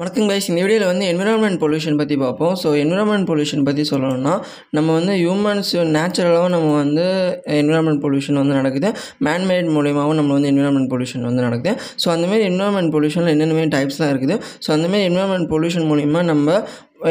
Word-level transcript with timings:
வணக்கம் 0.00 0.26
கைஸ் 0.30 0.46
இந்த 0.48 0.62
வீடியோவில் 0.62 0.88
வந்து 0.90 1.04
என்விரான்மெண்ட் 1.10 1.60
பொல்யூஷன் 1.60 1.98
பற்றி 2.00 2.14
பார்ப்போம் 2.22 2.56
ஸோ 2.62 2.68
என்விரான்மெண்ட் 2.80 3.28
பொல்யூஷன் 3.30 3.62
பற்றி 3.68 3.82
சொல்லணும்னா 3.90 4.34
நம்ம 4.76 4.88
வந்து 4.96 5.12
ஹியூமன்ஸ் 5.20 5.70
நேச்சுரலாகவும் 5.94 6.52
நம்ம 6.54 6.72
வந்து 6.82 7.06
என்விரான்மெண்ட் 7.60 8.02
பொல்யூஷன் 8.04 8.40
வந்து 8.40 8.58
நடக்குது 8.58 8.88
மேன்மேட் 9.28 9.70
மூலியமாகவும் 9.76 10.18
நம்ம 10.20 10.34
வந்து 10.36 10.50
என்விரான்மெண்ட் 10.52 10.90
பொல்யூஷன் 10.92 11.26
வந்து 11.28 11.46
நடக்குது 11.46 11.74
ஸோ 12.04 12.10
அந்தமாரி 12.16 12.44
என்விரான்மெண்ட் 12.50 12.92
பொல்யூஷனில் 12.96 13.32
என்னென்னமே 13.34 13.64
டைப்ஸ்லாம் 13.76 14.12
இருக்குது 14.14 14.36
ஸோ 14.66 14.74
அந்தமாரி 14.76 15.04
என்விரான்மெண்ட் 15.10 15.48
பொல்யூஷன் 15.54 15.88
மூலிமா 15.92 16.20
நம்ம 16.32 16.58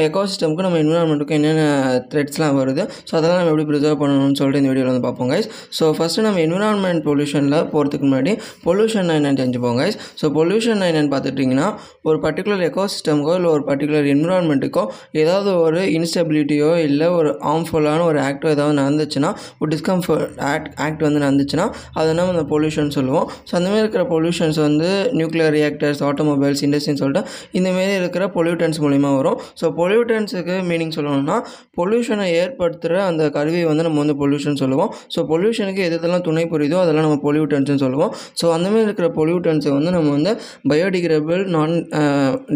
எக்கோசிஸ்டமுக்கு 0.07 0.63
நம்ம 0.65 0.77
என்விரான்மெண்ட்டுக்கு 0.83 1.35
என்னென்ன 1.39 1.63
த்ரெட்ஸ்லாம் 2.11 2.55
வருது 2.59 2.83
ஸோ 3.09 3.13
அதெல்லாம் 3.17 3.39
நம்ம 3.39 3.51
எப்படி 3.53 3.65
ப்ரிசர்வ் 3.71 3.99
பண்ணணும்னு 4.01 4.37
சொல்லிட்டு 4.39 4.61
இந்த 4.61 4.69
வீடியோவில் 4.71 4.91
வந்து 4.91 5.03
பார்ப்போம் 5.07 5.29
கைஸ் 5.33 5.47
ஸோ 5.77 5.85
ஃபஸ்ட்டு 5.97 6.23
நம்ம 6.27 6.39
என்விரான்மெண்ட் 6.45 7.01
பொல்யூஷனில் 7.09 7.57
போகிறதுக்கு 7.73 8.05
முன்னாடி 8.09 8.31
பொல்யூஷன் 8.67 9.11
என்னென்னு 9.17 9.39
தெரிஞ்சுப்போம் 9.41 9.77
கைஸ் 9.81 9.97
ஸோ 10.21 10.25
பொல்யூஷன் 10.39 10.81
என்னென்னு 10.89 11.11
பார்த்துட்டிங்கன்னா 11.13 11.67
ஒரு 12.09 12.17
பர்டிகுலர் 12.25 12.63
எக்கோசிஸ்டமுக்கோ 12.69 13.35
இல்லை 13.39 13.51
ஒரு 13.57 13.63
பர்டிகுலர் 13.69 14.07
என்விரான்மெண்ட்டுக்கோ 14.15 14.83
ஏதாவது 15.23 15.51
ஒரு 15.65 15.79
இன்ஸ்டெபிலிட்டியோ 15.99 16.71
இல்லை 16.87 17.09
ஒரு 17.19 17.29
ஹார்ம்ஃபுல்லான 17.47 18.03
ஒரு 18.11 18.19
ஆக்டோ 18.29 18.51
ஏதாவது 18.55 18.77
நடந்துச்சுன்னா 18.81 19.31
ஒரு 19.61 19.69
டிஸ்கம்ஃபர்ட் 19.75 20.33
ஆக்ட் 20.53 20.69
ஆக்ட் 20.87 21.05
வந்து 21.09 21.23
நடந்துச்சுன்னா 21.25 21.67
அதை 21.99 22.09
நம்ம 22.19 22.33
அந்த 22.37 22.45
பொல்யூஷன் 22.55 22.91
சொல்லுவோம் 22.99 23.27
ஸோ 23.49 23.53
அந்தமாதிரி 23.61 23.83
இருக்கிற 23.85 24.03
பொல்யூஷன்ஸ் 24.15 24.59
வந்து 24.67 24.89
நியூக்ளியர் 25.21 25.55
ரியாக்டர்ஸ் 25.59 26.03
ஆட்டோமொபைல்ஸ் 26.09 26.63
இண்டஸ்ட்ரின்னு 26.67 27.03
சொல்லிட்டு 27.05 27.23
இந்தமாரி 27.57 27.95
இருக்கிற 28.01 28.23
பொல்யூட்டன்ஸ் 28.37 28.81
மூலிமா 28.87 29.09
வரும் 29.19 29.39
ஸோ 29.61 29.65
பொல்யூட்டன்ஸுக்கு 29.79 30.55
மீனிங் 30.69 30.93
சொல்லணும்னா 30.97 31.37
பொல்யூஷனை 31.79 32.25
ஏற்படுத்துகிற 32.41 32.97
அந்த 33.09 33.23
கருவியை 33.37 33.65
வந்து 33.71 33.85
நம்ம 33.87 33.99
வந்து 34.03 34.15
பொல்யூஷன் 34.21 34.59
சொல்லுவோம் 34.63 34.91
ஸோ 35.15 35.19
பொல்யூஷனுக்கு 35.31 35.81
எது 35.87 35.93
எதெல்லாம் 35.99 36.23
துணை 36.27 36.43
புரியுதோ 36.53 36.77
அதெல்லாம் 36.83 37.05
நம்ம 37.07 37.19
பொல்யூட்டன்ஸ்னு 37.27 37.81
சொல்லுவோம் 37.85 38.11
ஸோ 38.39 38.45
அந்தமாதிரி 38.55 38.85
இருக்கிற 38.87 39.07
பொல்யூட்டன்ஸை 39.19 39.71
வந்து 39.77 39.91
நம்ம 39.95 40.11
வந்து 40.17 40.31
பயோடிகிரேபிள் 40.71 41.41
நான் 41.55 41.73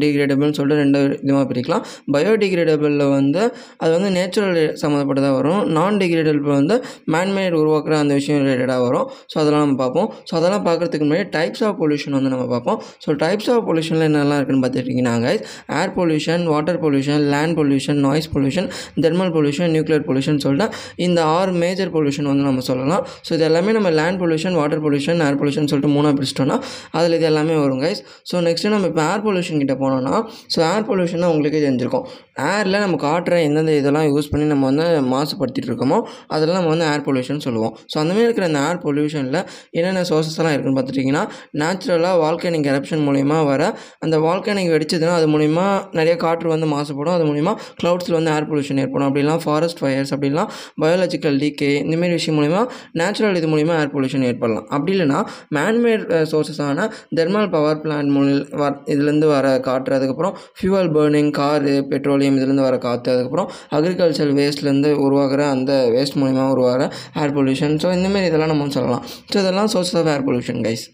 டிகிரேடபிள்னு 0.04 0.58
சொல்லிட்டு 0.60 0.82
ரெண்டு 0.84 1.00
விதமாக 1.24 1.46
பிரிக்கலாம் 1.52 1.84
பயோடிகிரேடபிளில் 2.16 3.06
வந்து 3.18 3.42
அது 3.84 3.92
வந்து 3.98 4.10
நேச்சுரல் 4.18 4.60
சம்மந்தப்பட்டதாக 4.84 5.34
வரும் 5.40 5.62
நான் 5.80 5.98
டிகிரேடபிள் 6.04 6.48
வந்து 6.60 6.78
மேன்மேட் 7.16 7.58
உருவாக்குற 7.62 7.96
அந்த 8.04 8.14
விஷயம் 8.22 8.42
ரிலேட்டடாக 8.44 8.82
வரும் 8.88 9.08
ஸோ 9.34 9.38
அதெல்லாம் 9.44 9.64
நம்ம 9.66 9.78
பார்ப்போம் 9.84 10.10
ஸோ 10.32 10.36
அதெல்லாம் 10.42 10.66
பார்க்குறதுக்கு 10.70 11.06
முன்னாடி 11.10 11.28
டைப்ஸ் 11.38 11.64
ஆஃப் 11.70 11.78
பொல்யூஷன் 11.84 12.18
வந்து 12.20 12.34
நம்ம 12.36 12.48
பார்ப்போம் 12.56 12.80
ஸோ 13.06 13.10
டைப்ஸ் 13.26 13.50
ஆஃப் 13.56 13.66
பொல்யூஷனில் 13.72 14.08
என்னெல்லாம் 14.10 14.40
இருக்குன்னு 14.42 14.66
பார்த்துட்டிங்கன்னா 14.66 15.16
guys 15.28 15.44
air 15.82 15.94
pollution 16.00 16.44
water 16.56 16.80
pollution 16.86 17.08
pollution 17.10 17.32
land 17.34 17.56
pollution 17.60 18.00
noise 18.06 18.28
pollution 18.34 18.68
thermal 19.04 19.32
pollution 19.36 19.70
nuclear 19.76 20.06
pollution 20.08 20.40
சொல்லிட்டு 20.46 20.68
இந்த 21.06 21.20
ஆறு 21.38 21.52
மேஜர் 21.64 21.92
பொல்யூஷன் 21.96 22.28
வந்து 22.32 22.44
நம்ம 22.50 22.64
சொல்லலாம் 22.70 23.04
ஸோ 23.28 23.32
இது 23.38 23.46
எல்லாமே 23.50 23.72
நம்ம 23.78 23.90
land 24.00 24.20
pollution 24.24 24.56
water 24.62 24.82
pollution 24.86 25.22
air 25.28 25.38
pollution 25.42 25.70
சொல்லிட்டு 25.72 25.92
மூணாக 25.96 26.14
பிடிச்சிட்டோம்னா 26.18 26.58
அதில் 26.98 27.16
இது 27.20 27.28
எல்லாமே 27.32 27.56
வரும் 27.64 27.82
கைஸ் 27.86 28.02
ஸோ 28.32 28.36
நெக்ஸ்ட்டு 28.48 28.74
நம்ம 28.76 28.90
இப்போ 28.92 29.04
ஏர் 29.12 29.24
பொல்யூஷன் 29.28 29.62
கிட்ட 29.64 29.76
போனோம்னா 29.84 30.16
ஸோ 30.56 30.60
ஏர் 30.72 30.86
பொல்யூஷன் 30.90 31.26
உங்களுக்கே 31.34 31.62
தெரிஞ்சிருக்கும் 31.66 32.06
ஏரில் 32.52 32.82
நம்ம 32.86 32.98
காட்டுற 33.08 33.38
எந்தெந்த 33.48 33.72
இதெல்லாம் 33.82 34.08
யூஸ் 34.12 34.30
பண்ணி 34.34 34.46
நம்ம 34.54 34.66
வந்து 34.72 34.86
மாசுபடுத்திட்டு 35.14 35.70
இருக்கோமோ 35.72 35.98
அதெல்லாம் 36.36 36.60
நம்ம 36.60 36.72
வந்து 36.76 36.88
ஏர் 36.94 37.06
பொல்யூஷன் 37.08 37.42
சொல்லுவோம் 37.48 37.74
ஸோ 37.92 37.96
அந்தமாதிரி 38.04 38.28
இருக்கிற 38.30 38.46
அந்த 38.52 38.62
ஏர் 38.68 38.82
பொல்யூஷனில் 38.86 39.40
என்னென்ன 39.78 40.04
சோர்ஸஸ்லாம் 40.12 40.54
இருக்குன்னு 40.56 40.78
பார்த்துட்டிங்கன்னா 40.80 41.24
நேச்சுரலாக 41.64 42.16
வால்கேனிங் 42.26 42.68
எரப்ஷன் 42.74 43.04
மூலிமா 43.08 43.40
வர 43.52 43.62
அந்த 44.06 44.16
வால்கேனிங் 44.28 44.72
வெடிச்சதுன்னா 44.76 45.16
அது 45.22 45.28
மூலிமா 45.36 45.66
நிறைய 46.00 46.14
காற்று 46.26 46.48
வந்து 46.56 46.68
மாசுபடும் 46.76 46.99
ஏற்படும் 47.00 47.16
அது 47.18 47.26
மூலிமா 47.32 47.52
க்ளவுட்ஸில் 47.80 48.16
வந்து 48.18 48.32
ஏர் 48.36 48.48
பொல்யூஷன் 48.50 48.80
ஏற்படும் 48.84 49.06
அப்படிலாம் 49.08 49.42
ஃபாரஸ்ட் 49.44 49.80
ஃபயர்ஸ் 49.82 50.12
அப்படிலாம் 50.16 50.50
பயாலஜிக்கல் 50.84 51.38
டீக்கே 51.44 51.70
இந்தமாரி 51.84 52.14
விஷயம் 52.20 52.38
மூலிமா 52.40 52.62
நேச்சுரல் 53.02 53.38
இது 53.42 53.50
மூலிமா 53.54 53.76
ஏர் 53.84 53.92
பொல்யூஷன் 53.96 54.26
ஏற்படலாம் 54.30 54.68
அப்படி 54.76 54.92
இல்லைனா 54.96 55.20
மேன்மேட் 55.58 56.04
சோர்ஸஸான 56.34 56.88
தெர்மல் 57.20 57.50
பவர் 57.56 57.82
பிளான்ட் 57.86 58.12
மூலி 58.18 58.36
வர 58.64 58.72
இதுலேருந்து 58.94 59.30
வர 59.36 59.48
காற்று 59.70 59.96
அதுக்கப்புறம் 60.00 60.36
ஃபியூவல் 60.60 60.92
பேர்னிங் 60.98 61.32
காரு 61.40 61.76
பெட்ரோலியம் 61.94 62.38
இதுலேருந்து 62.40 62.68
வர 62.70 62.76
காற்று 62.88 63.14
அதுக்கப்புறம் 63.16 63.50
அக்ரிகல்ச்சர் 63.80 64.34
வேஸ்ட்லேருந்து 64.42 64.92
உருவாகிற 65.08 65.42
அந்த 65.56 65.72
வேஸ்ட் 65.98 66.20
மூலிமா 66.24 66.46
உருவாகிற 66.56 66.84
ஏர் 67.24 67.36
பொல்யூஷன் 67.40 67.76
ஸோ 67.86 67.90
இந்தமாரி 68.00 68.28
இதெல்லாம் 68.32 68.54
நம்ம 68.54 68.72
சொல்லலாம் 68.80 69.04
ஸோ 69.34 69.38
இதெல்லாம் 69.44 69.72
sources 69.76 70.00
of 70.04 70.10
air 70.16 70.26
pollution 70.30 70.62
guys 70.70 70.86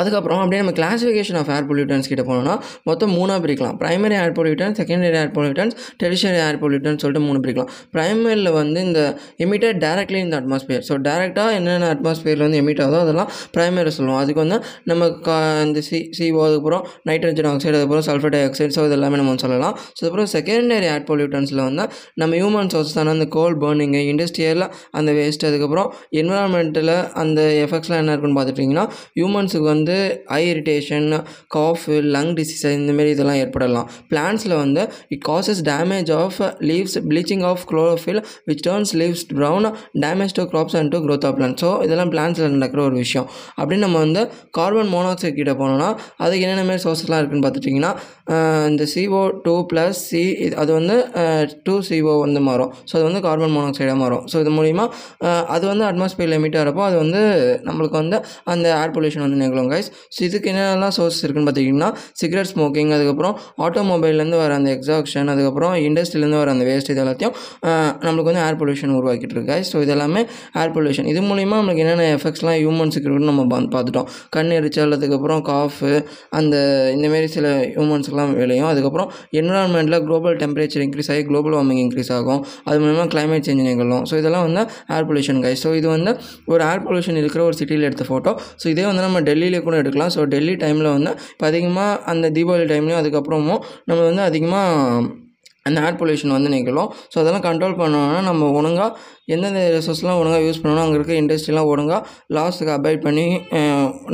அதுக்கப்புறம் 0.00 0.40
அப்படியே 0.42 0.60
நம்ம 0.62 0.74
கிளாஸிஃபிகேஷன் 0.80 1.38
ஆஃப் 1.42 1.50
ஏர் 1.56 1.66
பொல்யூட்டன்ஸ் 1.70 2.08
கிட்ட 2.12 2.22
போனோம்னா 2.30 2.54
மொத்தம் 2.90 3.12
மூணாக 3.18 3.38
பிரிக்கலாம் 3.44 3.76
primary 3.82 4.16
air 4.22 4.34
pollutants 4.38 4.78
secondary 4.82 5.18
air 5.22 5.32
pollutants 5.36 5.74
tertiary 6.02 6.40
air 6.46 6.58
pollutants 6.62 7.02
சொல்லிட்டு 7.04 7.24
மூணு 7.28 7.38
பிரிக்கலாம் 7.44 7.70
ப்ரைமரியில் 7.94 8.50
வந்து 8.60 8.80
இந்த 8.88 9.00
எமிட்டட் 9.46 9.78
டேரக்ட்லி 9.86 10.20
இந்த 10.26 10.36
அட்மாஸ்பியர் 10.42 10.84
ஸோ 10.88 10.94
டேரெக்டாக 11.08 11.54
என்னென்ன 11.58 11.88
அட்மாஸ்பியரில் 11.96 12.44
வந்து 12.46 12.60
எமிட் 12.62 12.82
ஆகுதோ 12.86 13.00
அதெல்லாம் 13.06 13.30
ப்ரைமரி 13.56 13.92
சொல்லுவோம் 13.98 14.20
அதுக்கு 14.22 14.42
வந்து 14.44 14.58
நம்ம 14.92 15.08
கா 15.28 15.36
இந்த 15.66 15.80
சி 15.88 16.00
சிஓ 16.18 16.40
அதுக்கப்புறம் 16.48 16.84
நைட்ரஜன் 17.10 17.50
ஆக்சைடு 17.52 17.76
அதுக்கப்புறம் 17.78 18.06
சல்ஃபர் 18.10 18.34
டை 18.36 18.42
ஆக்சைடு 18.48 18.72
ஸோ 18.78 18.82
இதெல்லாமே 18.88 19.00
எல்லாமே 19.02 19.18
நம்ம 19.20 19.40
சொல்லலாம் 19.44 19.74
ஸோ 19.78 19.98
அதுக்கப்புறம் 20.00 20.28
செகண்டரி 20.36 20.86
ஏர் 20.94 21.06
பொல்யூட்டன்ஸில் 21.10 21.62
வந்து 21.68 21.84
நம்ம 22.20 22.30
ஹியூமன் 22.40 22.68
சோர்ஸஸ் 22.72 22.96
தானே 22.98 23.10
அந்த 23.16 23.26
கோல் 23.36 23.54
பேர்னிங்கு 23.62 24.00
இண்டஸ்ட்ரியலில் 24.10 24.66
அந்த 24.98 25.10
வேஸ்ட் 25.18 25.44
அதுக்கப்புறம் 25.50 25.88
என்வரான்மெண்ட்டில் 26.20 26.92
அந்த 27.22 27.40
எஃபெக்ட்ஸ்லாம் 27.64 28.00
என்ன 28.02 28.12
இருக்குன்னு 28.14 28.38
பார்த்துட்டிங்கன்னா 28.38 28.84
ஹியூமன்ஸுக்கு 29.18 29.61
பேர்த்துக்கு 29.66 30.22
வந்து 30.22 30.24
eye 30.38 30.42
irritation 30.52 31.08
cough 31.56 31.94
lung 32.14 32.32
disease 32.38 32.64
இந்தமாரி 32.78 33.10
இதெல்லாம் 33.16 33.40
ஏற்படலாம் 33.42 33.86
பிளான்ஸில் 34.10 34.54
வந்து 34.64 34.82
it 35.14 35.24
causes 35.30 35.62
damage 35.72 36.10
of 36.22 36.38
leaves 36.70 36.96
bleaching 37.10 37.44
of 37.50 37.64
chlorophyll 37.70 38.20
which 38.50 38.62
turns 38.68 38.92
leaves 39.02 39.24
brown 39.40 39.68
damage 40.04 40.34
to 40.38 40.44
crops 40.52 40.76
and 40.80 40.92
to 40.94 41.00
growth 41.06 41.26
of 41.30 41.36
plant 41.38 41.56
so 41.62 41.70
இதெல்லாம் 41.86 42.12
பிளான்ஸில் 42.14 42.54
நடக்கிற 42.56 42.82
ஒரு 42.88 42.96
விஷயம் 43.04 43.26
அப்படின்னு 43.60 43.84
நம்ம 43.86 44.00
வந்து 44.06 44.22
கார்பன் 44.60 44.92
மோனாக்சைடு 44.96 45.36
கிட்ட 45.40 45.54
போனோம்னா 45.62 45.90
அதுக்கு 46.24 46.42
என்னென்ன 46.46 46.66
மாதிரி 46.70 46.84
சோர்ஸஸ்லாம் 46.86 47.20
இருக்குன்னு 47.22 47.46
பார்த்துட்டிங்கன்னா 47.46 47.92
இந்த 48.72 48.84
சிஓ 48.94 49.22
டூ 49.46 49.54
ப்ளஸ் 49.70 50.00
சி 50.10 50.22
அது 50.62 50.70
வந்து 50.80 50.96
டூ 51.66 51.74
சிஓ 51.88 52.12
வந்து 52.26 52.40
மாறும் 52.48 52.70
ஸோ 52.88 52.92
அது 52.98 53.04
வந்து 53.08 53.22
கார்பன் 53.28 53.54
மோனாக்சைடாக 53.56 53.98
மாறும் 54.04 54.24
ஸோ 54.32 54.36
இது 54.44 54.50
மூலிமா 54.58 54.84
அது 55.54 55.64
வந்து 55.72 55.84
அட்மாஸ்பியர் 55.90 56.32
லிமிட்டாக 56.34 56.64
இருப்போம் 56.66 56.88
அது 56.90 56.96
வந்து 57.04 57.20
நம்மளுக்கு 57.68 57.96
வந்து 58.02 58.18
அந்த 58.52 58.66
ஏர் 58.80 58.94
பொல்யூஷன் 58.96 59.24
வந்து 59.26 59.38
பண்ணிக்கலாம் 59.52 59.72
கைஸ் 59.74 59.88
ஸோ 60.16 60.20
இதுக்கு 60.28 60.48
என்னென்னலாம் 60.52 60.94
சோர்ஸ் 60.98 61.18
இருக்குன்னு 61.24 61.48
பார்த்தீங்கன்னா 61.48 61.88
சிகரெட் 62.20 62.50
ஸ்மோக்கிங் 62.52 62.92
அதுக்கப்புறம் 62.96 63.34
ஆட்டோமொபைல்லேருந்து 63.66 64.38
வர 64.42 64.52
அந்த 64.60 64.70
எக்ஸாக்ஷன் 64.76 65.30
அதுக்கப்புறம் 65.34 65.74
இண்டஸ்ட்ரியிலேருந்து 65.88 66.38
வர 66.42 66.50
அந்த 66.56 66.64
வேஸ்ட் 66.70 66.90
இது 66.94 67.02
எல்லாத்தையும் 67.04 67.34
நம்மளுக்கு 68.06 68.28
வந்து 68.30 68.42
ஏர் 68.46 68.58
பொல்யூஷன் 68.62 68.94
உருவாக்கிட்டு 69.00 69.34
இருக்கு 69.38 69.58
ஸோ 69.72 69.76
இதெல்லாமே 69.86 70.22
ஏர் 70.62 70.74
பொல்யூஷன் 70.76 71.08
இது 71.14 71.20
மூலிமா 71.30 71.56
நம்மளுக்கு 71.60 71.84
என்னென்ன 71.86 72.06
எஃபெக்ட்ஸ்லாம் 72.18 72.58
ஹியூமன்ஸுக்கு 72.62 73.06
இருக்குன்னு 73.08 73.30
நம்ம 73.32 73.46
பார்த்துட்டோம் 73.76 74.08
கண் 74.36 74.52
எரிச்சல் 74.58 74.94
அதுக்கப்புறம் 74.98 75.42
காஃபு 75.50 75.92
அந்த 76.40 76.54
இந்தமாரி 76.96 77.28
சில 77.36 77.46
ஹியூமன்ஸ்க்குலாம் 77.76 78.34
விளையும் 78.40 78.68
அதுக்கப்புறம் 78.72 79.08
என்வரான்மெண்ட்டில் 79.40 79.98
குளோபல் 80.06 80.36
டெம்பரேச்சர் 80.44 80.84
இன்க்ரீஸ் 80.86 81.10
ஆகி 81.14 81.22
குளோபல் 81.30 81.54
வார்மிங் 81.58 81.82
இன்க்ரீஸ் 81.86 82.12
ஆகும் 82.18 82.42
அது 82.68 82.76
மூலிமா 82.84 83.04
கிளைமேட் 83.12 83.46
சேஞ்ச் 83.48 83.64
நிகழும் 83.70 84.04
ஸோ 84.10 84.14
இதெல்லாம் 84.22 84.44
வந்து 84.48 84.62
ஏர் 84.96 85.06
பொல்யூஷன் 85.10 85.40
கைஸ் 85.46 85.60
ஸோ 85.66 85.70
இது 85.80 85.88
வந்து 85.96 86.10
ஒரு 86.52 86.62
ஏர் 86.70 86.82
பொல்யூஷன் 86.86 87.18
இருக்கிற 87.22 87.40
ஒரு 87.48 87.56
சிட்டியில் 87.60 87.86
எடுத்த 87.88 88.04
ஃபோட்டோ 88.10 88.30
ஸோ 88.62 88.66
இதே 88.74 88.84
வந்து 88.90 89.04
நம்ம 89.06 89.18
டெல்லியில் 89.32 89.64
கூட 89.66 89.74
எடுக்கலாம் 89.82 90.12
ஸோ 90.16 90.22
டெல்லி 90.34 90.54
டைமில் 90.64 90.94
வந்து 90.96 91.10
இப்போ 91.32 91.46
அதிகமாக 91.50 91.98
அந்த 92.12 92.28
தீபாவளி 92.38 92.66
டைம்லேயும் 92.74 93.02
அதுக்கப்புறமும் 93.02 93.62
நம்ம 93.90 93.98
வந்து 94.10 94.24
அதிகமாக 94.30 95.02
அந்த 95.68 95.76
ஏர் 95.86 95.98
பொல்யூஷன் 95.98 96.34
வந்து 96.36 96.50
நிற்கலாம் 96.52 96.88
ஸோ 97.12 97.16
அதெல்லாம் 97.20 97.44
கண்ட்ரோல் 97.48 97.74
பண்ணோன்னா 97.80 98.20
நம்ம 98.28 98.46
ஒழுங்காக 98.58 98.88
எந்தெந்த 99.34 99.60
ரிசோர்ஸ்லாம் 99.74 100.18
ஒழுங்காக 100.20 100.44
யூஸ் 100.46 100.60
பண்ணணும் 100.62 100.82
அங்கே 100.84 100.96
இருக்க 100.98 101.12
இண்டஸ்ட்ரியெலாம் 101.22 101.68
ஒழுங்காக 101.72 101.98
லாஸுக்கு 102.36 102.72
அபாய்ட் 102.76 103.02
பண்ணி 103.04 103.26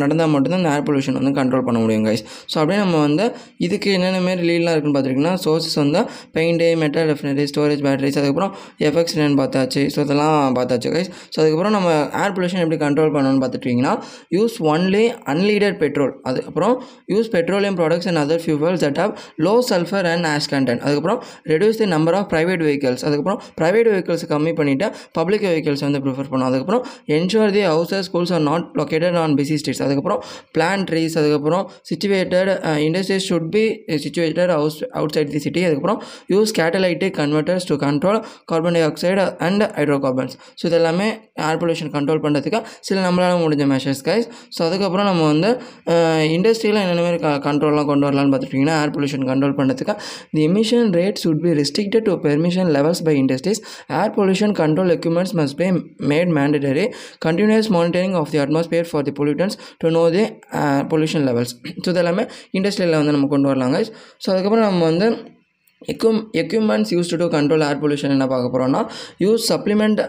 நடந்தால் 0.03 0.31
மட்டும்தான் 0.33 0.67
ஏர் 0.73 0.85
பொல்யூஷன் 0.87 1.17
வந்து 1.19 1.33
கண்ட்ரோல் 1.39 1.65
பண்ண 1.69 1.79
முடியும் 1.85 2.05
கைஸ் 2.09 2.23
ஸோ 2.53 2.57
அப்படியே 2.61 2.79
நம்ம 2.83 2.97
வந்து 3.07 3.25
இதுக்கு 3.67 3.89
என்னென்ன 3.99 4.19
மாரி 4.27 4.43
லீலாம் 4.49 4.75
இருக்குன்னு 4.75 4.97
பார்த்துருக்கீங்கன்னா 4.97 5.35
சோர்ஸஸ் 5.45 5.79
வந்து 5.83 6.01
paint 6.39 6.69
metal 6.83 7.07
refinery 7.13 7.47
storage 7.53 7.83
batteries 7.87 8.19
அதுக்கப்புறம் 8.23 8.53
எஃபெக்ட்ஸ் 8.89 9.15
என்னென்னு 9.17 9.39
பார்த்தாச்சு 9.43 9.85
ஸோ 9.95 9.99
இதெல்லாம் 10.07 10.37
பார்த்தாச்சு 10.59 10.93
கைஸ் 10.97 11.11
ஸோ 11.33 11.39
அதுக்கப்புறம் 11.45 11.75
நம்ம 11.77 11.89
ஏர் 12.25 12.35
பொல்யூஷன் 12.39 12.63
எப்படி 12.67 12.79
கண்ட்ரோல் 12.85 13.13
பண்ணணும்னு 13.17 13.43
பார்த்துட்டிங்கன்னா 13.47 13.95
யூஸ் 14.37 14.59
ஒன்லி 14.75 15.05
அன்லீடட் 15.35 15.79
பெட்ரோல் 15.85 16.13
அதுக்கப்புறம் 16.33 16.77
use 17.15 17.33
petroleum 17.37 17.79
products 17.81 18.11
and 18.13 18.23
other 18.25 18.45
fuels 18.47 18.85
that 18.87 19.03
of 19.07 19.17
low 19.49 19.57
sulphur 19.73 20.09
and 20.13 20.29
ash 20.35 20.51
content 20.57 20.85
அதுக்கப்புறம் 20.85 21.21
reduce 21.55 21.81
the 21.83 21.89
number 21.97 22.19
of 22.21 22.31
private 22.37 22.63
vehicles 22.71 23.07
அதுக்கப்புறம் 23.11 23.43
ப்ரைவேட் 23.63 23.91
வெஹிக்கல்ஸ் 23.97 24.27
கம்மி 24.37 24.55
பண்ணிவிட்டு 24.61 24.87
பப்ளிக் 25.19 25.45
வெஹிக்கிள்ஸ் 25.49 25.85
வந்து 25.87 26.01
ப்ரிஃபர் 26.05 26.31
பண்ணும் 26.33 26.49
அதுக்கப்புறம் 26.51 26.83
ensure 27.17 27.53
the 27.57 27.63
houses 27.73 28.07
schools 28.11 28.33
are 28.37 28.45
not 28.51 28.65
located 28.81 29.17
on 29.23 29.35
busy 29.41 29.57
streets 29.61 29.83
அதுக்கப்புறம் 29.87 30.21
plant 30.57 30.85
trees 30.91 31.15
அதுக்கப்புறம் 31.23 31.65
situated 31.91 32.51
industries 32.87 33.27
should 33.31 33.49
be 33.57 33.65
situated 34.05 34.53
house 34.57 34.79
outside 35.17 35.33
the 35.37 35.43
city 35.47 35.63
அதுக்கப்புறம் 35.69 36.01
use 36.35 36.53
catalytic 36.61 37.09
converters 37.21 37.69
to 37.71 37.77
control 37.87 38.21
carbon 38.53 38.77
dioxide 38.91 39.27
and 39.49 39.65
hydrocarbons 40.07 40.37
so 40.61 40.65
இது 40.71 40.79
எல்லாமே 40.81 41.09
ஏர் 41.49 41.61
pollution 41.63 41.93
control 41.97 42.23
பண்ணுறதுக்கு 42.27 42.61
சில 42.91 42.99
நம்மளால் 43.07 43.43
முடிஞ்ச 43.45 43.65
measures 43.75 44.03
guys 44.11 44.29
so 44.57 44.61
அதுக்கப்புறம் 44.71 45.09
நம்ம 45.13 45.25
வந்து 45.33 45.51
இண்டஸ்ட்ரியில் 46.37 46.77
uh, 46.79 46.83
என்னென்ன 46.85 47.03
மாதிரி 47.07 47.19
கண்ட்ரோல்லாம் 47.49 47.89
கொண்டு 47.91 48.05
வரலாம்னு 48.07 48.31
பார்த்துட்டிங்கன்னா 48.33 48.75
ஏர் 48.83 48.93
பொல்யூஷன் 48.97 49.25
கண்ட்ரோல் 49.31 49.55
பண்ணுறதுக்கு 49.59 49.95
the 50.37 50.43
emission 50.49 50.89
rate 50.99 51.19
should 51.23 51.41
be 51.47 51.51
restricted 51.61 52.05
to 52.09 52.13
permission 52.27 52.69
levels 52.77 53.03
by 53.09 53.15
industries 53.23 53.61
air 53.99 54.13
pollution 54.19 54.53
control 54.63 54.88
all 54.89 54.95
equipments 54.97 55.33
must 55.41 55.57
be 55.61 55.69
made 56.13 56.29
mandatory. 56.39 56.87
Continuous 57.27 57.69
monitoring 57.77 58.15
of 58.21 58.31
the 58.33 58.39
atmosphere 58.45 58.85
for 58.93 59.03
the 59.03 59.13
pollutants 59.13 59.57
to 59.81 59.91
know 59.91 60.11
the 60.17 60.25
uh, 60.61 60.81
pollution 60.93 61.23
levels. 61.31 61.51
So 61.85 61.89
இதெல்லாமே 61.95 62.25
இண்டஸ்ட்ரியில் 62.59 62.99
வந்து 63.01 63.15
நம்ம 63.17 63.29
கொண்டு 63.35 63.51
வரலாங்க 63.53 63.81
so 64.23 64.27
அதுக்கப்புறம் 64.35 64.67
நம்ம 64.69 64.83
வந்து 64.91 65.07
equip 65.93 66.19
equipments 66.43 66.91
use 66.95 67.11
to 67.23 67.27
control 67.35 67.65
air 67.67 67.81
pollution 67.83 68.13
என்ன 68.15 68.27
பார்க்க 68.33 68.53
போகிறோன்னா 68.55 68.81
use 69.25 69.43
supplement 69.53 70.01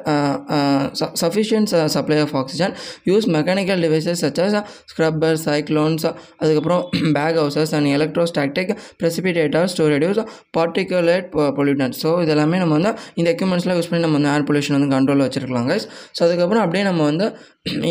sufficient 1.21 1.74
supply 1.95 2.18
of 2.25 2.33
oxygen 2.42 2.74
use 3.10 3.25
mechanical 3.38 3.81
devices 3.86 4.21
such as 4.25 4.56
scrubber 4.94 5.38
cyclones 5.48 6.07
அதுக்கப்புறம் 6.44 6.81
bag 7.18 7.38
houses 7.42 7.74
and 7.80 7.89
electrostatic 7.98 8.71
precipitators 9.01 9.75
to 9.80 9.86
reduce 9.95 10.21
particulate 10.60 11.27
pollutants 11.60 12.00
so 12.06 12.12
இதெல்லாமே 12.25 12.60
நம்ம 12.63 12.75
வந்து 12.80 12.94
இந்த 13.19 13.27
எக்யூப்மெண்ட்ஸ்லாம் 13.36 13.80
யூஸ் 13.81 13.92
பண்ணி 13.92 14.04
நம்ம 14.07 14.18
வந்து 14.21 14.31
ஏர் 14.36 14.48
பொல்யூஷன் 14.50 14.77
வந்து 14.77 14.92
கண்ட்ரோலில் 14.98 15.25
வச்சுருக்கலாம் 15.27 15.69
கைஸ் 15.71 15.88
ஸோ 16.18 16.21
அதுக்கப்புறம் 16.27 16.63
அப்படியே 16.66 16.86
நம்ம 16.89 17.01
வந்து 17.12 17.27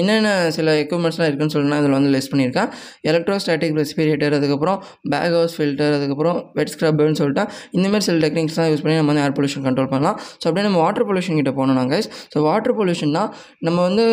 என்னென்ன 0.00 0.28
சில 0.56 0.74
எக்யூப்மெண்ட்ஸ்லாம் 0.82 1.28
இருக்குன்னு 1.30 1.54
சொல்லினா 1.56 1.78
அதில் 1.82 1.96
வந்து 1.98 2.10
லெஸ் 2.16 2.30
பண்ணியிருக்கேன் 2.32 2.70
எலக்ட்ரோஸ்டாட்டிக் 3.10 3.78
ரெஸ்பிரேட்டர் 3.82 4.36
அதுக்கப்புறம் 4.38 4.78
பேக் 5.14 5.34
ஹவுஸ் 5.38 5.56
ஃபில்டர் 5.58 5.96
அதுக்கப்புறம் 5.98 6.38
வெட் 6.58 6.72
ஸ்க்ரப்புன்னு 6.74 7.20
சொல்லிட்டு 7.22 7.44
இந்தமாதிரி 7.78 8.06
சில 8.08 8.20
டெக்னிக்ஸ்லாம் 8.26 8.70
யூஸ் 8.72 8.84
பண்ணி 8.86 8.98
நம்ம 9.00 9.12
வந்து 9.14 9.24
ஏர் 9.28 9.36
பொல்யூஷன் 9.38 9.66
கண்ட்ரோல் 9.68 9.92
பண்ணலாம் 9.94 10.18
ஸோ 10.40 10.44
அப்படியே 10.50 10.66
நம்ம 10.68 10.80
வாட்டர் 10.84 11.08
பொல்யூஷன் 11.10 11.40
கிட்ட 11.40 11.52
போனோம் 11.60 11.80
நாங்கள் 11.82 12.06
ஸோ 12.34 12.38
வாட்டர் 12.50 12.78
பொல்யூஷன்னா 12.80 13.24
நம்ம 13.68 13.78
வந்து 13.88 14.06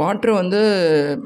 வாட்ரு 0.00 0.32
வந்து 0.40 0.58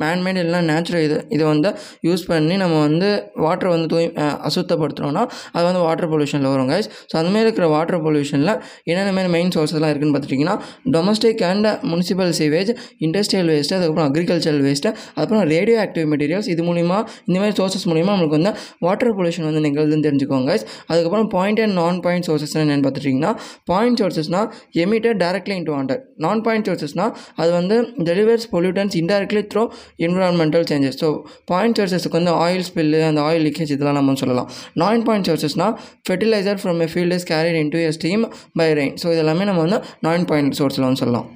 மேன்மேட் 0.03 0.39
இல்லைனா 0.41 0.61
நேச்சுரல் 0.71 1.03
இது 1.05 1.17
இதை 1.35 1.45
வந்து 1.51 1.69
யூஸ் 2.07 2.23
பண்ணி 2.31 2.55
நம்ம 2.63 2.77
வந்து 2.87 3.09
வாட்டரை 3.45 3.71
வந்து 3.75 3.89
தூய் 3.93 4.07
அசுத்தப்படுத்துகிறோன்னா 4.49 5.23
அது 5.57 5.63
வந்து 5.69 5.83
வாட்டர் 5.87 6.11
பொல்யூஷனில் 6.13 6.51
வரும் 6.53 6.71
கைஸ் 6.73 6.89
ஸோ 7.11 7.15
அந்தமாதிரி 7.21 7.47
இருக்கிற 7.47 7.67
வாட்டர் 7.75 8.03
பொல்யூஷனில் 8.07 8.53
என்னென்ன 8.91 9.13
மாதிரி 9.19 9.31
மெயின் 9.37 9.53
சோர்ஸ்லாம் 9.57 9.93
இருக்குதுன்னு 9.93 10.17
பார்த்துட்டிங்கன்னா 10.17 10.57
domestic 10.97 11.45
and 11.51 11.69
municipal 11.91 12.33
sewage 12.41 12.73
industrial 13.11 13.49
waste 13.53 13.77
அதுக்கப்புறம் 13.79 14.09
அக்ரிகல்ச்சரல் 14.11 14.63
வேஸ்ட்டு 14.67 14.91
அதுக்கப்புறம் 15.17 15.45
ரேடியோ 15.55 15.77
ஆக்டிவ் 15.85 16.07
மெட்டீரியல்ஸ் 16.13 16.49
இது 16.55 16.63
மூலிமா 16.71 16.99
இந்த 17.29 17.37
மாதிரி 17.43 17.55
சோர்சஸ் 17.61 17.87
மூலிமா 17.91 18.11
நம்மளுக்கு 18.15 18.39
வந்து 18.39 18.53
வாட்டர் 18.87 19.13
பொல்யூஷன் 19.19 19.47
வந்து 19.51 19.63
நிகழ்ந்து 19.67 19.99
தெரிஞ்சுக்கோங்க 20.07 20.51
அதுக்கப்புறம் 20.93 21.27
point 21.37 21.61
and 21.65 21.75
non 21.81 21.99
point 22.07 22.27
sources 22.29 22.55
என்னென்னு 22.61 22.85
பார்த்துட்டிங்கன்னா 22.87 23.33
point 23.73 24.01
சோர்சஸ்னால் 24.03 24.49
emitted 24.85 25.19
directly 25.25 25.57
into 25.61 25.75
water 25.77 26.01
non 26.27 26.43
point 26.47 26.69
சோர்சஸ்னால் 26.71 27.13
அது 27.45 27.51
வந்து 27.59 27.77
delivers 28.11 28.47
pollutants 28.55 28.97
indirectly 29.03 29.43
through 29.55 29.65
environmental 30.07 30.67
changes 30.73 30.99
so 31.03 31.11
point 31.53 31.79
சோர்சஸ்க்கு 31.81 32.17
வந்து 32.21 32.35
ஆயில் 32.45 32.65
ஸ்பில்லு 32.71 33.03
அந்த 33.11 33.23
ஆயில் 33.29 33.45
லீக்கேஜ் 33.49 33.73
இதெல்லாம் 33.77 33.99
நம்ம 34.01 34.17
சொல்லலாம் 34.25 34.49
non 34.85 35.05
point 35.09 35.29
சோர்சஸ்னால் 35.31 35.77
fertiliser 36.07 36.61
from 36.65 36.81
a 36.87 36.91
field 36.95 37.17
is 37.19 37.29
carried 37.33 37.59
into 37.65 37.81
stream 38.05 38.09
stream 38.11 38.25
by 38.59 38.67
rain 38.79 38.95
so 39.03 39.07
இதெல்லாமே 39.15 39.45
நம்ம 39.49 39.61
வந்து 39.67 39.79
நான் 40.07 40.29
பாயிண்ட் 40.31 40.57
சோர்ஸில் 40.61 40.87
வந்து 40.87 41.01
சொல்லலாம் 41.03 41.27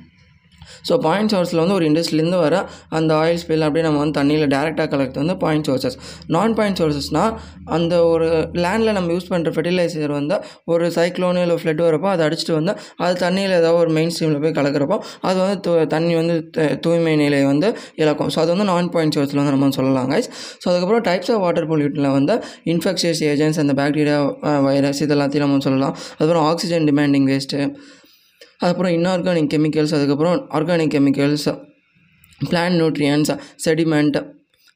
ஸோ 0.88 0.94
பாயிண்ட் 1.06 1.30
சோர்ஸில் 1.34 1.60
வந்து 1.62 1.74
ஒரு 1.78 1.84
இண்டஸ்ட்ரியிலேருந்து 1.90 2.40
வர 2.44 2.56
அந்த 2.96 3.10
ஆயில் 3.20 3.38
ஸ்பில் 3.42 3.64
அப்படியே 3.66 3.84
நம்ம 3.86 4.00
வந்து 4.02 4.16
தண்ணியில் 4.20 4.46
டேரெக்டாக 4.54 4.86
கலெக்ட் 4.94 5.16
வந்து 5.22 5.34
பாயிண்ட் 5.44 5.66
சோர்ஸஸ் 5.68 5.96
நான் 6.36 6.54
பாயிண்ட் 6.58 6.78
சோர்ஸஸ்னால் 6.80 7.32
அந்த 7.76 7.94
ஒரு 8.12 8.26
லேண்டில் 8.64 8.94
நம்ம 8.98 9.08
யூஸ் 9.16 9.30
பண்ணுற 9.32 9.52
ஃபெர்டிலைசர் 9.56 10.12
வந்து 10.18 10.36
ஒரு 10.72 10.86
சைக்ளோனு 10.98 11.40
இல்லை 11.44 11.56
ஃப்ளட் 11.62 11.82
வரப்போ 11.86 12.08
அதை 12.14 12.22
அடிச்சுட்டு 12.26 12.54
வந்து 12.58 12.74
அது 13.04 13.14
தண்ணியில் 13.24 13.54
ஏதாவது 13.60 13.80
ஒரு 13.84 13.92
மெயின் 13.98 14.12
ஸ்ட்ரீமில் 14.16 14.40
போய் 14.44 14.56
கலக்கிறப்போ 14.60 14.98
அது 15.30 15.38
வந்து 15.44 15.86
தண்ணி 15.96 16.12
வந்து 16.20 16.36
தூய்மை 16.86 17.14
நிலையை 17.24 17.46
வந்து 17.52 17.70
இழக்கும் 18.02 18.30
ஸோ 18.36 18.40
அது 18.44 18.52
வந்து 18.56 18.68
நான் 18.72 18.92
பாயிண்ட் 18.96 19.16
சோர்ஸில் 19.18 19.42
வந்து 19.42 19.54
நம்ம 19.56 19.72
சொல்லலாம் 19.80 20.08
கைஸ் 20.14 20.28
ஸோ 20.64 20.68
அதுக்கப்புறம் 20.72 21.04
டைப்ஸ் 21.10 21.32
ஆஃப் 21.36 21.42
வாட்டர் 21.46 21.68
பொல்யூட்டில் 21.72 22.10
வந்து 22.18 22.36
இன்ஃபெக்ஷியஸ் 22.74 23.22
ஏஜென்ட்ஸ் 23.32 23.60
அந்த 23.64 23.74
பாக்டீரியா 23.82 24.18
வைரஸ் 24.70 25.02
இதெல்லாத்தையும் 25.06 25.46
நம்ம 25.46 25.64
சொல்லலாம் 25.68 25.94
அதுக்கப்புறம் 26.18 26.46
ஆக்சிஜன் 26.52 26.86
டிமாண்டிங் 26.92 27.28
வேஸ்ட்டு 27.34 27.60
அதுக்கப்புறம் 28.62 28.96
இன்ஆர்கானிக் 28.98 29.50
கெமிக்கல்ஸ் 29.54 29.94
அதுக்கப்புறம் 29.98 30.36
organic 30.58 30.94
chemicals 30.96 31.50
plant 32.52 32.78
nutrients 32.80 33.30
sediment 33.64 34.16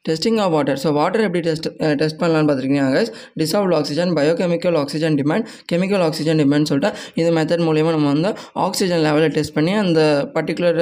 testing 0.06 0.36
of 0.42 0.52
water 0.54 0.78
so 0.82 0.88
water 0.98 1.22
எப்படி 1.26 1.40
டெஸ்ட் 1.46 1.66
டெஸ்ட் 2.00 2.18
பண்ணலான்னு 2.20 2.48
பார்த்துருக்கீங்க 2.48 3.00
dissolve 3.40 3.72
oxygen 3.78 4.10
biochemical 4.18 4.76
oxygen 4.82 5.16
demand 5.20 5.46
chemical 5.70 6.02
oxygen 6.08 6.40
demand 6.42 6.68
சொல்லிட்டு 6.70 6.90
இந்த 7.20 7.30
மெத்தட் 7.38 7.64
மூலியமாக 7.68 7.94
நம்ம 7.96 8.10
வந்து 8.14 8.30
ஆக்சிஜன் 8.66 9.02
லெவலை 9.06 9.28
டெஸ்ட் 9.36 9.54
பண்ணி 9.56 9.72
அந்த 9.84 10.00
பர்டிகுலர் 10.36 10.80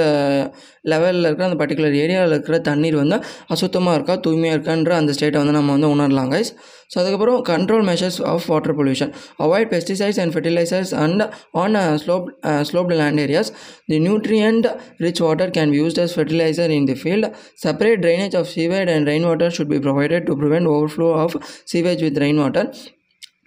லெவலில் 0.94 1.26
இருக்கிற 1.28 1.48
அந்த 1.48 1.58
பர்டிகுலர் 1.62 1.96
ஏரியாவில் 2.04 2.34
இருக்கிற 2.36 2.58
தண்ணீர் 2.70 3.00
வந்து 3.02 3.18
அசுத்தமாக 3.56 3.96
இருக்கா 3.98 4.16
தூய்மையாக 4.26 4.56
இருக்கான்ற 4.58 4.94
அந்த 5.00 5.14
ஸ்டேட்டை 5.18 5.40
வந்து 5.44 5.56
நம்ம 5.58 5.72
வந்து 5.78 5.90
உணரலாம் 5.94 6.30
guys 6.36 6.52
So 6.88 7.02
adukaprom 7.02 7.44
control 7.44 7.82
measures 7.82 8.20
of 8.20 8.48
water 8.48 8.72
pollution. 8.72 9.12
Avoid 9.40 9.70
pesticides 9.70 10.18
and 10.22 10.32
fertilizers, 10.32 10.92
and 10.92 11.30
on 11.52 11.74
uh, 11.74 11.98
uh, 12.42 12.64
sloped 12.64 12.92
land 12.92 13.18
areas 13.18 13.50
the 13.88 13.98
nutrient 13.98 14.66
rich 15.00 15.20
water 15.20 15.50
can 15.50 15.72
be 15.72 15.78
used 15.78 15.98
as 15.98 16.14
fertilizer 16.14 16.66
in 16.78 16.84
the 16.86 16.94
field. 16.94 17.24
Separate 17.56 18.00
drainage 18.02 18.34
of 18.34 18.48
sewage 18.48 18.88
and 18.88 19.06
rainwater 19.06 19.50
should 19.50 19.68
be 19.68 19.80
provided 19.80 20.26
to 20.26 20.36
prevent 20.36 20.66
overflow 20.66 21.14
of 21.14 21.36
sewage 21.64 22.02
with 22.02 22.18
rainwater. 22.18 22.72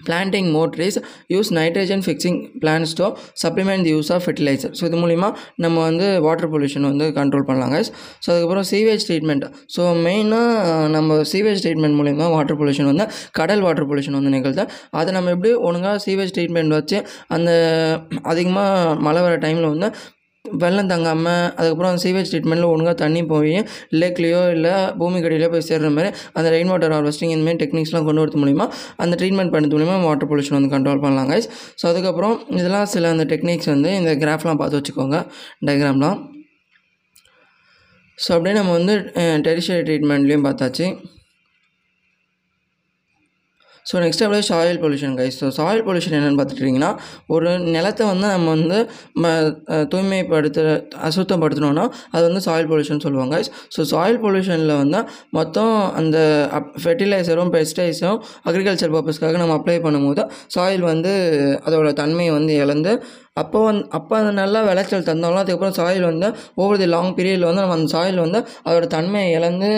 Planting 0.07 0.49
more trees 0.57 0.97
use 1.33 1.49
nitrogen 1.59 2.01
fixing 2.07 2.37
plants 2.63 2.91
to 2.99 3.07
supplement 3.43 3.83
the 3.87 3.91
use 3.95 4.09
of 4.15 4.23
fertiliser 4.27 4.73
so 4.79 4.83
இது 4.89 4.99
மூலிமா 5.03 5.29
நம்ம 5.65 5.75
வந்து 5.89 6.05
water 6.27 6.49
pollution 6.53 6.87
வந்து 6.91 7.05
control 7.19 7.45
பண்ணலாங்க 7.49 7.77
so 7.93 8.27
அதுக்கப்புறம் 8.33 8.67
sewage 8.71 9.05
treatment 9.09 9.45
so 9.75 9.81
மெயினாக 10.05 10.87
நம்ம 10.97 11.19
sewage 11.33 11.61
treatment 11.65 11.97
மூலிமா 12.01 12.27
வாட்டர் 12.35 12.59
பொல்யூஷன் 12.61 12.89
வந்து 12.93 13.07
கடல் 13.41 13.63
வாட்டர் 13.67 13.87
பொல்யூஷன் 13.91 14.17
வந்து 14.19 14.33
நிகழ்த்து 14.37 14.65
அதை 15.01 15.09
நம்ம 15.17 15.33
எப்படி 15.37 15.51
ஒழுங்காக 15.69 15.97
சீவேஜ் 16.07 16.33
ட்ரீட்மெண்ட் 16.37 16.75
வச்சு 16.79 16.99
அந்த 17.37 17.51
அதிகமாக 18.33 18.95
மழை 19.07 19.21
வர 19.27 19.35
டைமில் 19.47 19.69
வந்து 19.73 19.89
வெள்ளம் 20.61 20.89
தங்காமல் 20.91 21.43
அதுக்கப்புறம் 21.59 21.91
அந்த 21.91 22.01
சீவேஜ் 22.05 22.29
ட்ரீட்மெண்ட்டில் 22.31 22.69
ஒழுங்காக 22.73 22.95
தண்ணி 23.03 23.21
போய் 23.31 23.55
லேக்லேயோ 24.01 24.41
இல்லை 24.55 24.73
பூமிக்கடியிலையோ 24.99 25.49
போய் 25.55 25.65
சேர்கிற 25.69 25.91
மாதிரி 25.97 26.09
அந்த 26.37 26.47
ரெயின் 26.55 26.71
வாட்டர் 26.73 26.93
ஹார்வெஸ்டிங் 26.95 27.33
இந்தமாதிரி 27.35 27.61
டெக்னிக்ஸ்லாம் 27.63 28.07
கொண்டு 28.09 28.23
வரது 28.23 28.41
மூலிமா 28.43 28.67
அந்த 29.05 29.13
ட்ரீட்மெண்ட் 29.21 29.53
பண்ணது 29.55 29.75
மூலிமா 29.77 29.97
வாட்டர் 30.07 30.29
பொல்யூஷன் 30.31 30.57
வந்து 30.59 30.71
கண்ட்ரோல் 30.75 31.03
பண்ணலாம் 31.05 31.29
கைஸ் 31.33 31.49
ஸோ 31.81 31.85
அதுக்கப்புறம் 31.91 32.35
இதெல்லாம் 32.59 32.87
சில 32.95 33.11
அந்த 33.15 33.25
டெக்னிக்ஸ் 33.33 33.71
வந்து 33.73 33.91
இந்த 33.99 34.13
கிராஃப்லாம் 34.23 34.61
பார்த்து 34.63 34.79
வச்சுக்கோங்க 34.81 35.19
டயக்ராம்லாம் 35.69 36.17
ஸோ 38.23 38.29
அப்படியே 38.35 38.55
நம்ம 38.61 38.71
வந்து 38.79 38.93
டெரிஷரி 39.47 39.83
ட்ரீட்மெண்ட்லேயும் 39.89 40.45
பார்த்தாச்சு 40.49 40.85
ஸோ 43.89 43.95
நெக்ஸ்ட் 44.03 44.23
அப்படியே 44.25 44.43
soil 44.49 44.79
pollution 44.83 45.13
guys 45.19 45.35
so 45.41 45.47
soil 45.57 45.81
pollution 45.87 46.15
என்னென்னு 46.17 46.37
பார்த்துட்டிங்கன்னா 46.39 46.89
ஒரு 47.35 47.51
நிலத்தை 47.75 48.03
வந்து 48.11 48.27
நம்ம 48.33 48.51
வந்து 48.57 48.77
தூய்மைப்படுத்த 49.91 50.65
அசுத்தப்படுத்தணும்னா 51.07 51.85
அது 52.15 52.21
வந்து 52.29 52.41
சாயில் 52.47 52.69
பொல்யூஷன் 52.71 53.01
சொல்லுவாங்க 53.05 53.33
கைஸ் 53.37 53.49
ஸோ 53.77 53.81
சாயில் 53.93 54.19
பொல்யூஷனில் 54.25 54.75
வந்து 54.81 55.01
மொத்தம் 55.37 55.73
அந்த 56.01 56.17
ஃபெர்டிலைசரும் 56.83 57.51
பெஸ்டிசைஸும் 57.57 58.19
அக்ரிகல்ச்சர் 58.51 58.93
பர்பஸ்க்காக 58.97 59.41
நம்ம 59.43 59.55
அப்ளை 59.59 59.77
பண்ணும்போது 59.87 60.25
சாயில் 60.57 60.85
வந்து 60.91 61.13
அதோடய 61.67 61.95
தன்மையை 62.01 62.33
வந்து 62.39 62.53
இழந்து 62.65 62.93
அப்போ 63.41 63.59
வந்து 63.67 63.83
அப்போ 63.97 64.13
அது 64.21 64.31
நல்லா 64.41 64.59
விளைச்சல் 64.69 65.07
தந்தாலும் 65.09 65.41
அதுக்கப்புறம் 65.43 65.75
சாயில் 65.79 66.05
வந்து 66.11 66.27
ஓவர் 66.61 66.81
தி 66.81 66.87
லாங் 66.95 67.11
பீரியடில் 67.17 67.47
வந்து 67.49 67.61
நம்ம 67.63 67.75
அந்த 67.79 67.89
சாயில் 67.95 68.19
வந்து 68.25 68.39
அதோட 68.67 68.85
தன்மையை 68.97 69.27
இழந்து 69.37 69.69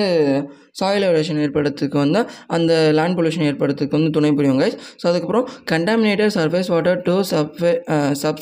சாயில் 0.79 1.05
எவரேஷன் 1.07 1.39
ஏற்படுறதுக்கு 1.45 1.97
வந்து 2.03 2.19
அந்த 2.55 2.73
லேண்ட் 2.97 3.15
பொல்யூஷன் 3.17 3.43
ஏற்படுறதுக்கு 3.47 3.95
வந்து 3.97 4.11
துணை 4.17 4.29
புரியும் 4.37 4.59
கைஸ் 4.61 4.75
ஸோ 5.01 5.05
அதுக்கப்புறம் 5.09 5.45
contaminated 5.71 6.31
surface 6.37 6.69
water 6.73 6.99
to 7.07 7.15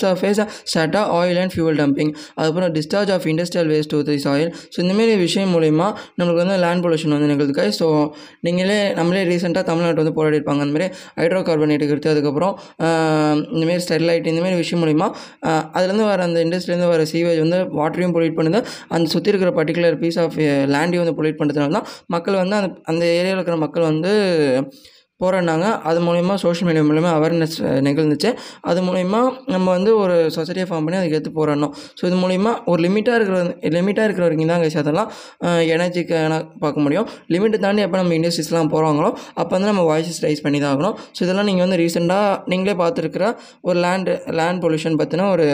subsurface 0.04 0.42
ஸ்டட்டா 0.74 1.02
oil 1.20 1.40
and 1.44 1.54
fuel 1.56 1.80
dumping 1.84 2.12
அதுக்கப்புறம் 2.40 2.70
discharge 2.78 3.12
of 3.16 3.26
industrial 3.32 3.72
waste 3.76 3.92
to 3.96 4.02
the 4.10 4.18
soil 4.28 4.52
so 4.76 4.80
இந்தமாரி 4.86 5.16
விஷயம் 5.26 5.52
மூலிமா 5.58 5.88
நம்மளுக்கு 6.20 6.44
வந்து 6.44 6.60
லேண்ட் 6.66 6.84
பொல்யூஷன் 6.86 7.16
வந்து 7.18 7.32
நிகழ்ந்து 7.34 7.58
கைஸ் 7.62 7.80
ஸோ 7.84 7.90
நீங்களே 8.48 8.78
நம்மளே 9.02 9.24
ரீசெண்டாக 9.32 9.66
தமிழ்நாட்டில் 9.72 10.04
வந்து 10.04 10.16
போராடி 10.20 10.40
இருப்பாங்க 10.42 10.64
அந்தமாரி 10.68 10.90
ஹைட்ரோ 11.22 11.42
கார்பனேட் 11.50 11.86
எடுக்கிறது 11.88 12.14
அதுக்கப்புறம் 12.16 12.54
இந்தமாரி 13.56 13.82
ஸ்டெர்லைட் 13.88 14.32
இந்தமாரி 14.34 14.58
விஷயம் 14.64 14.84
மூலிமா 14.86 14.99
மூலியமாக 15.00 15.64
அதுலேருந்து 15.76 16.06
வர 16.12 16.22
அந்த 16.28 16.40
இண்டஸ்ட்ரியிலேருந்து 16.46 16.92
வர 16.94 17.04
சீவேஜ் 17.14 17.42
வந்து 17.46 17.60
வாட்டரையும் 17.80 18.16
பொல்யூட் 18.18 18.38
பண்ணுது 18.40 18.62
அந்த 18.98 19.06
சுற்றி 19.16 19.32
இருக்கிற 19.34 19.52
பர்டிகுலர் 19.60 20.00
பீஸ் 20.04 20.20
ஆஃப் 20.26 20.38
லேண்டையும் 20.76 21.04
வந்து 21.06 21.18
பொல்யூட் 21.20 21.40
பண்ணுறதுனால 21.42 21.76
தான் 21.80 21.90
மக்கள் 22.16 22.40
வந்து 22.44 22.58
அந்த 22.62 22.70
அந்த 22.94 23.04
ஏரியாவில் 23.20 23.38
இருக்கிற 23.40 23.58
மக்கள் 23.66 23.90
வந்து 23.92 24.14
போகிறேன்னாங்க 25.24 25.66
அது 25.90 26.00
மூலிமா 26.08 26.34
சோஷியல் 26.44 26.68
மீடியா 26.70 26.84
மூலிமா 26.90 27.10
அவேர்னஸ் 27.18 27.56
நிகழ்ந்துச்சு 27.88 28.30
அது 28.70 28.80
மூலிமா 28.90 29.20
நம்ம 29.54 29.66
வந்து 29.78 29.92
ஒரு 30.04 30.16
சொசைட்டியை 30.36 30.68
ஃபார்ம் 30.70 30.86
பண்ணி 30.88 30.98
அதுக்கு 31.02 31.18
எடுத்து 31.18 31.34
போராடணும் 31.40 31.74
ஸோ 32.00 32.04
இது 32.10 32.18
மூலிமா 32.26 32.52
ஒரு 32.72 32.80
லிமிட்டாக 32.88 33.18
இருக்கிற 33.20 33.40
லிமிட்டாக 33.78 34.08
இருக்கிற 34.10 34.26
வரைக்கும் 34.28 34.52
தான் 34.54 34.62
கைஸ் 34.64 34.78
அதெல்லாம் 34.84 35.10
எனர்ஜிக்கான 35.76 36.38
பார்க்க 36.64 36.86
முடியும் 36.88 37.08
லிமிட்டை 37.36 37.60
தாண்டி 37.66 37.84
எப்போ 37.88 38.00
நம்ம 38.02 38.16
இண்டஸ்ட்ரீஸ்லாம் 38.20 38.72
போகிறாங்களோ 38.76 39.12
அப்போ 39.42 39.52
வந்து 39.58 39.72
நம்ம 39.74 39.86
வாய்ஸஸ் 39.92 40.22
ரைஸ் 40.30 40.44
பண்ணி 40.48 40.62
தான் 40.66 40.72
ஆகணும் 40.76 40.96
ஸோ 41.18 41.22
இதெல்லாம் 41.28 41.50
நீங்கள் 41.52 41.66
வந்து 41.68 41.80
ரீசெண்டாக 41.86 42.40
நீங்களே 42.54 42.76
பார்த்துருக்குற 42.84 43.28
ஒரு 43.70 43.78
லேண்டு 43.88 44.14
லேண்ட் 44.40 44.62
பொல்யூஷன் 44.66 45.00
பற்றின 45.02 45.28
ஒரு 45.38 45.48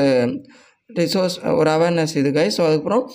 ரிசோர்ஸ் 1.01 1.37
ஒரு 1.59 1.69
அவேர்னஸ் 1.77 2.11
இது 2.21 2.29
கை 2.39 2.47
ஸோ 2.57 2.61
அதுக்கப்புறம் 2.69 3.05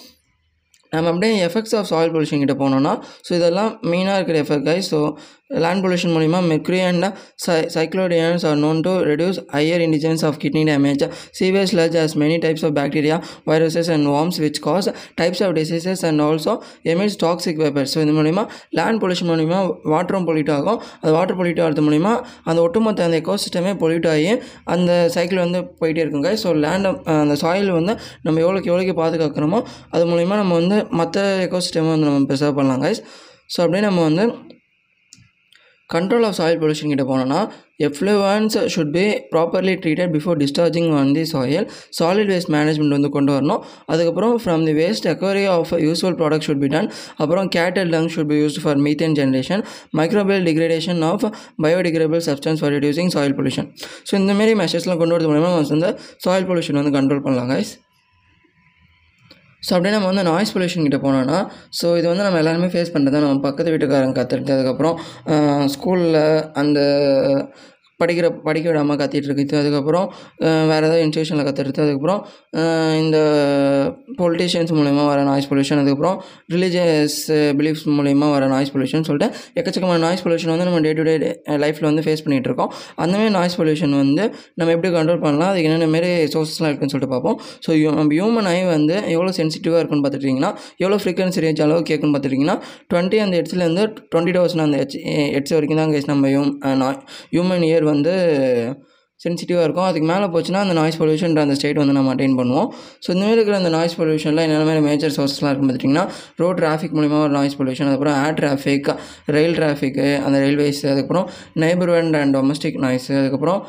நம்ம 0.94 1.10
அப்படியே 1.10 1.32
எஃபெக்ட்ஸ் 1.48 1.74
ஆஃப் 1.78 1.88
சாயில் 1.90 2.12
பொல்யூஷன் 2.14 2.40
கிட்டே 2.42 2.56
போனோம்னா 2.62 2.92
ஸோ 3.26 3.30
இதெல்லாம் 3.38 3.68
மெயினாக 3.90 4.16
இருக்கிற 4.20 4.38
effect 4.44 4.66
guys 4.70 4.88
so 4.94 5.00
land 5.64 5.82
pollution 5.84 6.12
மூலிமா 6.16 6.38
mercury 6.50 6.80
and 6.88 7.04
சை 7.44 7.54
cyclodians 7.74 8.42
are 8.48 8.58
known 8.64 8.80
to 8.86 8.92
reduce 9.10 9.38
higher 9.54 9.82
incidence 9.86 10.22
of 10.28 10.36
kidney 10.42 10.62
damage 10.68 11.02
sewage 11.38 11.72
sludge 11.78 11.96
has 12.00 12.12
many 12.22 12.36
types 12.44 12.64
of 12.66 12.74
bacteria 12.80 13.16
viruses 13.50 13.90
and 13.94 14.06
worms 14.14 14.38
which 14.44 14.58
types 15.20 15.42
of 15.46 15.54
of 15.62 16.04
and 16.10 16.22
also 16.26 16.54
also 16.92 17.20
toxic 17.24 17.58
toxic 17.66 17.88
so 17.94 17.98
இது 18.04 18.14
மூலிமா 18.20 18.44
land 18.80 19.00
pollution 19.04 19.30
மூலிமா 19.32 19.58
வாட்டரும் 19.94 20.26
pollute 20.28 20.52
ஆகும் 20.58 20.78
அது 21.02 21.10
water 21.18 21.38
pollute 21.40 21.60
ஆகிறது 21.64 21.84
மூலிமா 21.88 22.12
அந்த 22.48 22.58
ஒட்டுமொத்த 22.66 23.06
அந்த 23.08 23.20
சிஸ்டமே 23.46 23.72
பொல்யூட் 23.82 24.08
ஆகி 24.14 24.30
அந்த 24.74 24.92
சைக்கிள் 25.16 25.40
வந்து 25.46 25.60
போயிட்டே 25.80 26.02
இருக்குங்க 26.04 26.30
ஸோ 26.44 26.50
லேண்டை 26.66 26.92
அந்த 27.24 27.36
சாயில் 27.44 27.70
வந்து 27.80 27.92
நம்ம 28.26 28.40
எவ்வளோக்கு 28.44 28.70
எவ்வளோக்கு 28.72 28.96
பாதுகாக்கிறோமோ 29.02 29.60
அது 29.96 30.04
மூலிமா 30.12 30.36
நம்ம 30.42 30.54
வந்து 30.62 30.78
மற்ற 31.02 31.26
சிஸ்டமும் 31.66 31.92
வந்து 31.94 32.08
நம்ம 32.10 32.22
ப்ரிசர்வ் 32.32 32.56
பண்ணலாம் 32.60 32.84
கைஸ் 32.86 33.02
ஸோ 33.54 33.58
அப்படியே 33.64 33.84
நம்ம 33.90 34.00
வந்து 34.08 34.24
கண்ட்ரோல் 35.94 36.24
ஆஃப் 36.26 36.36
சாயில் 36.38 36.58
பொல்யூஷன் 36.62 36.90
கிட்ட 36.92 37.04
போனோன்னா 37.10 37.38
effluents 37.86 38.56
should 38.72 38.92
be 38.96 39.04
properly 39.32 39.74
treated 39.82 40.12
before 40.16 40.36
discharging 40.42 40.88
on 41.00 41.10
the 41.16 41.24
soil 41.32 41.66
solid 42.00 42.30
waste 42.32 42.50
management 42.56 42.94
வந்து 42.96 43.10
கொண்டு 43.16 43.30
வரணும் 43.36 43.60
அதுக்கப்புறம் 43.92 44.34
from 44.44 44.64
the 44.68 44.74
waste 44.80 45.06
recovery 45.10 45.44
of 45.56 45.72
useful 45.86 46.16
product 46.20 46.46
should 46.48 46.62
be 46.64 46.70
done 46.76 46.88
அப்புறம் 47.24 47.50
cattle 47.58 47.90
lung 47.96 48.08
should 48.14 48.30
be 48.34 48.38
used 48.44 48.60
for 48.64 48.80
methane 48.86 49.16
generation 49.20 49.64
microbial 50.00 50.46
degradation 50.50 51.02
of 51.10 51.26
biodegradable 51.66 52.22
substance 52.30 52.62
for 52.62 52.74
reducing 52.78 53.12
soil 53.18 53.36
pollution 53.40 53.68
so 54.10 54.14
இந்தமாரி 54.22 54.54
மெஷர்ஸ்லாம் 54.64 55.02
கொண்டு 55.02 55.16
வரது 55.16 55.30
மூலமாக 55.34 55.62
வந்து 55.76 55.90
சாயில் 56.26 56.48
பொல்யூஷன் 56.50 56.80
வந்து 56.82 56.94
கண்ட்ரோல் 56.98 57.24
பண்ணலாம் 57.28 57.50
guys 57.54 57.72
so 59.66 59.70
அப்படியே 59.76 59.92
நம்ம 59.96 60.08
வந்து 60.10 60.24
நாய்ஸ் 60.30 60.52
பொல்யூஷன் 60.54 60.86
கிட்டே 60.86 61.00
போனோன்னா 61.06 61.38
ஸோ 61.78 61.86
இது 62.00 62.06
வந்து 62.12 62.26
நம்ம 62.26 62.38
எல்லாருமே 62.42 62.68
ஃபேஸ் 62.74 62.92
பண்ணுறது 62.94 63.14
தான் 63.16 63.24
நம்ம 63.26 63.42
பக்கத்து 63.48 63.72
வீட்டுக்காரங்க 63.74 64.16
கற்றுக்கிட்டதுக்கப்புறம் 64.20 64.96
ஸ்கூலில் 65.74 66.20
அந்த 66.62 66.82
படிக்கிற 68.02 68.26
படிக்க 68.48 68.66
விடாமல் 68.70 68.98
இருக்கு 69.28 69.44
அதுக்கப்புறம் 69.62 70.06
வேறு 70.70 70.84
ஏதாவது 70.88 71.02
இன்ஸ்டியூஷனில் 71.06 71.46
கற்றுட்டு 71.48 71.82
அதுக்கப்புறம் 71.84 72.20
இந்த 73.02 73.18
பொலிட்டிஷியன்ஸ் 74.20 74.72
மூலிமா 74.78 75.02
வர 75.12 75.20
நாய்ஸ் 75.30 75.48
பொல்யூஷன் 75.50 75.80
அதுக்கப்புறம் 75.82 76.16
ரிலீஜியஸ் 76.54 77.18
பிலீஃப்ஸ் 77.58 77.86
மூலிமா 77.98 78.26
வர 78.36 78.44
நாய்ஸ் 78.54 78.72
பொல்யூஷன் 78.74 79.06
சொல்லிட்டு 79.08 79.28
எக்கச்சக்கமான 79.60 80.02
நாய்ஸ் 80.06 80.24
பொல்யூஷன் 80.26 80.52
வந்து 80.54 80.66
நம்ம 80.68 80.80
டே 80.86 80.92
டு 81.00 81.04
டே 81.08 81.14
லைஃப்பில் 81.64 81.88
வந்து 81.90 82.04
ஃபேஸ் 82.06 82.22
பண்ணிகிட்டு 82.26 82.50
இருக்கோம் 82.52 82.70
அந்தமாதிரி 83.04 83.32
நாய்ஸ் 83.38 83.56
பொல்யூஷன் 83.60 83.94
வந்து 84.02 84.24
நம்ம 84.60 84.70
எப்படி 84.76 84.90
கண்ட்ரோல் 84.98 85.22
பண்ணலாம் 85.26 85.50
அதுக்கு 85.52 85.68
என்னென்ன 85.70 85.88
மாரி 85.96 86.10
சோர்ஸஸ்லாம் 86.34 86.70
இருக்குன்னு 86.72 86.94
சொல்லிட்டு 86.94 87.12
பார்ப்போம் 87.14 87.38
ஸோ 87.66 87.70
நம்ம 88.00 88.10
ஹியூமன் 88.18 88.50
ஐ 88.56 88.58
வந்து 88.76 88.96
எவ்வளோ 89.16 89.30
சென்சிட்டிவாக 89.40 89.80
இருக்குன்னு 89.82 90.04
பார்த்துட்டிங்கன்னா 90.06 90.52
எவ்வளோ 90.82 90.98
ஃப்ரீக்வன்சி 91.04 91.42
ரேஞ்ச் 91.46 91.62
அளவு 91.66 91.82
கேட்குன்னு 91.92 92.14
பார்த்துட்டிங்கன்னா 92.16 92.56
டுவெண்ட்டி 92.92 93.20
அந்த 93.26 93.34
எட்ஸ்லேருந்து 93.42 93.84
டுவெண்ட்டி 94.12 94.34
டவர்ஸ்னா 94.38 94.66
அந்த 94.70 94.78
எட்ஸ் 94.84 94.98
எட்ஸ் 95.40 95.54
வரைக்கும் 95.58 95.80
தான் 95.82 95.94
கேஸ் 95.96 96.10
நம்ம 96.12 96.26
ஹியூமன் 97.38 97.64
இயர் 97.70 97.86
வந்து 97.90 98.14
சென்சிட்டிவாக 99.24 99.64
இருக்கும் 99.66 99.86
அதுக்கு 99.88 100.06
மேலே 100.10 100.26
போச்சுன்னா 100.34 100.60
அந்த 100.64 100.74
நாய்ஸ் 100.78 100.98
பொல்யூஷன்ற 101.00 101.40
அந்த 101.46 101.54
ஸ்டேட் 101.58 101.78
வந்து 101.82 101.94
நம்ம 101.96 102.10
அட்டைன் 102.14 102.36
பண்ணுவோம் 102.38 102.68
ஸோ 103.04 103.08
இந்த 103.14 103.26
இருக்கிற 103.36 103.54
அந்த 103.62 103.70
நாய்ஸ் 103.76 103.96
பொல்யூஷனில் 104.00 104.42
என்னென்ன 104.44 104.66
மாதிரி 104.68 104.82
மேஜர் 104.86 105.12
சோர்ஸ்லாம் 105.16 105.50
இருக்கும் 105.52 105.68
பார்த்துட்டிங்கன்னா 105.70 106.04
ரோட் 106.42 106.58
டிராஃபிக் 106.62 106.94
மூலிமா 106.98 107.18
ஒரு 107.24 107.32
நாய்ஸ் 107.38 107.56
பொல்யூஷன் 107.58 107.88
அதுக்கப்புறம் 107.88 108.16
ஏர் 108.26 108.36
டிராஃபிக் 108.38 108.88
ரயில் 109.36 109.56
டிராஃபிக்கு 109.58 110.06
அந்த 110.28 110.36
ரயில்வேஸ் 110.44 110.80
அதுக்கப்புறம் 110.92 111.26
நைபர்வண்ட் 111.64 112.16
அண்ட் 112.22 112.34
டொமஸ்டிக் 112.38 112.78
நாய்ஸ் 112.86 113.08
அதுக்கப்புறம் 113.20 113.60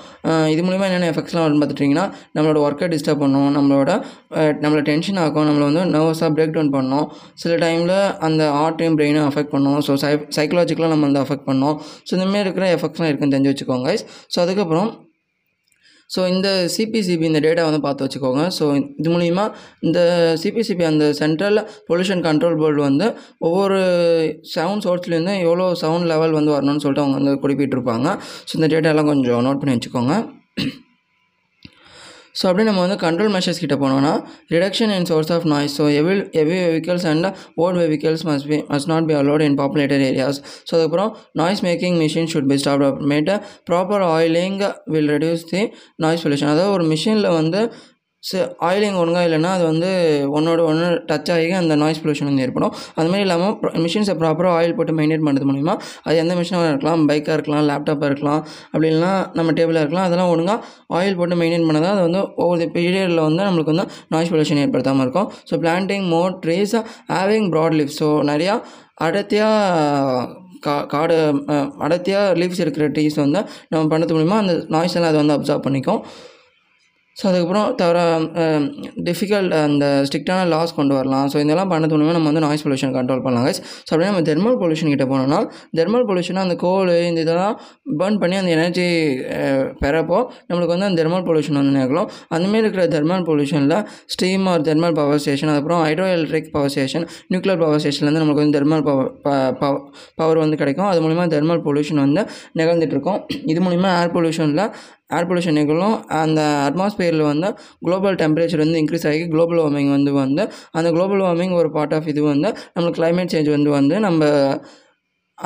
இது 0.54 0.64
மூலிமா 0.70 0.88
என்னென்ன 0.92 1.10
எஃபெக்ட்ஸ்லாம் 1.16 1.46
வரும் 1.48 1.62
பார்த்துட்டிங்கன்னா 1.66 2.06
நம்மளோட 2.38 2.62
ஒர்க்கை 2.70 2.90
டிஸ்டர்ப் 2.96 3.22
பண்ணும் 3.26 3.50
நம்மளோட 3.58 3.88
நம்மளை 4.64 4.82
டென்ஷன் 4.94 5.20
ஆகும் 5.26 5.48
நம்மளை 5.52 5.66
வந்து 5.70 5.84
நர்வஸாக 5.96 6.32
பிரேக் 6.38 6.56
டவுன் 6.58 6.74
பண்ணோம் 6.80 7.06
சில 7.44 7.54
டைமில் 7.68 7.96
அந்த 8.30 8.42
ஆர்ட்டையும் 8.64 8.98
பிரெயினும் 9.00 9.28
அஃபெக்ட் 9.32 9.54
பண்ணும் 9.56 9.80
ஸோ 9.88 9.92
சை 10.06 10.14
சைக்கலாஜிக்கலாக 10.40 10.94
நம்ம 10.96 11.08
வந்து 11.10 11.24
அஃபெக்ட் 11.26 11.48
பண்ணோம் 11.52 11.78
ஸோ 12.08 12.12
இந்தமாரி 12.20 12.46
இருக்கிற 12.48 12.66
எஃபெக்ட்ஸ்லாம் 12.80 13.12
இருக்குன்னு 13.14 13.36
தெரிஞ்சு 13.38 13.54
வச்சுக்கோங்க 13.54 13.88
ஸோ 14.34 14.38
அதுக்கப்புறம் 14.48 14.90
ஸோ 16.16 16.22
இந்த 16.34 16.48
சிபிசிபி 16.76 17.26
இந்த 17.30 17.40
டேட்டா 17.46 17.64
வந்து 17.68 17.82
பார்த்து 17.86 18.06
வச்சுக்கோங்க 18.06 18.44
ஸோ 18.58 18.66
இது 19.02 19.08
மூலிமா 19.16 19.46
இந்த 19.88 20.00
சிபிசிபி 20.44 20.84
அந்த 20.92 21.06
சென்ட்ரல் 21.22 21.60
பொல்யூஷன் 21.90 22.24
கண்ட்ரோல் 22.28 22.60
போர்டு 22.62 22.82
வந்து 22.90 23.08
ஒவ்வொரு 23.50 23.80
சவுண்ட் 24.56 24.86
சோர்ஸ்லேருந்து 24.88 25.36
எவ்வளோ 25.48 25.68
சவுண்ட் 25.86 26.10
லெவல் 26.14 26.38
வந்து 26.40 26.56
வரணும்னு 26.58 26.84
சொல்லிட்டு 26.86 27.06
அவங்க 27.06 27.18
வந்து 27.22 27.42
குறிப்பிட்டிருப்பாங்க 27.46 28.08
ஸோ 28.50 28.54
இந்த 28.60 28.70
டேட்டாலாம் 28.76 29.12
கொஞ்சம் 29.14 29.44
நோட் 29.48 29.62
பண்ணி 29.64 29.76
வச்சுக்கோங்க 29.78 30.14
ஸோ 32.40 32.44
அப்படியே 32.50 32.66
நம்ம 32.70 32.82
வந்து 32.86 32.98
கண்ட்ரோல் 33.06 33.32
மெஷர்ஸ் 33.36 33.62
கிட்ட 33.64 33.76
போனோம்னா 33.84 34.12
reduction 34.54 34.92
in 34.98 35.08
source 35.12 35.32
of 35.38 35.48
noise 35.54 35.74
so 35.80 35.86
எவில் 36.00 36.22
heavy 36.42 36.58
vehicles 36.68 37.06
and 37.12 37.28
old 37.64 37.80
vehicles 37.84 38.24
must 38.30 38.48
be 38.52 38.60
must 38.74 38.90
not 38.94 39.08
be 39.12 39.16
allowed 39.22 39.44
in 39.48 39.58
populated 39.62 40.04
areas 40.12 40.40
so 40.70 40.74
அதுக்கப்புறம் 40.78 41.12
noise 41.42 41.64
making 41.70 41.98
machine 42.04 42.30
should 42.34 42.50
be 42.54 42.58
stop 42.64 42.84
அப்புறமேட்டு 42.92 43.36
proper 43.72 44.06
oiling 44.18 44.60
will 44.96 45.12
reduce 45.16 45.46
the 45.54 45.64
noise 46.06 46.24
pollution 46.28 46.52
அதாவது 46.56 46.74
ஒரு 46.78 46.86
மிஷினில் 46.94 47.30
வந்து 47.40 47.62
so 48.30 48.40
oiling 48.68 48.98
ஒழுங்காக 49.02 49.28
இல்லைன்னா 49.28 49.52
அது 49.58 49.64
வந்து 49.70 49.88
ஒன்னோட 50.38 50.60
ஒன்று 50.72 50.88
டச் 51.10 51.30
ஆகி 51.36 51.48
அந்த 51.60 51.76
நாய்ஸ் 51.84 52.02
பொல்யூஷன் 52.02 52.28
வந்து 52.30 52.44
ஏற்படும் 52.48 52.74
அது 53.00 53.08
மாதிரி 53.12 53.24
இல்லாமல் 53.28 53.56
மிஷின்ஸை 53.86 54.16
ப்ராப்பராக 54.22 54.58
ஆயில் 54.60 54.76
போட்டு 54.80 54.94
மெயின்டைன் 55.00 55.26
பண்ணுறது 55.28 55.48
மூலிமா 55.52 55.74
அது 56.08 56.18
எந்த 56.24 56.34
மிஷினாக 56.40 56.70
இருக்கலாம் 56.72 57.02
பைக்காக 57.10 57.36
இருக்கலாம் 57.38 57.64
லேப்டாப்பாக 57.70 58.10
இருக்கலாம் 58.12 58.42
அப்படி 58.72 58.88
இல்லைன்னா 58.92 59.12
நம்ம 59.38 59.50
டேபிளாக 59.60 59.84
இருக்கலாம் 59.86 60.08
அதெல்லாம் 60.10 60.32
ஒழுங்காக 60.36 60.96
ஆயில் 61.00 61.18
போட்டு 61.22 61.40
மெயின்டைன் 61.42 61.68
பண்ணால் 61.70 61.86
தான் 61.88 61.96
அது 61.96 62.06
வந்து 62.08 62.22
ஒவ்வொரு 62.44 62.68
பீரியடில் 62.76 63.26
வந்து 63.28 63.42
நம்மளுக்கு 63.48 63.74
வந்து 63.74 63.88
நாய்ஸ் 64.16 64.32
பொல்யூஷன் 64.34 64.62
ஏற்படுத்தாமல் 64.66 65.06
இருக்கும் 65.08 65.30
so 65.52 65.60
planting 65.64 66.08
more 66.16 66.32
trees 66.46 66.78
having 67.16 67.48
broad 67.56 67.78
leaf 67.82 67.94
so 68.02 68.10
நிறையா 68.32 68.56
அடர்த்தியாக 69.06 70.28
கா 70.66 70.74
காடு 70.94 71.16
அடர்த்தியாக 71.86 72.34
லீவ்ஸ் 72.40 72.62
இருக்கிற 72.66 72.88
ட்ரீஸ் 72.98 73.18
வந்து 73.26 73.40
நம்ம 73.74 73.84
பண்ணுறது 73.94 74.16
மூலிமா 74.18 74.38
அந்த 74.44 74.54
நாய்ஸ் 74.76 74.98
எல்லாம் 75.00 75.12
அது 75.14 75.20
வந்து 75.24 75.38
அப்சர்வ் 75.38 75.66
பண்ணிக்கும் 75.68 76.02
ஸோ 77.20 77.24
அதுக்கப்புறம் 77.30 77.66
தவிர 77.80 77.98
டிஃபிகல்ட் 79.08 79.54
அந்த 79.64 79.86
ஸ்ட்ரிக்டான 80.08 80.44
லாஸ் 80.54 80.72
கொண்டு 80.78 80.94
வரலாம் 80.98 81.26
ஸோ 81.32 81.36
இதெல்லாம் 81.44 81.72
பண்ணது 81.74 81.92
மூலமாக 82.00 82.16
நம்ம 82.18 82.30
வந்து 82.32 82.44
நாய்ஸ் 82.46 82.64
பொல்யூஷன் 82.66 82.94
கண்ட்ரோல் 82.98 83.24
பண்ணலாம் 83.26 83.46
கைஸ் 83.48 83.60
ஸோ 83.86 83.90
அப்படியே 83.94 84.10
நம்ம 84.12 84.22
தெர்மல் 84.30 84.56
பொல்யூஷன் 84.62 84.92
கிட்ட 84.94 85.06
போனோம்னா 85.12 85.40
தெர்மல் 85.80 86.06
பொல்யூஷனாக 86.10 86.46
அந்த 86.48 86.56
கோல் 86.64 86.92
இந்த 87.10 87.20
இதெல்லாம் 87.26 87.56
பர்ன் 88.02 88.18
பண்ணி 88.22 88.36
அந்த 88.42 88.52
எனர்ஜி 88.58 88.86
பெறப்போ 89.84 90.20
நம்மளுக்கு 90.52 90.74
வந்து 90.76 90.88
அந்த 90.90 90.98
தெர்மல் 91.02 91.26
பொல்யூஷன் 91.30 91.60
வந்து 91.62 91.74
நிகழும் 91.80 92.08
அந்தமாரி 92.38 92.64
இருக்கிற 92.66 92.86
thermal 92.96 93.26
பொல்யூஷனில் 93.32 93.76
steam 94.16 94.48
or 94.54 94.64
thermal 94.70 94.96
power 95.02 95.22
station 95.26 95.52
அதுக்கப்புறம் 95.56 95.84
hydroelectric 96.16 96.50
power 96.56 96.74
station 96.78 97.06
nuclear 97.34 97.62
power 97.66 97.82
ஸ்டேஷன்லேருந்து 97.86 98.24
நம்மளுக்கு 98.24 98.44
வந்து 98.46 98.58
தெர்மல் 98.60 98.86
பவர் 99.60 99.80
பவர் 100.22 100.42
வந்து 100.46 100.60
கிடைக்கும் 100.64 100.90
அது 100.94 101.04
மூலிமா 101.08 101.26
தெர்மல் 101.36 101.64
பொல்யூஷன் 101.68 102.02
வந்து 102.06 102.24
நிகழ்ந்துட்டுருக்கும் 102.62 103.20
இது 103.54 103.60
மூலிமா 103.68 103.92
ஏர் 104.02 104.16
பொல்யூஷனில் 104.18 104.64
ஏர் 105.18 105.28
பொல்யூஷன் 105.30 105.58
நிகழும் 105.60 105.96
அந்த 106.24 106.42
அட்மாஸ்பியரில் 106.68 107.24
வந்து 107.32 107.48
குளோபல் 107.86 108.18
டெம்பரேச்சர் 108.22 108.64
வந்து 108.64 108.80
இன்க்ரீஸ் 108.82 109.06
ஆகி 109.10 109.24
குளோபல் 109.34 109.60
வார்மிங் 109.64 109.90
வந்து 109.96 110.12
வந்து 110.22 110.44
அந்த 110.78 110.88
குளோபல் 110.96 111.24
வார்மிங் 111.28 111.54
ஒரு 111.62 111.70
பார்ட் 111.78 111.96
ஆஃப் 111.98 112.08
இது 112.12 112.22
வந்து 112.32 112.50
நம்மளுக்கு 112.76 113.00
கிளைமேட் 113.00 113.34
சேஞ்ச் 113.34 113.50
வந்து 113.58 113.72
வந்து 113.80 113.96
நம்ம 114.08 114.22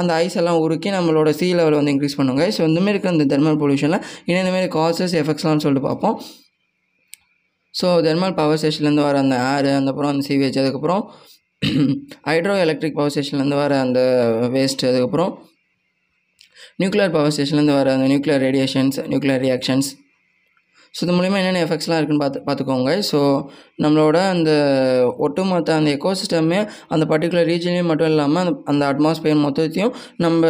அந்த 0.01 0.11
ஐஸ் 0.23 0.37
எல்லாம் 0.41 0.59
உருக்கி 0.65 0.89
நம்மளோட 0.97 1.29
சீ 1.39 1.47
லெவல் 1.59 1.77
வந்து 1.79 1.93
இன்க்ரீஸ் 1.95 2.17
பண்ணுவாங்க 2.19 2.45
ஸோ 2.55 2.61
இந்தமாரி 2.69 2.93
இருக்கிற 2.93 3.11
அந்த 3.15 3.25
தெர்மல் 3.33 3.59
பொல்யூஷனில் 3.61 4.01
இன்னும் 4.29 4.41
இந்தமாரி 4.43 4.69
காசஸ் 4.79 5.15
எஃபெக்ட்ஸ்லாம்னு 5.21 5.63
சொல்லிட்டு 5.65 5.87
பார்ப்போம் 5.89 6.15
ஸோ 7.79 7.87
தெர்மல் 8.09 8.35
பவர் 8.41 8.59
ஸ்டேஷன்லேருந்து 8.61 9.05
வர 9.09 9.15
அந்த 9.25 9.37
ஏர் 9.53 9.69
அந்த 9.79 9.89
அப்புறம் 9.93 10.11
அந்த 10.13 10.23
சீவேஜ் 10.29 10.59
அதுக்கப்புறம் 10.63 11.01
ஹைட்ரோ 12.29 12.55
எலக்ட்ரிக் 12.65 12.97
பவர் 12.99 13.13
ஸ்டேஷன்லேருந்து 13.15 13.59
வர 13.63 13.73
அந்த 13.85 13.99
வேஸ்ட் 14.55 14.85
அதுக்கப்புறம் 14.91 15.31
நியூக்ளியர் 16.81 17.13
பவர் 17.15 17.33
ஸ்டேஷன்லேருந்து 17.33 17.75
வர 17.79 17.89
அந்த 17.97 18.07
nuclear 18.11 18.41
radiations 18.45 18.95
nuclear 19.11 19.43
reactions 19.45 19.89
so 20.97 21.01
இது 21.05 21.13
மூலிமா 21.19 21.37
என்னென்ன 21.41 21.61
எஃபெக்ட்ஸ்லாம் 21.65 21.99
இருக்குன்னு 21.99 22.23
பார்த்து 22.23 22.41
பார்த்துக்கோங்க 22.47 22.91
ஸோ 23.11 23.19
நம்மளோட 23.83 24.17
அந்த 24.33 24.51
ஒட்டுமொத்த 25.25 25.71
அந்த 25.79 25.89
எக்கோசிஸ்டமே 25.97 26.59
அந்த 26.95 27.03
பர்டிகுலர் 27.11 27.47
ரீஜன்லேயும் 27.51 27.89
மட்டும் 27.91 28.11
இல்லாமல் 28.13 28.39
அந்த 28.45 28.53
அந்த 28.73 28.83
அட்மாஸ்பியர் 28.93 29.43
மொத்தத்தையும் 29.45 29.93
நம்ம 30.25 30.41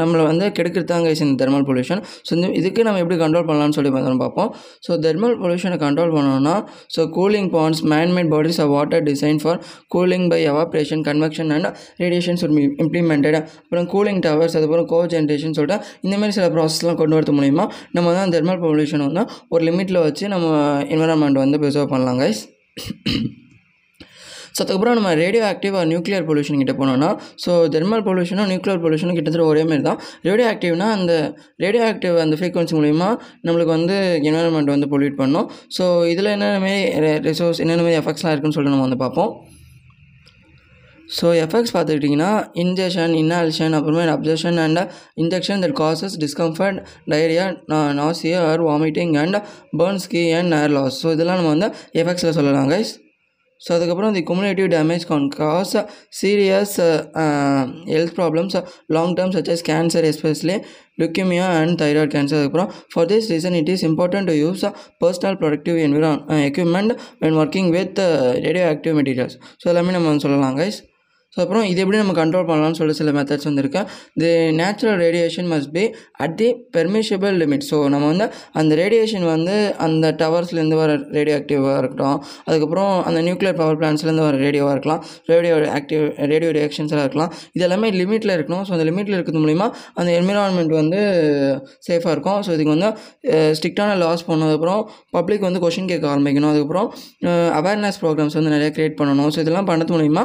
நம்மளை 0.00 0.22
வந்து 0.30 0.82
தாங்க 0.92 1.08
இந்த 1.24 1.36
தெர்மல் 1.42 1.66
பொல்யூஷன் 1.68 2.00
ஸோ 2.26 2.30
இந்த 2.36 2.46
இதுக்கு 2.60 2.80
நம்ம 2.86 3.00
எப்படி 3.04 3.16
கண்ட்ரோல் 3.24 3.46
பண்ணலாம்னு 3.50 3.76
சொல்லி 3.78 3.92
பார்ப்போம் 3.96 4.50
ஸோ 4.86 4.90
தெர்மல் 5.06 5.34
பொல்யூஷனை 5.42 5.78
கண்ட்ரோல் 5.86 6.12
பண்ணோம்னா 6.16 6.54
so 6.96 7.00
cooling 7.18 7.50
ponds 7.56 7.82
manmade 7.94 8.30
bodies 8.34 8.60
of 8.64 8.72
water 8.76 9.02
design 9.10 9.40
for 9.44 9.58
cooling 9.94 10.26
by 10.32 10.38
evaporation 10.52 11.02
convection 11.10 11.50
and 11.56 11.68
radiation 12.02 12.40
சொல்லி 12.44 12.64
இம்ப்ளிமெண்டட் 12.84 13.38
அப்புறம் 13.40 13.88
கூலிங் 13.94 14.20
டவர்ஸ் 14.26 14.56
அதுக்கப்புறம் 14.58 14.88
கோ 14.92 15.00
ஜென்ரேஷன் 15.14 15.56
சொல்லிட்டு 15.60 15.82
இந்தமாதிரி 16.06 16.36
சில 16.38 16.48
ப்ராசஸ்லாம் 16.56 17.00
கொண்டு 17.02 17.16
வரது 17.18 17.34
மூலிமா 17.40 17.66
நம்ம 17.98 18.14
அந்த 18.24 18.28
தெர்மல் 18.38 18.60
பொல்யூஷன் 18.66 19.06
வந்து 19.08 19.24
ஒரு 19.54 19.62
லிமிட்டில் 19.70 20.04
வச்சு 20.08 20.24
நம்ம 20.34 20.50
என்வரான்மெண்ட் 20.96 21.42
வந்து 21.44 21.60
ப்ரிசர்வ் 21.64 21.92
பண்ணலாம் 21.94 22.20
கைஸ் 22.24 22.42
ஸோ 24.56 24.62
அதுக்கப்புறம் 24.64 24.94
நம்ம 24.98 25.10
radio 25.20 25.42
active 25.52 25.74
or 25.78 25.88
nuclear 25.90 26.26
pollution 26.28 26.60
கிட்ட 26.62 26.74
போனோம்னா 26.80 27.08
ஸோ 27.44 27.50
தெர்மல் 27.74 28.04
பொல்யூஷனும் 28.06 28.48
நியூக்ளியர் 28.52 28.80
பொல்யூஷனும் 28.84 29.16
கிட்டத்தட்ட 29.18 29.46
ஒரே 29.52 29.62
மாதிரி 29.70 29.82
தான் 29.88 29.98
ரேடியோ 30.28 30.46
ஆக்டிவ்னா 30.52 30.86
அந்த 30.98 31.12
ரேடியோ 31.64 31.82
ஆக்டிவ் 31.92 32.14
அந்த 32.24 32.36
ஃப்ரீக்வன்சி 32.40 32.74
மூலிமா 32.78 33.08
நம்மளுக்கு 33.46 33.72
வந்து 33.76 33.96
என்வரன்மெண்ட் 34.28 34.72
வந்து 34.74 34.88
பொல்யூட் 34.92 35.18
பண்ணோம் 35.22 35.46
ஸோ 35.78 35.84
இதில் 36.12 36.32
என்னென்ன 36.36 36.60
மாரி 36.64 37.12
ரிசோர்ஸ் 37.28 37.60
என்னென்ன 37.64 37.84
மாதிரி 37.88 38.00
எஃபெக்ட்ஸ்லாம் 38.00 38.34
இருக்குன்னு 38.34 38.56
சொல்லிட்டு 38.58 38.76
நம்ம 38.76 38.86
வந்து 38.88 39.00
பார்ப்போம் 39.04 39.32
ஸோ 41.20 41.26
எஃபெக்ட்ஸ் 41.44 41.74
பார்த்துக்கிட்டிங்கன்னா 41.74 42.30
இன்ஜெக்ஷன் 42.62 43.12
இன்னாலிஷன் 43.22 43.74
அப்புறமே 43.78 44.06
absorption 44.16 44.58
and 44.66 44.80
injection 45.22 45.60
that 45.64 45.76
causes 45.84 46.16
discomfort 46.26 46.78
diarrhoea 47.12 47.44
nausea 48.02 48.40
or 48.52 48.64
vomiting 48.72 49.14
and 49.24 49.38
பேர்ன்ஸ்கி 49.82 50.24
and 50.40 50.52
hair 50.58 50.74
loss 50.78 50.98
so 51.04 51.10
இதெல்லாம் 51.16 51.40
நம்ம 51.42 51.52
வந்து 51.56 51.68
எஃபெக்ட்ஸில் 52.02 52.36
சொல்லலாம் 52.38 52.70
guys 52.74 52.94
So, 53.58 53.78
the 53.78 54.22
cumulative 54.22 54.70
damage 54.70 55.06
can 55.06 55.30
cause 55.30 55.74
serious 56.10 56.78
uh, 56.78 57.06
um, 57.14 57.86
health 57.86 58.14
problems 58.14 58.54
uh, 58.54 58.68
long 58.90 59.16
term, 59.16 59.32
such 59.32 59.48
as 59.48 59.62
cancer, 59.62 60.00
especially 60.00 60.62
leukemia 61.00 61.40
and 61.62 61.78
thyroid 61.78 62.10
cancer. 62.10 62.50
For 62.90 63.06
this 63.06 63.30
reason, 63.30 63.54
it 63.54 63.66
is 63.68 63.82
important 63.82 64.28
to 64.28 64.36
use 64.36 64.62
uh, 64.62 64.72
personal 65.00 65.36
protective 65.36 65.78
equipment 65.78 67.00
when 67.20 67.34
working 67.34 67.70
with 67.70 67.98
radioactive 67.98 68.94
materials. 68.94 69.38
So, 69.58 69.72
let 69.72 69.84
me 69.86 69.92
know, 69.92 70.54
guys. 70.54 70.82
So 71.34 71.38
அப்புறம் 71.44 71.64
இது 71.70 71.80
எப்படி 71.82 71.98
நம்ம 72.02 72.14
control 72.20 72.46
பண்ணலாம்னு 72.48 72.78
சொல்லி 72.80 72.94
சில 72.98 73.10
methods 73.16 73.48
வந்துருக்கு 73.48 73.80
the 74.22 74.28
natural 74.60 74.98
radiation 75.04 75.48
must 75.52 75.70
be 75.76 75.82
at 76.24 76.36
the 76.40 76.48
permissible 76.76 77.34
limit 77.42 77.64
so 77.70 77.78
நம்ம 77.92 78.04
வந்து 78.12 78.26
அந்த 78.60 78.72
ரேடியேஷன் 78.82 79.24
வந்து 79.34 79.54
அந்த 79.86 80.06
டவர்ஸ்லேருந்து 80.22 80.78
வர 80.82 80.92
ரேடியோ 81.16 81.34
ஆக்டிவாக 81.40 81.72
இருக்கட்டும் 81.82 82.18
அதுக்கப்புறம் 82.50 82.92
அந்த 83.10 83.18
நியூக்ளியர் 83.26 83.58
பவர் 83.60 83.78
பிளான்ஸ்லேருந்து 83.80 84.24
வர 84.28 84.38
ரேடியோவாக 84.46 84.74
இருக்கலாம் 84.76 85.02
ரேடியோ 85.32 85.56
ஆக்டிவ் 85.80 86.04
ரேடியோ 86.34 86.50
ரியாக்ஷன்ஸாக 86.58 87.04
இருக்கலாம் 87.06 87.32
இது 87.58 87.64
எல்லாமே 87.68 87.90
லிமிட்டில் 88.00 88.34
இருக்கணும் 88.36 88.64
ஸோ 88.68 88.72
அந்த 88.78 88.86
லிமிட்டில் 88.90 89.18
இருக்கிறது 89.18 89.42
மூலிமா 89.46 89.68
அந்த 90.00 90.08
என்விரான்மெண்ட் 90.20 90.74
வந்து 90.82 91.02
சேஃபாக 91.88 92.14
இருக்கும் 92.16 92.40
ஸோ 92.48 92.52
இதுக்கு 92.58 92.74
வந்து 92.76 92.90
ஸ்ட்ரிக்டான 93.60 93.98
லாஸ் 94.04 94.26
போனதுக்கப்புறம் 94.30 94.82
பப்ளிக் 95.18 95.46
வந்து 95.48 95.62
கொஷின் 95.66 95.90
கேட்க 95.92 96.08
ஆரம்பிக்கணும் 96.14 96.50
அதுக்கப்புறம் 96.54 96.88
அவேர்னஸ் 97.60 98.00
ப்ரோக்ராம்ஸ் 98.04 98.38
வந்து 98.40 98.54
நிறையா 98.56 98.72
க்ரியேட் 98.78 98.98
பண்ணணும் 99.02 99.30
ஸோ 99.36 99.38
இதெல்லாம் 99.46 99.70
பண்ணது 99.72 99.92
மூலிமா 99.98 100.24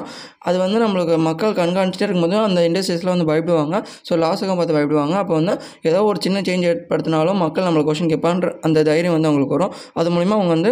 அது 0.50 0.58
வந்து 0.66 0.78
நம்மளுக்கு 0.84 1.16
மக்கள் 1.30 1.58
கண்காணிச்சுட்டே 1.60 2.06
இருக்கும்போது 2.06 2.38
அந்த 2.46 2.60
இண்டஸ்ட்ரீஸில் 2.68 3.12
வந்து 3.14 3.26
பயப்படுவாங்க 3.32 3.76
ஸோ 4.08 4.14
லாஸுக்கும் 4.24 4.60
பார்த்து 4.60 4.78
பயப்படுவாங்க 4.78 5.16
அப்போ 5.24 5.34
வந்து 5.40 5.54
ஏதோ 5.90 6.00
ஒரு 6.12 6.20
சின்ன 6.26 6.42
சேஞ்ச் 6.48 6.68
ஏற்படுத்தினாலும் 6.72 7.38
மக்கள் 7.46 7.68
நம்மளை 7.68 7.84
கொஷின் 7.90 8.12
கேட்பான்ற 8.14 8.50
அந்த 8.68 8.84
தைரியம் 8.90 9.16
வந்து 9.18 9.30
அவங்களுக்கு 9.32 9.56
வரும் 9.58 9.74
அது 10.02 10.16
மூலிமா 10.16 10.38
அவங்க 10.40 10.54
வந்து 10.58 10.72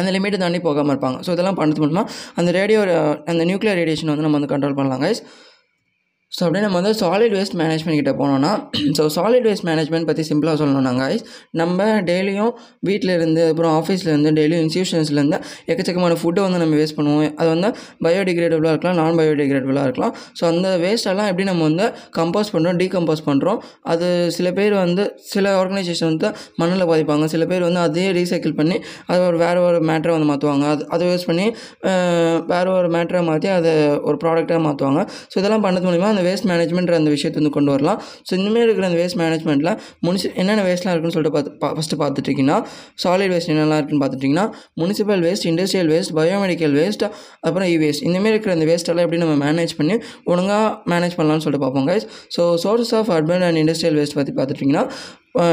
அந்த 0.00 0.08
லிமிட்டை 0.14 0.38
தாண்டி 0.44 0.58
போகாமல் 0.68 0.92
இருப்பாங்க 0.94 1.18
ஸோ 1.26 1.30
இதெல்லாம் 1.34 1.58
பண்ணுறது 1.60 1.82
மூலமாக 1.84 2.14
அந்த 2.40 2.50
ரேடியோ 2.58 2.80
அந்த 3.32 3.42
நியூக்ளியர் 3.50 3.78
ரேடியேஷன் 3.82 4.12
வந்து 4.12 4.26
நம்ம 4.26 4.38
வந்து 4.40 4.52
கண்ட்ரோல் 4.54 4.76
பண்ணலாம் 4.78 5.02
கைஸ் 5.04 5.22
ஸோ 6.34 6.40
அப்படியே 6.44 6.62
நம்ம 6.64 6.76
வந்து 6.80 6.92
சாலிட் 7.00 7.34
வேஸ்ட் 7.36 7.56
மேனேஜ்மெண்ட் 7.60 7.98
கிட்டே 7.98 8.12
போனோம்னா 8.20 8.50
ஸோ 8.96 9.02
சாலிட் 9.16 9.44
வேஸ்ட் 9.48 9.64
மேனேஜ்மெண்ட் 9.68 10.06
பற்றி 10.08 10.22
சிம்பிளாக 10.28 10.54
சொல்லணும்னா 10.62 10.92
காய்ஸ் 11.00 11.22
நம்ம 11.60 11.82
டெய்லியும் 12.08 12.52
இருந்து 13.16 13.42
அப்புறம் 13.50 13.72
ஆஃபீஸ்லேருந்து 13.80 14.30
டெய்லியும் 14.38 14.62
இன்ஸ்டியூஷன்ஸ்லேருந்து 14.66 15.38
எக்கச்சக்கமான 15.72 16.14
ஃபுட்டை 16.20 16.42
வந்து 16.46 16.58
நம்ம 16.62 16.74
வேஸ்ட் 16.80 16.96
பண்ணுவோம் 16.98 17.22
அது 17.42 17.48
வந்து 17.54 17.68
பயோடிகிரேடபுளாக 18.06 18.72
இருக்கலாம் 18.74 18.98
நான் 19.00 19.20
பயோடிகிரேடபுளாக 19.20 19.84
இருக்கலாம் 19.88 20.12
ஸோ 20.40 20.44
அந்த 20.50 20.70
வேஸ்ட்டெல்லாம் 20.84 21.30
எப்படி 21.32 21.46
நம்ம 21.50 21.64
வந்து 21.70 21.86
கம்போஸ் 22.18 22.50
பண்ணுறோம் 22.56 22.80
டீகம்போஸ் 22.82 23.24
பண்ணுறோம் 23.28 23.60
அது 23.94 24.08
சில 24.38 24.48
பேர் 24.58 24.74
வந்து 24.84 25.06
சில 25.34 25.46
ஆர்கனைசேஷன் 25.62 26.08
வந்து 26.12 26.28
மண்ணில் 26.62 26.86
பாதிப்பாங்க 26.92 27.30
சில 27.36 27.42
பேர் 27.52 27.66
வந்து 27.68 27.82
அதையே 27.86 28.08
ரீசைக்கிள் 28.20 28.56
பண்ணி 28.60 28.78
அதை 29.10 29.20
ஒரு 29.30 29.40
வேறு 29.46 29.64
ஒரு 29.68 29.80
மேட்டரை 29.92 30.12
வந்து 30.18 30.30
மாற்றுவாங்க 30.32 30.66
அது 30.74 30.82
அதை 30.96 31.04
வேஸ்ட் 31.12 31.30
பண்ணி 31.30 31.46
வேறு 32.52 32.68
ஒரு 32.80 32.90
மேட்டரை 32.98 33.22
மாற்றி 33.32 33.50
அதை 33.60 33.74
ஒரு 34.10 34.18
ப்ராடக்டாக 34.26 34.60
மாற்றுவாங்க 34.68 35.00
ஸோ 35.32 35.36
இதெல்லாம் 35.44 35.66
பண்ணது 35.68 35.86
மூலிமா 35.92 36.12
அந்த 36.16 36.24
வேஸ்ட் 36.28 36.46
மேனேஜ்மெண்ட் 36.50 36.90
அந்த 37.00 37.10
விஷயத்தை 37.14 37.38
வந்து 37.40 37.52
கொண்டு 37.56 37.70
வரலாம் 37.74 37.98
ஸோ 38.28 38.32
இந்தமாரி 38.38 38.64
இருக்கிற 38.68 38.84
அந்த 38.90 38.98
வேஸ்ட் 39.02 39.18
மேனேஜ்மெண்ட்டில் 39.22 39.72
முனிசி 40.06 40.26
என்னென்ன 40.42 40.62
வேஸ்ட்லாம் 40.68 40.94
இருக்குன்னு 40.94 41.16
சொல்லிட்டு 41.16 41.34
பார்த்து 41.36 41.52
பா 41.62 41.68
ஃபஸ்ட்டு 41.76 41.98
பார்த்துட்டிங்கன்னா 42.02 42.56
சாலிட் 43.04 43.32
வேஸ்ட் 43.34 43.50
என்னெல்லாம் 43.54 43.80
இருக்குன்னு 43.80 44.02
பார்த்துட்டிங்கன்னா 44.04 44.46
municipal 44.82 45.22
waste 45.26 45.46
industrial 45.50 45.90
waste 45.94 46.14
biomedical 46.20 46.74
waste 46.80 47.04
அப்புறம் 47.46 47.68
இ 47.74 47.76
வேஸ்ட் 47.84 48.04
இந்தமாரி 48.08 48.32
இருக்கிற 48.36 48.54
அந்த 48.58 48.68
வேஸ்ட்டெல்லாம் 48.72 49.06
எப்படி 49.08 49.22
நம்ம 49.24 49.36
மேனேஜ் 49.46 49.74
பண்ணி 49.80 49.96
ஒழுங்காக 50.32 50.64
மேனேஜ் 50.94 51.18
பண்ணலாம்னு 51.20 51.46
சொல்லிட்டு 51.46 51.64
பார்ப்போம் 51.66 51.88
guys 51.92 52.06
so 52.38 52.42
source 52.64 52.94
of 53.00 53.12
urban 53.18 53.46
and 53.48 53.60
industrial 53.64 53.98
waste 54.00 54.18
பற்றி 54.20 54.34
பார்த்துட்டிங்கன்னா 54.40 54.84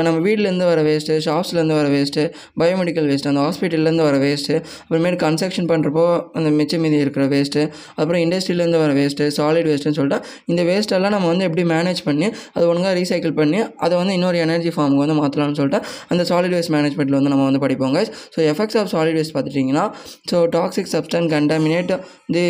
நம்ம 0.05 0.17
வீட்லேருந்து 0.25 0.65
வர 0.69 0.81
வேஸ்ட்டு 0.87 1.15
ஷாப்ஸ்லேருந்து 1.25 1.75
வர 1.79 1.87
வேஸ்ட்டு 1.93 2.21
பயோமெடிக்கல் 2.61 3.07
வேஸ்ட்டு 3.11 3.29
அந்த 3.31 3.41
ஹாஸ்பிட்டல்லேருந்து 3.45 4.03
வர 4.07 4.17
வேஸ்ட்டு 4.25 4.55
அப்புறமேட்டு 4.83 5.19
கன்ஸ்ட்ரக்ஷன் 5.25 5.67
பண்ணுறப்போ 5.71 6.05
அந்த 6.39 6.49
மிச்சம் 6.59 6.81
மீதி 6.83 6.97
இருக்கிற 7.05 7.23
வேஸ்ட்டு 7.35 7.61
அப்புறம் 8.01 8.21
இண்டஸ்ட்ரியிலேருந்து 8.25 8.79
வர 8.83 8.91
வேஸ்ட்டு 8.99 9.25
சாலிட் 9.39 9.67
வேஸ்ட்டுன்னு 9.71 9.97
சொல்லிட்டு 9.99 10.51
இந்த 10.51 10.61
வேஸ்ட்டெல்லாம் 10.69 11.13
நம்ம 11.15 11.29
வந்து 11.33 11.45
எப்படி 11.49 11.65
மேனேஜ் 11.73 12.01
பண்ணி 12.07 12.27
அதை 12.55 12.63
ஒழுங்காக 12.71 12.93
ரீசைக்கிள் 12.99 13.35
பண்ணி 13.41 13.59
அதை 13.87 13.93
வந்து 14.01 14.15
இன்னொரு 14.17 14.39
எனர்ஜி 14.45 14.73
ஃபார்முக்கு 14.77 15.03
வந்து 15.05 15.17
மாற்றலாம்னு 15.21 15.57
சொல்லிட்டு 15.61 15.81
அந்த 16.15 16.25
சாலிட் 16.31 16.55
வேஸ்ட் 16.57 16.73
மேனேஜ்மெண்ட்டில் 16.77 17.17
வந்து 17.19 17.33
நம்ம 17.33 17.45
வந்து 17.49 17.61
படிப்போங்க 17.65 17.99
so 18.37 18.41
effects 18.53 18.79
of 18.83 18.91
solid 18.95 19.17
waste 19.19 19.35
பார்த்துட்டிங்கன்னா 19.37 19.85
so 20.31 20.37
toxic 20.57 20.91
substance 20.95 21.29
contaminate 21.35 21.93
the 22.37 22.45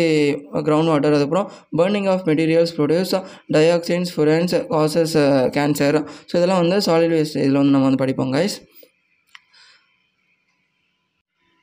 ground 0.68 0.92
water 0.94 1.16
அதுக்கப்புறம் 1.18 1.48
burning 1.82 2.08
of 2.14 2.24
materials 2.32 2.74
produce 2.78 3.14
dioxins 3.58 4.12
furans 4.16 4.56
causes 4.74 5.16
cancer 5.58 6.00
so 6.30 6.34
இதெல்லாம் 6.40 6.62
வந்து 6.64 6.76
solid 6.90 7.12
waste 7.16 7.22
el 7.34 7.56
honorable 7.56 8.06
de 8.06 8.14
poner 8.14 8.50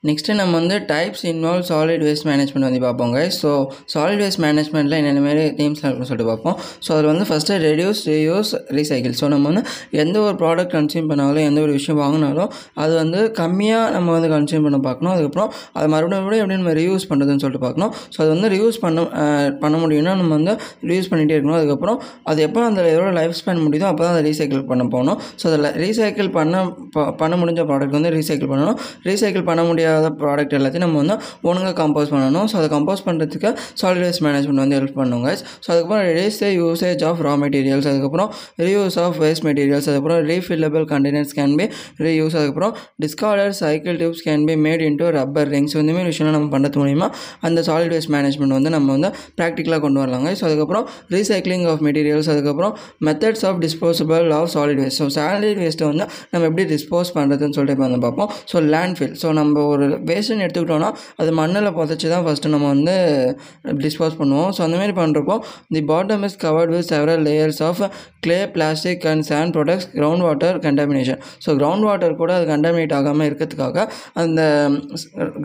next 0.10 0.36
நம்ம 0.38 0.54
வந்து 0.60 0.76
types 0.92 1.24
involve 1.32 1.66
solid 1.72 2.04
waste 2.06 2.26
management 2.30 2.66
வந்து 2.68 2.80
பார்ப்போங்க 2.86 3.18
so 3.40 3.50
solid 3.94 4.22
waste 4.24 4.40
மேனேஜ்மெண்ட்டில் 4.46 4.96
என்னென்ன 5.00 5.20
மாதிரி 5.26 5.42
டீம்ஸ் 5.60 5.82
இருக்குன்னு 5.84 6.08
சொல்லிட்டு 6.10 6.30
பார்ப்போம் 6.30 6.56
ஸோ 6.86 6.90
அதில் 6.96 7.08
வந்து 7.14 7.26
first 7.30 7.58
reduce 7.66 8.00
reuse 8.12 8.52
recycle 8.78 9.14
so 9.20 9.26
நம்ம 9.34 9.46
வந்து 9.52 9.64
எந்த 10.04 10.16
ஒரு 10.28 10.34
ப்ராடக்ட் 10.40 10.74
கன்சியூம் 10.78 11.10
பண்ணாலும் 11.12 11.46
எந்த 11.50 11.60
ஒரு 11.66 11.74
விஷயம் 11.78 12.00
வாங்கினாலும் 12.04 12.50
அது 12.86 12.96
வந்து 13.02 13.20
கம்மியாக 13.42 13.92
நம்ம 13.98 14.10
வந்து 14.16 14.32
கன்சியூம் 14.34 14.66
பண்ண 14.68 14.80
பார்க்கணும் 14.88 15.14
அதுக்கப்புறம் 15.16 15.52
அது 15.80 15.92
மறுபடியும் 15.96 16.24
எப்படி 16.48 16.58
நம்ம 16.62 16.74
ரியூஸ் 16.80 17.06
பண்ணுறதுன்னு 17.12 17.44
சொல்லிட்டு 17.46 17.64
பார்க்கணும் 17.68 17.94
ஸோ 18.16 18.18
அது 18.26 18.30
வந்து 18.36 18.52
ரியூஸ் 18.56 18.80
பண்ண 18.88 19.04
பண்ண 19.66 19.76
முடியும்னா 19.86 20.16
நம்ம 20.24 20.34
வந்து 20.42 20.56
ரியூஸ் 20.94 21.12
பண்ணிகிட்டே 21.14 21.38
இருக்கணும் 21.40 21.60
அதுக்கப்புறம் 21.62 22.00
அது 22.34 22.42
எப்போ 22.50 22.66
அந்த 22.72 22.82
எவ்வளோ 22.96 23.14
லைஃப் 23.20 23.38
ஸ்பெண்ட் 23.42 23.64
முடியுதோ 23.68 23.90
அப்போ 23.92 24.04
தான் 24.08 24.16
அதை 24.16 24.26
ரீசைக்கிள் 24.32 24.66
பண்ண 24.74 24.90
போகணும் 24.98 25.22
ஸோ 25.38 25.46
அதில் 25.52 25.72
ரீசைக்கிள் 25.86 26.32
பண்ண 26.40 26.58
பண்ண 27.24 27.34
முடிஞ்ச 27.44 27.62
ப்ராடக்ட் 27.72 27.98
வந்து 28.00 28.14
ரீசைக்கிள் 28.20 28.52
பண்ணணும் 28.56 28.80
ரீசைக்கிள் 29.12 29.48
பண்ண 29.52 29.62
முடியாது 29.70 29.90
தேவையான 29.92 30.12
ப்ராடக்ட் 30.22 30.54
எல்லாத்தையும் 30.58 30.84
நம்ம 30.86 31.00
வந்து 31.04 31.16
ஒழுங்காக 31.50 31.74
கம்போஸ் 31.84 32.12
பண்ணணும் 32.14 32.48
ஸோ 32.52 32.56
அதை 32.60 32.68
கம்போஸ் 32.76 33.04
பண்ணுறதுக்கு 33.08 33.50
சாலிட் 33.82 34.04
வேஸ்ட் 34.06 34.24
மேனேஜ்மெண்ட் 34.28 34.62
வந்து 34.64 34.78
ஹெல்ப் 34.80 34.96
பண்ணுங்க 35.02 35.30
ஸோ 35.64 35.68
அதுக்கப்புறம் 35.74 36.06
the 36.42 36.48
usage 36.62 37.02
of 37.10 37.20
raw 37.28 37.34
materials 37.44 37.88
அதுக்கப்புறம் 37.92 38.30
ரீயூஸ் 38.66 38.98
ஆஃப் 39.06 39.18
வேஸ்ட் 39.24 39.44
மெட்டீரியல்ஸ் 39.48 39.88
அதுக்கப்புறம் 39.90 40.22
refillable 40.32 40.86
containers 40.94 41.34
can 41.40 41.56
be 41.62 41.66
reuse 42.06 42.36
அதுக்கப்புறம் 42.40 42.74
discarded 43.06 43.54
cycle 43.64 43.98
tubes 44.02 44.24
can 44.28 44.46
be 44.52 44.56
made 44.68 44.84
to 45.02 45.08
rubber 45.20 45.50
rings 45.56 45.76
இந்தமாரி 45.82 46.10
விஷயம்லாம் 46.12 46.38
நம்ம 46.40 46.50
பண்ணுறது 46.56 46.80
மூலிமா 46.84 47.08
அந்த 47.50 47.60
சாலிட் 47.70 47.94
வேஸ்ட் 47.98 48.12
மேனேஜ்மெண்ட் 48.18 48.56
வந்து 48.58 48.72
நம்ம 48.78 48.88
வந்து 48.98 49.10
ப்ராக்டிக்கலாக 49.40 49.82
கொண்டு 49.88 50.00
வரலாங்க 50.04 50.30
ஸோ 50.42 50.46
அதுக்கப்புறம் 50.50 50.86
ரீசைக்ளிங் 51.16 51.66
ஆஃப் 51.74 51.84
மெட்டீரியல்ஸ் 51.90 52.30
அதுக்கப்புறம் 52.36 52.74
methods 53.10 53.46
of 53.52 53.60
disposable 53.66 54.28
of 54.40 54.52
solid 54.58 54.82
waste 54.84 55.02
so 55.04 55.08
solid 55.20 55.62
வேஸ்ட்டை 55.66 55.88
வந்து 55.92 56.06
நம்ம 56.34 56.44
எப்படி 56.52 56.66
டிஸ்போஸ் 56.76 57.12
பண்ணுறதுன்னு 57.20 57.56
சொல்லிட்டு 57.60 57.78
இப்போ 57.78 57.88
வந்து 57.90 58.02
பார்ப்போம் 58.08 58.30
ஸோ 58.54 58.58
லேண்ட் 58.76 58.98
ஃபில் 59.00 59.16
ஸோ 59.24 59.28
நம்ம 59.40 59.62
ஒரு 59.74 59.81
ஒரு 59.88 59.96
வேஸ்ட்டுன்னு 60.10 60.44
எடுத்துக்கிட்டோன்னா 60.46 60.90
அது 61.22 61.30
மண்ணில் 61.40 61.72
புதைச்சி 61.78 62.08
தான் 62.14 62.24
ஃபஸ்ட்டு 62.26 62.52
நம்ம 62.54 62.68
வந்து 62.76 62.96
டிஸ்போஸ் 63.86 64.18
பண்ணுவோம் 64.22 64.50
ஸோ 64.56 64.62
அந்தமாரி 64.66 64.94
பண்ணுறப்போ 65.02 65.36
the 65.76 65.82
bottom 65.92 66.24
is 66.28 66.38
covered 66.46 66.72
with 66.76 66.88
several 66.94 67.24
layers 67.30 67.62
of 67.70 67.82
clay 68.26 68.38
plastic 68.56 69.06
and 69.12 69.26
sand 69.32 69.54
products 69.58 69.88
ground 69.98 70.24
water 70.28 70.58
contamination 70.68 71.20
so 71.46 71.50
ground 71.60 71.86
water 71.90 72.16
கூட 72.22 72.32
அது 72.40 72.48
கண்டாமினேட் 72.54 72.96
ஆகாமல் 73.00 73.28
இருக்கிறதுக்காக 73.30 73.86
அந்த 74.24 74.42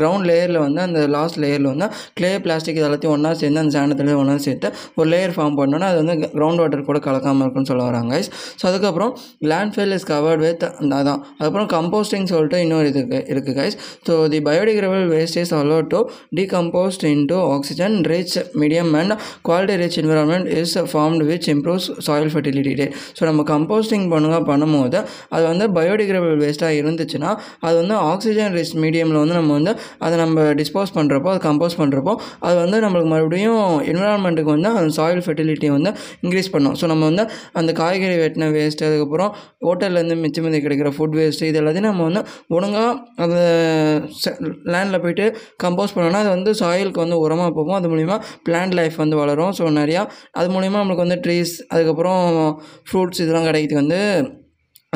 கிரவுண்ட் 0.03 0.27
லேயரில் 0.33 0.61
வந்து 0.67 0.83
அந்த 0.89 1.01
லாஸ்ட் 1.17 1.39
லேயரில் 1.45 1.71
வந்து 1.73 1.89
கிளே 2.21 2.33
பிளாஸ்டிக் 2.47 2.81
இதெல்லாத்தையும் 2.83 3.17
ஒன்றா 3.17 3.33
சேர்ந்து 3.43 3.63
அந்த 3.65 3.75
சேண்டத்துலேயே 3.79 4.19
ஒன்றா 4.23 4.37
சேர்த்து 4.49 4.69
ஒரு 5.01 5.09
லேயர் 5.15 5.35
ஃபார்ம் 5.39 5.57
பண்ணோன்னா 5.61 5.89
அது 5.93 5.99
வந்து 6.03 6.17
கிரவுண்ட் 6.37 6.63
வாட்டர் 6.65 6.87
கூட 6.91 6.99
கலக்காமல் 7.09 7.45
இருக்குன்னு 7.47 7.71
சொல்ல 7.73 7.85
வராங்க 7.91 8.13
ஸோ 8.61 8.65
அதுக்கப்புறம் 8.73 9.13
land 9.51 9.73
fill 9.77 9.95
is 9.99 10.07
covered 10.15 10.43
with 10.47 10.65
அதான் 11.01 11.21
அதுக்கப்புறம் 11.39 11.71
கம்போஸ்டிங் 11.77 12.27
சொல்லிட்டு 12.35 12.59
இன்னொரு 12.67 12.87
இது 12.93 13.01
இருக்குது 13.35 13.57
guys 13.61 13.77
so 14.07 14.13
So 14.27 14.31
the 14.31 14.41
biodegradable 14.41 15.09
waste 15.09 15.37
is 15.41 15.51
allowed 15.59 15.89
to 15.93 15.99
decompose 16.39 16.97
oxygen 17.57 17.93
oxygen 17.97 18.47
medium 18.61 18.89
and 19.01 19.11
quality 19.47 20.01
quality-rich 20.07 20.57
is 20.63 20.73
is 20.81 20.95
which 21.29 21.47
improves 21.53 21.87
soil 22.07 22.27
soil 22.27 22.27
fertility 22.35 22.87
so 23.19 23.23
நம்ம 23.29 23.43
composting 23.51 24.07
பண்ணுங்க 24.13 24.39
பண்ணும்போது 24.49 24.99
அது 25.35 25.43
வந்து 25.51 25.67
பயோடிகிரேடபிள் 25.77 26.41
வேஸ்ட்டாக 26.45 26.79
இருந்துச்சுன்னா 26.81 27.31
அது 27.67 27.75
வந்து 27.81 27.95
ஆக்சிஜன் 28.13 28.51
ரிச் 28.59 28.75
மீடியமில் 28.85 29.21
வந்து 29.23 29.37
நம்ம 29.41 29.53
வந்து 29.59 29.73
அதை 30.07 30.13
நம்ம 30.25 30.47
டிஸ்போஸ் 30.63 30.95
பண்ணுறப்போ 30.99 31.31
அது 31.35 31.43
கம்போஸ் 31.47 31.79
பண்ணுறப்போ 31.83 32.15
அது 32.49 32.57
வந்து 32.65 32.81
நம்மளுக்கு 32.87 33.13
மறுபடியும் 33.15 33.63
என்விரான்மெண்ட்டுக்கு 33.93 34.53
வந்து 34.57 34.71
அந்த 34.83 34.91
சாயில் 34.99 35.23
ஃபெர்டிலிட்டி 35.29 35.71
வந்து 35.77 35.93
இன்க்ரீஸ் 36.25 36.51
பண்ணும் 36.57 36.77
ஸோ 36.83 36.87
நம்ம 36.95 37.05
வந்து 37.13 37.27
அந்த 37.61 37.71
காய்கறி 37.83 38.19
வெட்டின 38.25 38.51
வேஸ்ட் 38.59 38.85
அதுக்கப்புறம் 38.91 39.33
ஹோட்டல்லேருந்து 39.69 40.19
மிச்சம் 40.25 40.47
மிதி 40.49 40.61
கிடைக்கிற 40.67 40.93
ஃபுட் 40.99 41.17
வேஸ்ட்டு 41.21 41.49
இது 41.53 41.61
எல்லாத்தையும் 41.63 41.91
நம்ம 41.93 42.07
வந்து 42.11 42.25
ஒழுங்காக 42.57 42.91
அந்த 43.25 43.39
லேண்டில் 44.73 45.03
போயிட்டு 45.05 45.27
கம்போஸ் 45.65 45.95
பண்ணோன்னா 45.97 46.21
அது 46.25 46.31
வந்து 46.37 46.53
சாயிலுக்கு 46.63 47.03
வந்து 47.05 47.19
உரமாக 47.25 47.51
போகும் 47.59 47.79
அது 47.81 47.91
மூலிமா 47.95 48.17
பிளான்ட் 48.49 48.77
லைஃப் 48.81 48.97
வந்து 49.03 49.21
வளரும் 49.23 49.53
ஸோ 49.61 49.71
நிறையா 49.83 50.03
அது 50.41 50.49
மூலிமா 50.57 50.81
நம்மளுக்கு 50.83 51.07
வந்து 51.07 51.21
ட்ரீஸ் 51.27 51.55
அதுக்கப்புறம் 51.75 52.25
ஃப்ரூட்ஸ் 52.91 53.23
இதெல்லாம் 53.27 53.49
கிடைக்கிறதுக்கு 53.51 53.83
வந்து 53.85 54.01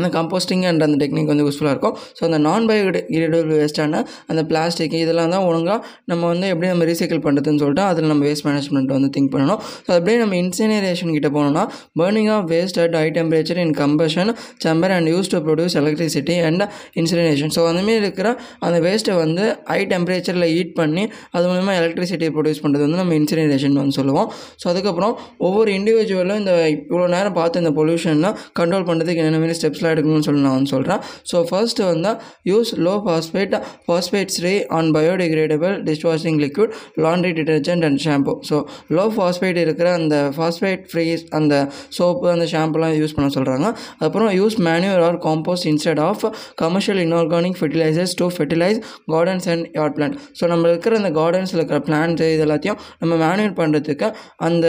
அந்த 0.00 0.10
கம்போஸ்டிங் 0.18 0.64
அண்ட் 0.70 0.82
அந்த 0.86 0.96
டெக்னிக் 1.02 1.30
வந்து 1.32 1.44
யூஸ்ஃபுல்லாக 1.46 1.74
இருக்கும் 1.74 1.94
ஸோ 2.18 2.22
அந்த 2.28 2.38
நான் 2.46 2.66
பயோடிகிரேடபிள் 2.70 3.52
வேஸ்ட்டான 3.60 4.00
அந்த 4.30 4.42
பிளாஸ்டிக் 4.50 4.94
இதெல்லாம் 5.04 5.32
தான் 5.34 5.44
ஒழுங்காக 5.48 5.78
நம்ம 6.10 6.22
வந்து 6.32 6.46
எப்படி 6.52 6.66
நம்ம 6.72 6.86
ரீசைக்கிள் 6.90 7.22
பண்ணுறதுன்னு 7.26 7.60
சொல்லிட்டு 7.62 7.84
அதில் 7.90 8.10
நம்ம 8.12 8.24
வேஸ்ட் 8.28 8.46
மேனேஜ்மெண்ட் 8.48 8.92
வந்து 8.96 9.10
திங்க் 9.16 9.32
பண்ணணும் 9.34 9.60
ஸோ 9.86 9.90
அப்படியே 9.96 10.16
நம்ம 10.22 10.36
இன்சினேரேஷன் 10.44 11.12
கிட்ட 11.16 11.30
போனோம்னா 11.36 11.64
burning 12.02 12.30
of 12.36 12.46
waste 12.54 12.78
at 12.84 12.96
high 13.00 13.06
temperature 13.18 13.60
in 13.64 13.74
combustion 13.82 14.30
chamber 14.66 14.94
and 14.96 15.10
use 15.14 15.30
to 15.34 15.40
produce 15.48 15.76
electricity 15.82 16.36
and 16.48 16.64
incineration 17.02 17.54
so 17.58 17.62
அந்தமாரி 17.72 17.98
இருக்கிற 18.04 18.28
அந்த 18.68 18.76
வேஸ்ட்டை 18.86 19.16
வந்து 19.24 19.44
ஹை 19.72 19.80
டெம்பரேச்சரில் 19.94 20.48
ஹீட் 20.54 20.72
பண்ணி 20.80 21.04
அது 21.36 21.44
மூலமாக 21.52 21.76
எலக்ட்ரிசிட்டியை 21.82 22.30
ப்ரொடியூஸ் 22.38 22.62
பண்ணுறது 22.64 22.84
வந்து 22.88 23.00
நம்ம 23.02 23.14
இன்சினரேஷன் 23.20 23.78
வந்து 23.82 23.96
சொல்லுவோம் 24.00 24.28
ஸோ 24.62 24.66
அதுக்கப்புறம் 24.74 25.14
ஒவ்வொரு 25.48 25.70
இண்டிவிஜுவலும் 25.80 26.40
இந்த 26.44 26.52
இவ்வளோ 26.82 27.06
நேரம் 27.16 27.38
பார்த்து 27.40 27.62
இந்த 27.64 27.72
பொல்யூஷன்லாம் 27.82 28.38
கண்ட்ரோல் 28.62 28.88
பண்ணுறதுக்கு 28.90 29.20
என்னென்ன 29.26 29.56
ஸ்டெப்ஸ்லாம் 29.60 29.89
கேர்ஃபுல்லாக 29.90 29.96
எடுக்கணும்னு 29.96 30.26
சொல்லி 30.28 30.42
நான் 30.46 30.56
வந்து 30.58 30.72
சொல்கிறேன் 30.76 31.00
ஸோ 31.30 31.36
ஃபர்ஸ்ட் 31.50 31.80
வந்து 31.92 32.10
use 32.50 32.70
low 32.86 32.94
phosphate 33.06 33.54
phosphate 33.86 34.32
free 34.36 34.52
and 34.78 34.90
biodegradable 34.98 35.74
dishwashing 35.88 36.38
liquid 36.44 36.72
laundry 37.06 37.32
detergent 37.40 37.86
and 37.88 38.00
shampoo 38.06 38.34
so 38.48 38.56
low 38.98 39.04
phosphate 39.16 39.60
இருக்கிற 39.64 39.88
அந்த 40.00 40.16
ஃபாஸ்பேட் 40.38 40.84
ஃப்ரீ 40.92 41.06
அந்த 41.40 41.54
சோப்பு 41.98 42.28
அந்த 42.34 42.46
ஷாம்புலாம் 42.54 42.94
யூஸ் 43.02 43.16
பண்ண 43.18 43.30
சொல்கிறாங்க 43.38 43.66
அப்புறம் 44.06 44.30
use 44.40 44.58
manure 44.68 45.04
or 45.08 45.18
compost 45.28 45.68
instead 45.72 46.02
of 46.08 46.24
commercial 46.62 47.02
inorganic 47.06 47.58
fertilisers 47.60 48.14
to 48.22 48.28
fertilise 48.38 48.78
gardens 49.16 49.48
and 49.54 49.64
yard 49.80 49.96
plant 49.98 50.18
so 50.38 50.44
நம்ம 50.52 50.64
இருக்கிற 50.72 50.94
அந்த 51.02 51.12
கார்டன்ஸில் 51.20 51.58
இருக்கிற 51.60 51.78
பிளான்ட் 51.88 52.22
இது 52.34 52.42
எல்லாத்தையும் 52.46 52.78
நம்ம 53.02 53.12
மேனுவர் 53.24 53.54
பண்ணுறதுக்கு 53.60 54.08
அந்த 54.46 54.66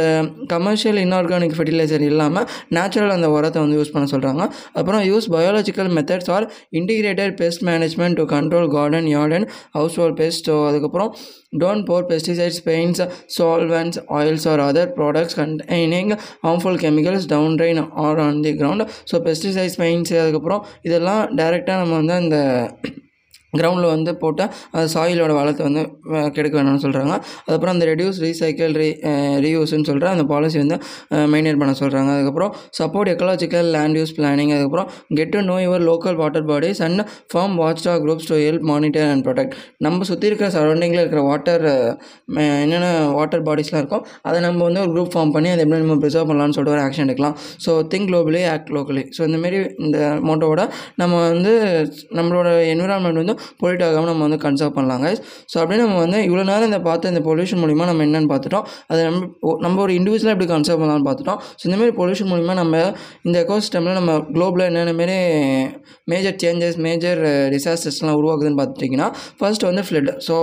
கமர்ஷியல் 0.54 1.00
இன்ஆர்கானிக் 1.06 1.56
ஃபெர்டிலைசர் 1.58 2.04
இல்லாமல் 2.12 2.46
நேச்சுரல் 2.78 3.16
அந்த 3.18 3.28
உரத்தை 3.38 3.60
வந்து 3.66 3.78
யூஸ் 3.82 3.94
பண்ண 3.96 4.08
சொல்கிறாங்க 4.16 4.44
அப்புறம் 4.80 5.02
use 5.14 5.28
biological 5.36 5.88
methods 5.98 6.30
or 6.36 6.40
integrated 6.80 7.32
pest 7.42 7.60
management 7.70 8.18
to 8.20 8.26
control 8.36 8.66
garden, 8.78 9.08
yard 9.16 9.36
and 9.38 9.46
household 9.78 10.14
pests 10.22 10.40
so 10.50 10.54
அதுக்கப்புறம் 10.70 11.12
don't 11.62 11.84
pour 11.90 12.06
pesticides 12.12 12.60
paints 12.70 13.00
solvents 13.36 14.00
oils 14.18 14.46
or 14.52 14.62
other 14.68 14.90
products 15.00 15.38
containing 15.42 16.12
harmful 16.46 16.80
chemicals 16.86 17.28
down 17.36 17.58
drain 17.62 17.82
or 18.06 18.22
on 18.28 18.40
the 18.48 18.54
ground 18.62 18.86
so 19.12 19.16
pesticides 19.30 19.78
paints 19.84 20.16
அதுக்கப்புறம் 20.24 20.64
இதெல்லாம் 20.90 21.22
டைரெக்டாக 21.42 21.80
நம்ம 21.84 21.96
வந்து 22.02 22.16
அந்த 22.24 22.38
கிரவுண்டில் 23.60 23.92
வந்து 23.96 24.12
போட்டால் 24.24 24.88
சாயிலோட 24.94 25.32
வளத்தை 25.40 25.64
வந்து 25.68 25.82
கெடுக்க 26.36 26.54
வேணும்னு 26.60 26.84
சொல்கிறாங்க 26.86 27.14
அதுக்கப்புறம் 27.46 27.74
அந்த 27.76 27.86
ரெடியூஸ் 27.92 28.20
ரீசைக்கிள் 28.26 28.74
ரீ 28.82 28.88
ரீயூஸ்ன்னு 29.46 29.88
சொல்கிற 29.92 30.08
அந்த 30.16 30.24
பாலிசி 30.34 30.58
வந்து 30.64 30.78
மெயின்டைன் 31.34 31.60
பண்ண 31.62 31.74
சொல்கிறாங்க 31.82 32.12
அதுக்கப்புறம் 32.18 32.52
support 32.80 33.12
ecological 33.14 33.70
land 33.78 34.00
use 34.02 34.14
planning 34.20 34.54
அதுக்கப்புறம் 34.58 34.88
get 35.20 35.34
to 35.36 35.42
know 35.52 35.58
your 35.66 35.84
local 35.90 36.18
water 36.22 36.46
bodies 36.52 36.82
and 36.88 37.04
form 37.34 37.56
talk 37.88 38.02
groups 38.06 38.30
to 38.32 38.36
help 38.46 38.66
monitor 38.72 39.08
and 39.12 39.26
protect 39.28 39.56
நம்ம 39.88 40.08
சுற்றி 40.12 40.28
இருக்கிற 40.32 40.48
சரௌண்டிங்கில் 40.58 41.04
இருக்கிற 41.04 41.22
வாட்டர் 41.30 41.64
என்னென்ன 42.64 42.88
வாட்டர் 43.20 43.46
பாடிஸ்லாம் 43.50 43.82
இருக்கோ 43.86 44.00
அதை 44.30 44.38
நம்ம 44.48 44.60
வந்து 44.70 44.82
ஒரு 44.86 44.92
குரூப் 44.96 45.14
ஃபார்ம் 45.18 45.32
பண்ணி 45.36 45.50
அதை 45.56 45.62
எப்படி 45.66 45.80
நம்ம 45.86 45.98
ப்ரிசர்வ் 46.06 46.28
பண்ணலாம்னு 46.32 46.56
சொல்லிட்டு 46.58 46.76
ஒரு 46.78 46.84
ஆக்ஷன் 46.88 47.08
எடுக்கலாம் 47.10 47.36
so 47.68 47.72
think 47.92 48.08
globally 48.12 48.42
act 48.56 48.72
locally 48.78 49.06
so 49.18 49.22
இந்தமாரி 49.30 49.60
இந்த 49.86 49.98
மோட்டோவோட 50.30 50.64
நம்ம 51.04 51.14
வந்து 51.30 51.54
நம்மளோட 52.20 52.50
என்விரான்மெண்ட் 52.74 53.22
வந்து 53.24 53.36
பொலிட்டாகாமல் 53.62 54.10
நம்ம 54.12 54.24
வந்து 54.28 54.40
கன்சர்வ் 54.46 54.74
பண்ணலாம் 54.78 55.04
கைஸ் 55.06 55.22
ஸோ 55.52 55.56
அப்படியே 55.62 55.80
நம்ம 55.84 55.98
வந்து 56.06 56.20
இவ்வளோ 56.30 56.44
நேரம் 56.52 56.70
இந்த 56.72 56.80
பார்த்து 56.88 57.12
இந்த 57.14 57.22
பொல்யூஷன் 57.30 57.62
மூலிமா 57.64 57.86
நம்ம 57.92 58.04
என்னென்னு 58.08 58.30
பார்த்துட்டோம் 58.34 58.66
அதை 58.92 59.00
நம்ம 59.08 59.54
நம்ம 59.66 59.82
ஒரு 59.86 59.94
இண்டிவிஜுவலாக 60.00 60.36
எப்படி 60.36 60.50
கன்சர்வ் 60.54 60.82
பண்ணலாம்னு 60.84 61.08
பார்த்துட்டோம் 61.10 61.40
ஸோ 61.60 61.64
இந்தமாரி 61.70 61.94
பொல்யூஷன் 62.00 62.32
மூலிமா 62.34 62.56
நம்ம 62.62 62.76
இந்த 63.28 63.36
எக்கோசிஸ்டமில் 63.44 63.98
நம்ம 64.00 64.16
குளோபில் 64.38 64.68
என்னென்ன 64.70 64.96
மாரி 65.02 65.20
மேஜர் 66.14 66.38
சேஞ்சஸ் 66.44 66.78
மேஜர் 66.88 67.22
டிசாஸ்டர்ஸ்லாம் 67.56 68.18
உருவாக்குதுன்னு 68.22 68.62
பார்த்துட்டிங்கன்னா 68.62 69.10
ஃபர்ஸ்ட் 69.42 69.66
வந்து 69.72 69.86
ஃப்ளட் 69.90 70.12
ஸோ 70.30 70.38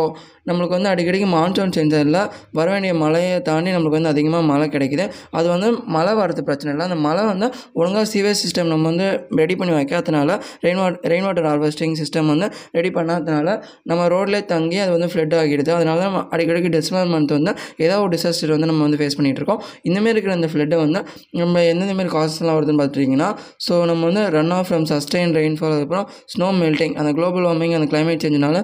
நம்மளுக்கு 0.48 0.76
வந்து 0.78 0.90
அடிக்கடிக்கு 0.92 1.28
மான்சூன் 1.36 1.72
சீசனில் 1.76 2.18
வர 2.58 2.66
வேண்டிய 2.74 2.92
மழையை 3.04 3.32
தாண்டி 3.48 3.70
நம்மளுக்கு 3.74 3.98
வந்து 3.98 4.12
அதிகமாக 4.14 4.44
மழை 4.52 4.66
கிடைக்குது 4.74 5.04
அது 5.38 5.46
வந்து 5.54 5.68
மழை 5.96 6.12
வரது 6.20 6.42
பிரச்சனை 6.48 6.70
இல்லை 6.74 6.84
அந்த 6.88 6.98
மழை 7.06 7.22
வந்து 7.32 7.46
ஒழுங்காக 7.80 8.04
சிவேஜ் 8.12 8.40
சிஸ்டம் 8.44 8.70
நம்ம 8.72 8.86
வந்து 8.92 9.06
ரெடி 9.40 9.54
பண்ணி 9.60 9.74
வைக்காதனால 9.78 10.30
rain 10.66 10.80
what 10.82 10.98
rain 11.12 11.26
water 11.28 11.48
harvesting 11.50 11.96
system 12.02 12.30
வந்து 12.32 12.48
ரெடி 12.78 12.92
பண்ணாதனால 12.96 13.46
நம்ம 13.92 14.06
ரோட்லேயே 14.14 14.44
தங்கி 14.54 14.78
அது 14.84 14.92
வந்து 14.96 15.08
ஃப்ளட் 15.14 15.36
ஆகிடுது 15.42 15.72
அதனால 15.78 15.98
நம்ம 16.08 16.22
அடிக்கடிக்கு 16.36 16.72
டிசம்பர் 16.76 17.10
மந்த் 17.14 17.34
வந்து 17.38 17.54
ஏதோ 17.86 17.94
ஒரு 18.04 18.10
டிசாஸ்டர் 18.16 18.54
வந்து 18.56 18.70
நம்ம 18.72 18.82
வந்து 18.88 19.00
ஃபேஸ் 19.02 19.18
பண்ணிகிட்டு 19.18 19.42
இருக்கோம் 19.42 19.60
இந்தமாரி 19.90 20.14
இருக்கிற 20.16 20.34
அந்த 20.40 20.50
ஃப்ளட்டை 20.54 20.80
வந்து 20.84 21.02
நம்ம 21.42 21.64
எந்தெந்த 21.72 21.96
மாதிரி 22.00 22.12
காசஸ்லாம் 22.16 22.58
வருதுன்னு 22.60 22.80
பார்த்துட்டிங்கன்னா 22.82 23.30
ஸோ 23.66 23.74
நம்ம 23.92 24.02
வந்து 24.10 24.24
run 24.38 24.54
off 24.58 24.66
from 24.70 24.88
sustain 24.94 25.32
rainfall 25.40 25.74
அதுக்கப்புறம் 25.76 26.08
ஸ்னோ 26.34 26.50
மெல்டிங் 26.62 26.96
அந்த 27.02 27.10
குளோபல் 27.20 27.46
வார்மிங் 27.50 27.76
அந்த 27.80 27.88
கிளைமேட் 27.94 28.22
சேஞ்சினால 28.26 28.58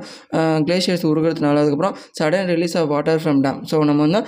கிளேஷியர்ஸ் 0.66 1.06
உருகிறதுனால 1.12 1.60
அதுக்கப்புறம் 1.74 2.16
sudden 2.20 2.48
release 2.54 2.76
of 2.80 2.90
water 2.94 3.20
from 3.24 3.42
dam 3.46 3.60
so 3.70 3.76
நம்ம 3.90 4.02
வந்து 4.08 4.20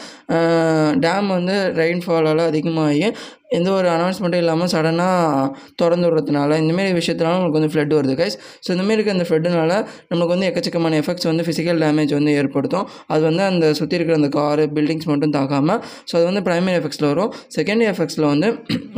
டேம் 1.07 1.29
வந்து 1.39 1.57
ரெயின்ஃபாலால் 1.83 2.43
அதிகமாகி 2.51 3.09
எந்த 3.57 3.69
ஒரு 3.79 3.89
அனௌன்ஸ்மெண்ட்டும் 3.95 4.41
இல்லாமல் 4.43 4.71
சடனாக 4.73 5.43
திறந்து 5.81 6.07
விடுறதுனால 6.07 6.57
இந்தமாரி 6.63 6.93
விஷயத்தினால 6.99 7.35
நம்மளுக்கு 7.37 7.59
வந்து 7.61 7.73
ஃப்ளட் 7.73 7.95
வருது 7.97 8.15
கைஸ் 8.21 8.37
ஸோ 8.65 8.69
இந்தமாரி 8.75 8.97
இருக்க 8.97 9.15
அந்த 9.17 9.27
ஃப்ளட்டுனால 9.29 9.73
நம்மளுக்கு 10.09 10.35
வந்து 10.35 10.49
எக்கச்சக்கமான 10.51 10.99
எஃபெக்ட்ஸ் 11.03 11.29
வந்து 11.31 11.47
ஃபிசிக்கல் 11.49 11.79
டேமேஜ் 11.85 12.15
வந்து 12.19 12.33
ஏற்படுத்தும் 12.41 12.87
அது 13.15 13.23
வந்து 13.29 13.45
அந்த 13.51 13.67
சுற்றி 13.81 13.99
இருக்கிற 13.99 14.17
அந்த 14.21 14.31
காரு 14.39 14.65
பில்டிங்ஸ் 14.79 15.09
மட்டும் 15.13 15.37
தாக்காமல் 15.39 15.81
ஸோ 16.11 16.13
அது 16.21 16.27
வந்து 16.33 16.45
ப்ரைமரி 16.51 16.77
எஃபெக்ட்ஸில் 16.81 17.11
வரும் 17.13 17.33
செகண்ட் 17.59 17.87
எஃபெக்ட்ஸில் 17.93 18.31
வந்து 18.33 18.51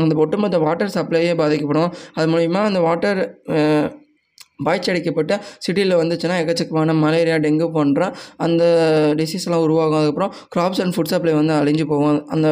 அந்த 0.06 0.12
ஒட்டுமொத்த 0.26 0.64
வாட்டர் 0.66 0.94
சப்ளையே 0.98 1.34
பாதிக்கப்படும் 1.44 1.90
அது 2.18 2.28
மூலிமா 2.34 2.62
அந்த 2.72 2.82
வாட்டர் 2.88 3.22
பாய்ச்சடிக்கப்பட்ட 4.66 5.32
சிட்டியில் 5.64 6.00
வந்துச்சுன்னா 6.02 6.36
எக்கச்சக்கமான 6.42 6.94
மலேரியா 7.04 7.36
டெங்கு 7.44 7.66
போன்ற 7.76 8.02
அந்த 8.46 8.62
டிசீஸ்லாம் 9.20 9.64
உருவாகும் 9.66 10.00
அதுக்கப்புறம் 10.00 10.32
க்ராப்ஸ் 10.54 10.80
அண்ட் 10.84 10.94
ஃபுட் 10.96 11.12
சப்ளை 11.14 11.34
வந்து 11.40 11.54
அழிஞ்சு 11.60 11.84
போகும் 11.92 12.16
அந்த 12.36 12.48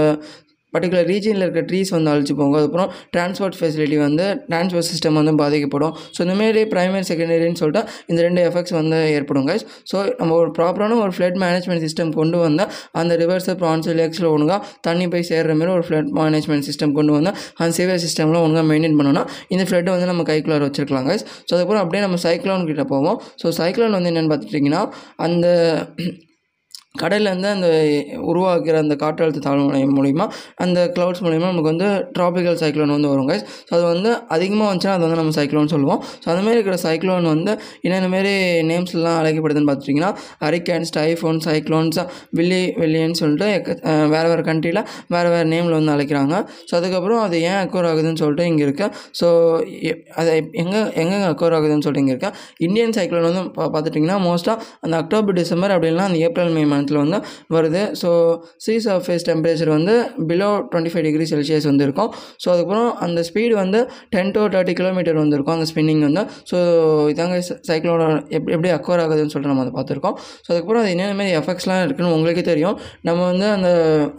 பர்டிகுலர் 0.77 1.09
ரீஜனில் 1.13 1.45
இருக்கிற 1.45 1.65
ட்ரீஸ் 1.71 1.91
வந்து 1.97 2.11
அழிச்சு 2.13 2.35
போங்க 2.41 2.57
அதுக்கப்புறம் 2.61 2.91
டிரான்ஸ்போர்ட் 3.15 3.57
ஃபெசிலிட்டி 3.61 3.99
வந்து 4.07 4.25
டிரான்ஸ்போர்ட் 4.51 4.89
சிஸ்டம் 4.93 5.17
வந்து 5.21 5.33
பாதிக்கப்படும் 5.43 5.93
ஸோ 6.15 6.19
இந்தமாரி 6.27 6.63
ப்ரைமரி 6.75 7.05
செகண்டரின்னு 7.11 7.59
சொல்லிட்டு 7.63 7.83
இந்த 8.11 8.21
ரெண்டு 8.27 8.41
எஃபெக்ட்ஸ் 8.49 8.75
வந்து 8.81 8.99
ஏற்படும் 9.17 9.47
கைஸ் 9.51 9.65
ஸோ 9.93 9.97
நம்ம 10.21 10.35
ஒரு 10.43 10.51
ப்ராப்பரான 10.59 10.99
ஒரு 11.05 11.13
ஃப்ளட் 11.19 11.39
மேனேஜ்மெண்ட் 11.45 11.85
சிஸ்டம் 11.87 12.13
கொண்டு 12.21 12.37
வந்தால் 12.45 12.71
அந்த 13.03 13.13
ரிவர்ஸ் 13.23 13.51
ப்ரான்ஸ் 13.63 13.91
லேக்ஸில் 14.01 14.29
ஒழுங்காக 14.35 14.61
தண்ணி 14.89 15.07
போய் 15.15 15.27
சேர்கிற 15.31 15.55
மாதிரி 15.61 15.73
ஒரு 15.79 15.85
ஃப்ளட் 15.89 16.11
மேனேஜ்மெண்ட் 16.21 16.67
சிஸ்டம் 16.71 16.95
கொண்டு 17.01 17.13
வந்தால் 17.19 17.37
அந்த 17.61 17.73
சிவியர் 17.79 18.03
சிஸ்டம்லாம் 18.07 18.45
ஒழுங்காக 18.47 18.67
மெயின்டைன் 18.73 18.99
பண்ணோன்னா 19.01 19.25
இந்த 19.55 19.63
ஃப்ளட்டை 19.71 19.93
வந்து 19.97 20.11
நம்ம 20.13 20.25
கைக்குள்ளார 20.33 20.63
வச்சிருக்கலாம் 20.71 21.09
கைஸ் 21.11 21.25
ஸோ 21.49 21.53
அதுக்கப்புறம் 21.57 21.83
அப்படியே 21.85 22.05
நம்ம 22.07 22.19
சைக்ளோன் 22.27 22.69
கிட்டே 22.73 22.87
போவோம் 22.95 23.19
ஸோ 23.43 23.47
சைக்ளோன் 23.63 23.97
வந்து 23.99 24.13
என்னென்னு 24.13 24.33
பார்த்துட்டிங்கன்னா 24.35 24.83
அந்த 25.29 25.47
கடல்லேருந்து 27.03 27.49
அந்த 27.57 27.69
உருவாக்கிற 28.31 28.77
அந்த 28.85 28.95
காற்றழுத்த 29.03 29.43
தாழ்வு 29.47 29.65
நிலையம் 29.71 29.95
மூலிமா 29.99 30.25
அந்த 30.65 30.79
க்ளவுட்ஸ் 30.95 31.23
மூலிமா 31.27 31.47
நமக்கு 31.53 31.71
வந்து 31.73 31.89
ட்ராபிக்கல் 32.17 32.59
சைக்ளோன் 32.63 32.93
வந்து 32.97 33.11
வரும் 33.13 33.29
கைஸ் 33.31 33.45
ஸோ 33.69 33.73
அது 33.79 33.85
வந்து 33.93 34.11
அதிகமாக 34.37 34.67
வந்துச்சுன்னா 34.71 34.95
அது 34.99 35.05
வந்து 35.07 35.19
நம்ம 35.21 35.35
சைக்ளோன் 35.41 35.71
சொல்லுவோம் 35.75 36.01
ஸோ 36.23 36.27
அந்தமாதிரி 36.33 36.57
இருக்கிற 36.59 36.77
சைக்ளோன் 36.87 37.27
வந்து 37.35 37.53
என்னென்ன 37.87 38.11
மாரி 38.15 38.35
நேம்ஸ்லாம் 38.71 39.19
அழைக்கப்படுதுன்னு 39.23 39.71
பார்த்துட்டிங்கன்னா 39.71 40.13
ஹரிகேன்ஸ் 40.47 40.95
டைஃபோன் 40.99 41.41
சைக்ளோன்ஸ் 41.49 42.01
வில்லி 42.41 42.63
வெள்ளியன்னு 42.83 43.19
சொல்லிட்டு 43.23 43.49
வேறு 44.15 44.27
வேறு 44.33 44.45
கண்ட்ரியில் 44.51 44.83
வேறு 45.17 45.29
வேறு 45.37 45.49
நேமில் 45.55 45.77
வந்து 45.79 45.95
அழைக்கிறாங்க 45.97 46.35
ஸோ 46.71 46.75
அதுக்கப்புறம் 46.81 47.23
அது 47.27 47.37
ஏன் 47.51 47.61
அக்கோர் 47.65 47.91
ஆகுதுன்னு 47.93 48.23
சொல்லிட்டு 48.25 48.47
இங்கே 48.53 48.65
இருக்குது 48.69 48.93
ஸோ 49.23 49.27
அது 50.21 50.31
எங்கே 50.65 50.83
எங்கே 51.05 51.17
அக்கோர் 51.33 51.57
ஆகுதுன்னு 51.59 51.87
சொல்லிட்டு 51.87 52.05
இங்கே 52.07 52.17
இருக்கேன் 52.17 52.37
இந்தியன் 52.69 52.97
சைக்ளோன் 53.01 53.27
வந்து 53.31 53.43
பார்த்துட்டிங்கன்னா 53.59 54.19
மோஸ்ட்டாக 54.29 54.75
அந்த 54.87 54.95
அக்டோபர் 55.03 55.39
டிசம்பர் 55.43 55.73
அப்படின்னா 55.77 56.07
அந்த 56.11 56.19
ஏப்ரல் 56.27 56.53
மே 56.57 56.63
மந்த் 56.75 56.86
மந்தில் 56.87 57.01
வந்து 57.03 57.19
வருது 57.55 57.83
ஸோ 58.01 58.09
சீ 58.65 58.73
சர்ஃபேஸ் 58.87 59.25
டெம்பரேச்சர் 59.29 59.71
வந்து 59.77 59.95
below 60.31 60.49
twenty 60.73 60.91
five 60.93 61.05
degree 61.09 61.27
Celsius 61.33 61.67
வந்து 61.71 61.85
இருக்கும் 61.89 62.11
ஸோ 62.43 62.47
அதுக்கப்புறம் 62.55 62.89
அந்த 63.07 63.21
ஸ்பீடு 63.29 63.55
வந்து 63.63 63.79
டென் 64.15 64.31
டு 64.37 64.43
தேர்ட்டி 64.55 64.75
கிலோமீட்டர் 64.81 65.19
வந்துருக்கும் 65.23 65.57
அந்த 65.59 65.67
ஸ்பின்னிங் 65.73 66.03
வந்து 66.09 66.25
ஸோ 66.51 66.59
இதாங்க 67.13 67.39
சைக்கிளோட 67.71 68.03
எப் 68.37 68.51
எப்படி 68.55 68.71
அக்வர் 68.79 69.03
ஆகுதுன்னு 69.05 69.33
சொல்லிட்டு 69.35 69.53
நம்ம 69.53 69.65
அதை 69.67 69.75
பார்த்துருக்கோம் 69.79 70.19
ஸோ 70.45 70.49
அதுக்கப்புறம் 70.55 70.83
அது 70.85 71.15
மாதிரி 71.21 71.35
எஃபெக்ட்ஸ்லாம் 71.43 71.83
இருக்குன்னு 71.87 72.13
உங்களுக்கே 72.19 72.45
தெரியும் 72.53 72.77
நம்ம 73.11 73.21
வந்து 73.33 73.49
அந்த 73.57 73.69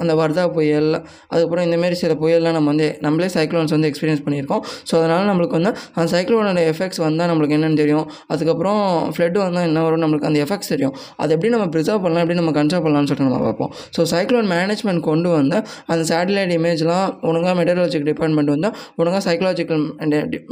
அந்த 0.02 0.14
வர்தா 0.22 0.46
புயல் 0.58 0.92
அதுக்கப்புறம் 1.34 1.66
இந்தமாரி 1.70 1.96
சில 2.04 2.14
புயல்லாம் 2.24 2.58
நம்ம 2.58 2.70
வந்து 2.74 2.90
நம்மளே 3.08 3.30
சைக்ளோன்ஸ் 3.38 3.76
வந்து 3.78 3.90
எக்ஸ்பீரியன்ஸ் 3.94 4.24
பண்ணியிருக்கோம் 4.28 4.64
ஸோ 4.92 4.94
அதனால் 5.02 5.28
நம்மளுக்கு 5.32 5.58
வந்து 5.60 5.72
அந்த 5.98 6.08
சைக்ளோனோட 6.16 6.62
எஃபெக்ட்ஸ் 6.74 7.02
வந்தால் 7.08 7.30
நம்மளுக்கு 7.32 7.56
என்னென்னு 7.58 7.80
தெரியும் 7.84 8.06
அதுக்கப்புறம் 8.34 8.82
ஃப்ளட் 9.16 9.38
வந்தால் 9.46 9.68
என்ன 9.70 9.82
வரும் 9.88 10.04
நம்மளுக்கு 10.06 10.30
அந்த 10.32 10.40
எஃபெக்ட்ஸ் 10.46 10.72
தெரியும் 10.76 10.96
அதை 11.24 11.32
எப்படி 11.36 11.52
நம்ம 11.56 11.68
ப்ரிசர்வ் 11.76 12.02
பண்ணலாம் 12.04 12.24
எப்படி 12.26 12.40
நம்ம 12.42 12.54
கன்சர்வ் 12.60 12.84
பண்ணலாம்னு 12.86 13.10
சொல்லிட்டு 13.12 13.28
நம்ம 13.30 13.44
பார்ப்போம் 13.50 13.72
ஸோ 13.98 14.02
சைக்ளோன் 14.14 14.48
மேனேஜ்மெண்ட் 14.56 15.02
கொண்டு 15.10 15.30
வந்தால் 15.38 15.66
அந்த 15.94 16.02
சேட்டலைட் 16.12 16.54
இமேஜ்லாம் 16.60 17.06
ஒழுங்காக 17.30 17.56
மெட்டலாஜிக்கல் 17.62 18.10
டிபார்ட்மெண்ட் 18.14 18.54
வந்தால் 18.56 18.76
ஒழுங்காக 19.02 19.24
சைக்கலாஜிக்கல் 19.30 19.84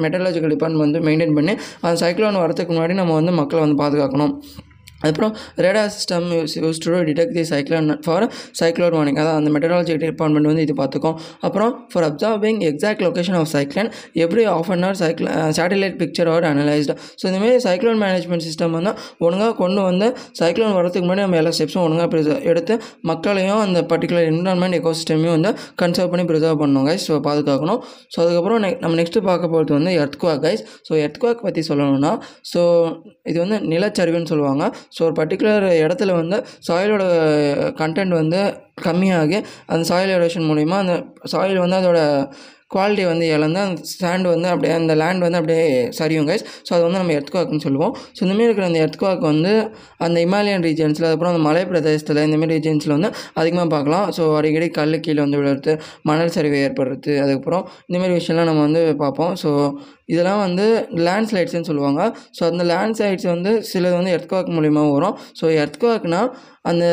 மெட்டலாஜிக்கல் 0.05 0.53
டிபார்ட்மெண்ட் 0.55 0.85
வந்து 0.87 1.01
மெயின்டைன் 1.09 1.35
பண்ணி 1.39 1.55
அந்த 1.83 1.95
சைக்ளோன் 2.05 2.41
வரதுக்கு 2.43 2.73
முன்னாடி 2.75 2.95
நம்ம 3.01 3.17
வந்து 3.21 3.33
மக்களை 3.41 3.61
வந்து 3.65 3.79
பாதுகாக்கணும் 3.83 4.33
அதுக்கப்புறம் 5.03 5.33
radar 5.63 5.81
system 5.95 6.25
use 6.37 6.53
use 6.63 6.77
to 6.83 6.91
detect 7.09 7.33
the 7.37 7.43
cyclone 7.51 7.87
for 8.05 8.25
cyclone 8.59 8.93
warning 8.97 9.17
அதாவது 9.23 9.39
அந்த 9.41 9.49
மெட்டரலஜி 9.55 9.95
டிபார்ட்மெண்ட் 10.03 10.39
வந்து 10.49 10.63
இது 10.67 10.73
பார்த்துக்கும் 10.81 11.17
அப்புறம் 11.47 11.71
for 11.93 12.05
absorbing 12.09 12.59
exact 12.69 13.03
location 13.07 13.37
of 13.41 13.49
cyclone 13.55 13.89
every 14.25 14.45
half 14.53 14.69
an 14.75 14.83
hour 14.85 14.99
சைக்ள 15.03 15.27
satellite 15.57 16.21
are 16.35 16.47
analysed 16.51 16.95
so 17.21 17.25
இந்தமாரி 17.31 17.57
சைக்ளோன் 17.67 17.99
மேனேஜ்மெண்ட் 18.05 18.45
சிஸ்டம் 18.47 18.73
வந்து 18.77 18.93
ஒழுங்காக 19.25 19.51
கொண்டு 19.63 19.81
வந்து 19.89 20.07
சைக்ளோன் 20.41 20.73
வரதுக்கு 20.77 21.05
முன்னாடி 21.09 21.23
நம்ம 21.25 21.39
எல்லா 21.41 21.53
ஸ்டெப்ஸும் 21.57 21.83
ஒழுங்காக 21.87 22.37
எடுத்து 22.53 22.73
மக்களையும் 23.11 23.61
அந்த 23.65 23.79
பர்டிகுலர் 23.91 24.27
என்வரான்மெண்ட் 24.31 24.81
சிஸ்டமையும் 25.01 25.35
வந்து 25.37 25.51
கன்சர்வ் 25.83 26.11
பண்ணி 26.15 26.25
ப்ரிசர்வ் 26.31 26.59
பண்ணணும் 26.63 26.85
கைஸ் 26.91 27.05
ஸோ 27.09 27.15
பாதுகாக்கணும் 27.27 27.79
ஸோ 28.13 28.17
அதுக்கப்புறம் 28.25 28.59
நெக் 28.67 28.81
நம்ம 28.85 28.95
நெக்ஸ்ட்டு 29.01 29.23
பார்க்க 29.29 29.51
போகிறது 29.53 29.73
வந்து 29.79 29.91
எர்த்குவாக் 30.05 30.41
கைஸ் 30.47 30.61
ஸோ 30.89 30.95
எர்த்குவாக் 31.05 31.45
பற்றி 31.49 31.61
சொல்லணும்னா 31.71 32.13
ஸோ 32.53 32.61
இது 33.31 33.37
வந்து 33.45 33.57
நிலச்சரிவுன்னு 33.73 34.29
சொல்லுவாங்க 34.33 34.65
ஸோ 34.95 34.99
ஒரு 35.07 35.15
பர்டிகுலர் 35.19 35.65
இடத்துல 35.85 36.15
வந்து 36.21 36.37
சாயிலோட 36.67 37.05
கண்டென்ட் 37.81 38.13
வந்து 38.21 38.41
கம்மியாகி 38.87 39.39
அந்த 39.73 39.83
சாயில் 39.91 40.13
எரோஷன் 40.17 40.49
மூலிமா 40.51 40.77
அந்த 40.83 40.95
சாயில் 41.33 41.63
வந்து 41.65 41.79
அதோட 41.81 41.99
குவாலிட்டி 42.73 43.03
வந்து 43.09 43.25
இழந்து 43.33 43.59
அந்த 43.63 43.81
சாண்ட் 43.95 44.27
வந்து 44.31 44.47
அப்படியே 44.51 44.71
அந்த 44.77 44.93
லேண்ட் 45.01 45.23
வந்து 45.25 45.39
அப்படியே 45.39 45.65
சரியும் 45.97 46.27
கைஸ் 46.29 46.43
ஸோ 46.67 46.71
அதை 46.75 46.81
வந்து 46.85 46.99
நம்ம 47.01 47.15
எர்த்குவாக்குன்னு 47.17 47.65
சொல்லுவோம் 47.65 47.91
ஸோ 48.17 48.21
இந்தமாரி 48.25 48.47
இருக்கிற 48.47 48.65
அந்த 48.69 48.79
எர்த்குவாக் 48.85 49.23
வந்து 49.31 49.51
அந்த 50.05 50.17
இமாலயன் 50.25 50.65
ரீஜன்ஸில் 50.67 51.05
அதுக்கப்புறம் 51.07 51.33
அந்த 51.33 51.43
மலை 51.47 51.61
பிரதேசத்தில் 51.71 52.21
இந்தமாரி 52.25 52.53
ரீஜன்ஸில் 52.57 52.93
வந்து 52.97 53.09
அதிகமாக 53.41 53.67
பார்க்கலாம் 53.75 54.07
ஸோ 54.17 54.23
அடிக்கடி 54.39 54.69
கல் 54.79 54.95
கீழே 55.07 55.19
வந்து 55.25 55.39
விழுறது 55.41 55.75
மணல் 56.11 56.33
சரிவு 56.37 56.57
ஏற்படுறது 56.69 57.13
அதுக்கப்புறம் 57.23 57.63
இந்தமாரி 57.89 58.15
விஷயம்லாம் 58.19 58.49
நம்ம 58.51 58.63
வந்து 58.67 58.81
பார்ப்போம் 59.03 59.33
ஸோ 59.43 59.51
இதெல்லாம் 60.13 60.41
வந்து 60.47 60.65
லேண்ட்ஸ்லைட்ஸ்னு 61.07 61.67
சொல்லுவாங்க 61.71 62.01
ஸோ 62.39 62.43
அந்த 62.51 62.65
லேண்ட்ஸ்லைட்ஸ் 62.73 63.27
வந்து 63.35 63.53
சிலது 63.71 63.95
வந்து 63.99 64.15
எர்த்குவாக் 64.17 64.51
மூலியமாக 64.57 64.93
வரும் 64.97 65.15
ஸோ 65.41 65.45
எர்த்குவாக்னால் 65.65 66.29
அந்த 66.71 66.87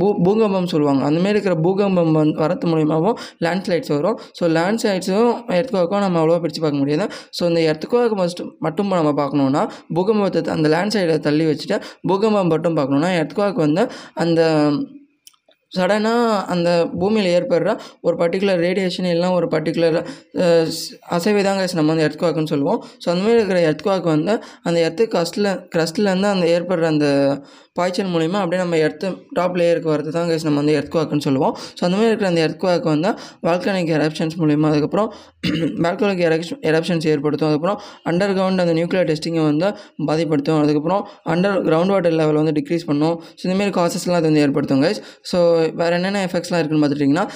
பூ 0.00 0.06
பூகம்பம் 0.26 0.70
சொல்லுவாங்க 0.72 1.02
அந்த 1.08 1.18
மாதிரி 1.22 1.34
இருக்கிற 1.36 1.54
பூகம்பம் 1.66 2.12
வந் 2.18 2.32
வரது 2.42 2.70
மூலியமாகவும் 2.72 3.16
லேண்ட்ஸ்லைட்ஸ் 3.44 3.92
வரும் 3.96 4.16
ஸோ 4.38 4.44
லேண்ட்ஸ்லைட்ஸும் 4.58 5.30
எர்த்குவாக்கும் 5.58 6.02
நம்ம 6.06 6.18
அவ்வளோவா 6.22 6.40
பிரித்து 6.44 6.62
பார்க்க 6.64 6.82
முடியாது 6.82 7.06
ஸோ 7.38 7.42
இந்த 7.52 7.62
எர்த்குவாக்கு 7.72 8.18
மஸ்ட் 8.22 8.42
மட்டும் 8.66 8.94
நம்ம 9.00 9.14
பார்க்கணுன்னா 9.22 9.62
பூகம்பத்தை 9.98 10.42
அந்த 10.58 10.68
லேண்ட்ஸ்லைடை 10.76 11.16
தள்ளி 11.28 11.46
வச்சுட்டு 11.52 11.78
பூகம்பம் 12.10 12.52
மட்டும் 12.54 12.76
பார்க்கணுன்னா 12.80 13.10
எர்த்குவாக்கு 13.22 13.60
வந்து 13.66 13.84
அந்த 14.24 14.42
சடனாக 15.76 16.34
அந்த 16.52 16.68
பூமியில் 16.98 17.28
ஏற்படுற 17.36 17.70
ஒரு 18.06 18.16
பர்டிகுலர் 18.20 18.60
ரேடியேஷன் 18.64 19.08
எல்லாம் 19.14 19.36
ஒரு 19.38 19.46
பர்டிகுலர் 19.54 19.96
அசைவைதாங்க 21.16 21.64
நம்ம 21.78 21.90
வந்து 21.92 22.04
எர்த்துக்குவாக்குன்னு 22.04 22.52
சொல்லுவோம் 22.52 22.78
ஸோ 23.02 23.06
அந்தமாதிரி 23.12 23.38
இருக்கிற 23.40 23.60
எர்த்துக்குவாக்கு 23.68 24.08
வந்து 24.16 24.34
அந்த 24.68 24.76
எர்த்து 24.88 25.06
கஸ்டில் 25.78 26.10
இருந்து 26.12 26.30
அந்த 26.34 26.46
ஏற்படுற 26.56 26.86
அந்த 26.94 27.08
பாய்ச்சல் 27.78 28.10
மூலிமா 28.14 28.38
அப்படியே 28.42 28.58
நம்ம 28.62 28.76
எர்த்து 28.86 29.06
டாப் 29.36 29.56
லேயருக்கு 29.60 29.88
வரது 29.92 30.10
தான் 30.16 30.28
கைஸ் 30.30 30.44
நம்ம 30.48 30.58
வந்து 30.60 30.72
குவாக்குன்னு 30.94 31.24
சொல்லுவோம் 31.26 31.54
ஸோ 31.78 31.82
அந்த 31.86 31.94
மாதிரி 31.98 32.10
இருக்கிற 32.10 32.28
அந்த 32.32 32.42
குவாக்கு 32.62 32.86
வந்து 32.92 33.10
வால்கானிக் 33.46 33.90
எரப்ஷன்ஸ் 33.96 34.36
மூலிமா 34.42 34.68
அதுக்கப்புறம் 34.72 35.08
வால்கானிக் 35.84 36.22
எரப்ஷன் 36.26 36.60
எரப்ஷன்ஸ் 36.72 37.06
ஏற்படுத்தும் 37.12 37.48
அதுக்கப்புறம் 37.48 37.78
அண்டர் 38.10 38.32
கிரவுண்ட் 38.36 38.62
அந்த 38.64 38.74
நியூக்ளியர் 38.78 39.08
டெஸ்டிங்கை 39.10 39.42
வந்து 39.48 39.70
பாதிப்படுத்தும் 40.10 40.60
அதுக்கப்புறம் 40.66 41.02
அண்டர் 41.34 41.58
கிரவுண்ட் 41.68 41.94
வாட்டர் 41.94 42.14
லெவல் 42.20 42.38
வந்து 42.42 42.54
டிக்ரீஸ் 42.58 42.86
பண்ணும் 42.90 43.16
ஸோ 43.36 43.42
இந்தமாரி 43.48 43.74
காசஸ்லாம் 43.78 44.18
அது 44.20 44.30
வந்து 44.30 44.42
ஏற்படுத்தும் 44.44 44.82
கைஸ் 44.86 45.00
ஸோ 45.32 45.40
வேறு 45.80 45.96
என்னென்ன 45.98 46.22
எஃபெக்ட்ஸ்லாம் 46.28 46.62
இருக்குன்னு 46.64 46.84
பார்த்துட்டிங்கன்னா 46.86 47.26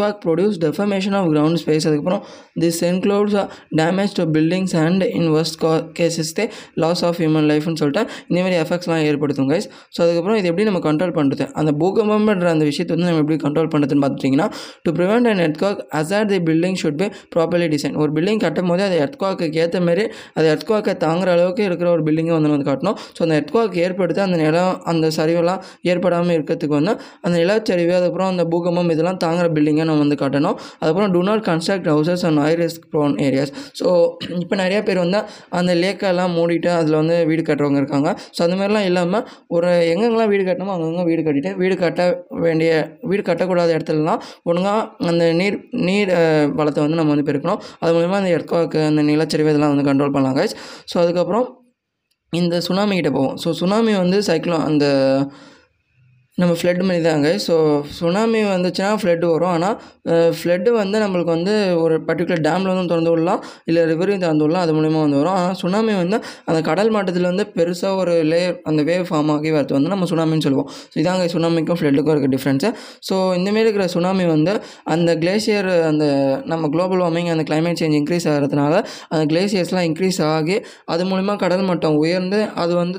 quake 0.00 0.20
produce 0.26 0.58
deformation 0.66 1.16
of 1.22 1.30
ground 1.32 1.60
space 1.64 1.88
அதுக்கப்புறம் 1.90 2.22
this 2.64 2.82
includes 2.92 3.38
damage 3.82 4.14
to 4.20 4.26
buildings 4.36 4.76
and 4.84 5.04
in 5.20 5.28
worst 5.38 5.58
கா 5.64 5.74
கேசஸ்தே 6.00 6.46
லாஸ் 6.84 7.04
ஆஃப் 7.10 7.18
ஹியூமன் 7.24 7.48
லைஃப்னு 7.54 7.78
சொல்லிட்டு 7.84 8.04
இந்தமாரி 8.30 8.58
எஃபெக்ட்ஸ்லாம் 8.66 9.04
ஏற்படுத்தும் 9.10 9.50
கைஸ் 9.54 9.68
ஸோ 9.94 9.98
அதுக்கப்புறம் 10.04 10.38
இது 10.40 10.48
எப்படி 10.52 10.66
நம்ம 10.70 10.80
கண்ட்ரோல் 10.88 11.14
பண்ணுறது 11.18 11.44
அந்த 11.60 11.70
பூகம்பம்ன்ற 11.82 12.48
அந்த 12.54 12.64
விஷயத்தை 12.70 12.92
வந்து 12.96 13.08
நம்ம 13.10 13.22
எப்படி 13.24 13.38
கண்ட்ரோல் 13.46 13.70
பண்ணுறதுன்னு 13.72 14.02
பார்த்துட்டிங்கன்னா 14.04 14.46
to 14.86 14.90
prevent 14.98 15.28
and 15.32 15.42
earthquake 15.46 15.80
assure 16.00 16.28
the 16.32 16.38
building 16.48 16.78
should 16.82 16.98
be 17.02 17.08
properly 17.34 17.68
design 17.74 17.96
ஒரு 18.02 18.10
பில்டிங் 18.16 18.40
கட்டும் 18.46 18.70
போது 18.72 18.82
அது 18.88 18.96
எர்த்வாக்கு 19.04 19.48
ஏற்ற 19.64 19.78
மாதிரி 19.88 20.04
அது 20.38 20.46
எர்த்காக்கை 20.54 20.94
தாங்குற 21.04 21.28
அளவுக்கு 21.36 21.62
இருக்கிற 21.68 21.88
ஒரு 21.96 22.02
பில்டிங்கை 22.08 22.34
வந்து 22.38 22.50
நம்ம 22.52 22.66
காட்டணும் 22.70 22.96
ஸோ 23.16 23.20
அந்த 23.26 23.36
எர்த்காக் 23.42 23.76
ஏற்படுத்த 23.86 24.20
அந்த 24.28 24.38
நிலம் 24.44 24.72
அந்த 24.92 25.06
சரிவெல்லாம் 25.18 25.62
ஏற்படாமல் 25.92 26.34
இருக்கிறதுக்கு 26.38 26.76
வந்து 26.80 26.94
அந்த 27.24 27.34
நிலச்சரிவு 27.42 27.94
அதுக்கப்புறம் 28.00 28.30
அந்த 28.34 28.44
பூகம்பம் 28.54 28.90
இதெல்லாம் 28.96 29.20
தாங்குற 29.26 29.46
பில்டிங்கை 29.58 29.86
நம்ம 29.90 30.02
வந்து 30.06 30.18
காட்டணும் 30.24 30.56
அதுக்கப்புறம் 30.80 31.12
do 31.16 31.22
not 31.30 31.44
construct 31.50 31.88
houses 31.94 32.24
and 32.30 32.42
high 32.46 32.52
risk 32.64 32.86
prone 32.94 33.16
areas 33.28 33.52
so 33.82 33.88
இப்போ 34.42 34.54
நிறையா 34.64 34.80
பேர் 34.88 35.02
வந்து 35.04 35.20
அந்த 35.58 35.72
லேக்கெல்லாம் 35.84 36.32
மூடிட்டு 36.38 36.70
அதில் 36.80 36.98
வந்து 37.02 37.16
வீடு 37.30 37.42
கட்டுறவங்க 37.48 37.80
இருக்காங்க 37.84 38.08
ஸோ 38.36 38.40
அந்த 38.48 38.54
மாதிரிலாம் 38.60 38.86
இல்லாமல் 38.90 39.24
ஒரு 39.56 39.70
எங்கெங்கெல்லாம் 39.92 40.30
வீடு 40.32 40.42
கட்டணுமோ 40.48 40.72
அங்கங்க 40.74 41.02
வீடு 41.10 41.22
கட்டிட்டு 41.26 41.50
வீடு 41.60 41.74
கட்ட 41.82 42.02
வேண்டிய 42.44 42.70
வீடு 43.10 43.22
கட்டக்கூடாத 43.28 43.70
இடத்துலலாம் 43.76 44.22
ஒழுங்காக 44.50 45.06
அந்த 45.12 45.26
நீர் 45.40 45.56
நீர் 45.88 46.12
வளத்தை 46.60 46.80
வந்து 46.84 46.98
நம்ம 47.00 47.12
வந்து 47.14 47.28
பெருக்கணும் 47.30 47.60
அது 47.82 47.94
மூலிமா 47.98 48.18
அந்த 48.22 48.32
எர்த்வாக்கு 48.36 48.80
அந்த 48.90 49.04
நிலச்சரிவு 49.10 49.52
இதெல்லாம் 49.52 49.74
வந்து 49.74 49.88
கண்ட்ரோல் 49.90 50.14
பண்ணலாம் 50.16 50.38
கைஸ் 50.40 50.56
ஸோ 50.92 50.96
அதுக்கப்புறம் 51.04 51.46
இந்த 52.42 52.54
சுனாமி 52.68 52.94
கிட்டே 53.00 53.12
போவோம் 53.18 53.36
ஸோ 53.44 53.48
சுனாமி 53.62 53.92
வந்து 54.02 54.20
சைக்ளோன் 54.30 54.64
அந்த 54.70 54.86
நம்ம 56.40 56.54
ஃப்ளட் 56.60 56.80
மணி 56.88 56.98
தாங்க 57.06 57.28
ஸோ 57.44 57.54
சுனாமி 57.98 58.40
வந்துச்சுன்னா 58.54 58.88
ஃப்ளட்டு 59.02 59.26
வரும் 59.30 59.52
ஆனால் 59.58 59.76
ஃப்ளட்டு 60.38 60.70
வந்து 60.80 60.96
நம்மளுக்கு 61.02 61.30
வந்து 61.36 61.52
ஒரு 61.82 61.94
பர்டிகுலர் 62.08 62.42
டேமில் 62.46 62.70
வந்து 62.72 62.90
திறந்து 62.92 63.12
விடலாம் 63.14 63.40
இல்லை 63.70 63.82
ரிவரையும் 63.90 64.22
திறந்து 64.24 64.44
விடலாம் 64.44 64.64
அது 64.66 64.72
மூலிமா 64.78 65.00
வந்து 65.04 65.18
வரும் 65.20 65.36
ஆனால் 65.36 65.56
சுனாமி 65.60 65.92
வந்து 66.00 66.16
அந்த 66.48 66.58
கடல் 66.68 66.90
மாட்டத்தில் 66.96 67.28
வந்து 67.30 67.44
பெருசாக 67.54 68.00
ஒரு 68.02 68.14
லேயர் 68.32 68.58
அந்த 68.72 68.82
வேவ் 68.88 69.06
ஃபார்ம் 69.10 69.30
ஆகி 69.34 69.52
வரது 69.56 69.74
வந்து 69.78 69.92
நம்ம 69.94 70.08
சுனாமின்னு 70.12 70.44
சொல்லுவோம் 70.46 70.68
ஸோ 70.90 70.98
இதாங்க 71.02 71.30
சுனாமிக்கும் 71.36 71.78
ஃப்ளட்டுக்கும் 71.82 72.14
இருக்க 72.16 72.30
டிஃப்ரென்ஸு 72.36 72.70
ஸோ 73.10 73.14
இந்தமாரி 73.38 73.64
இருக்கிற 73.66 73.86
சுனாமி 73.94 74.26
வந்து 74.34 74.54
அந்த 74.96 75.10
கிளேசியர் 75.22 75.70
அந்த 75.92 76.04
நம்ம 76.54 76.70
குளோபல் 76.76 77.02
வார்மிங் 77.06 77.32
அந்த 77.36 77.46
கிளைமேட் 77.50 77.80
சேஞ்ச் 77.82 77.98
இன்க்ரீஸ் 78.02 78.28
ஆகிறதுனால 78.34 78.74
அந்த 79.12 79.24
கிளேசியர்ஸ்லாம் 79.32 79.88
இன்க்ரீஸ் 79.92 80.20
ஆகி 80.34 80.58
அது 80.94 81.08
மூலிமா 81.14 81.36
கடல் 81.46 81.66
மட்டம் 81.72 81.98
உயர்ந்து 82.04 82.40
அது 82.64 82.72
வந்து 82.82 82.98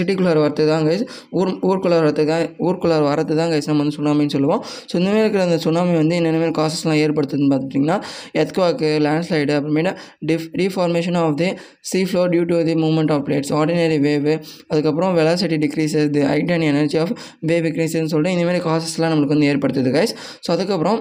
சிட்டிக்குள்ளார 0.00 0.38
வரது 0.48 0.68
தாங்க 0.74 0.98
ஊர் 1.38 1.54
ஊருக்குள்ளார 1.70 2.02
வரது 2.08 2.28
தான் 2.32 2.42
ஊருக்குள்ளார 2.66 3.02
வரது 3.10 3.34
தான் 3.40 3.50
கைஸ் 3.52 3.68
நம்ம 3.70 3.82
வந்து 3.84 3.96
சுனாமின்னு 3.98 4.34
சொல்லுவோம் 4.36 4.62
ஸோ 4.90 4.94
மாதிரி 5.04 5.20
இருக்கிற 5.24 5.42
அந்த 5.48 5.58
சுனாமி 5.66 5.94
வந்து 6.02 6.14
என்னென்ன 6.20 6.50
காசஸ்லாம் 6.60 7.00
ஏற்படுத்துதுன்னு 7.04 7.50
பார்த்துட்டிங்கன்னா 7.54 7.96
எத்குவாக்கு 8.42 8.90
லேண்ட்ஸ்லைடு 9.06 9.54
அப்புறமேட்டு 9.58 9.92
def 10.30 10.46
deformation 10.60 11.18
of 11.24 11.36
the 11.42 11.48
sea 11.92 12.00
floor 12.10 12.30
due 12.34 12.44
to 12.52 12.58
the 12.70 12.76
movement 12.84 13.12
of 13.16 13.24
plates 13.30 13.52
ordinary 13.60 13.98
wave 14.08 14.36
அதுக்கப்புறம் 14.72 15.14
velocity 15.20 15.58
decreases 15.66 16.10
the 16.18 16.22
height 16.32 16.52
and 16.58 16.68
energy 16.72 16.98
of 17.04 17.14
wave 17.50 17.64
டிக்ரீசஸ்ன்னு 17.70 18.12
சொல்லிட்டு 18.14 18.34
இந்தமாரி 18.36 18.62
காசஸ்லாம் 18.70 19.12
நம்மளுக்கு 19.14 19.36
வந்து 19.36 19.50
ஏற்படுத்துது 19.54 19.92
கைஸ் 19.98 20.14
ஸோ 20.46 20.50
அதுக்கப்புறம் 20.56 21.00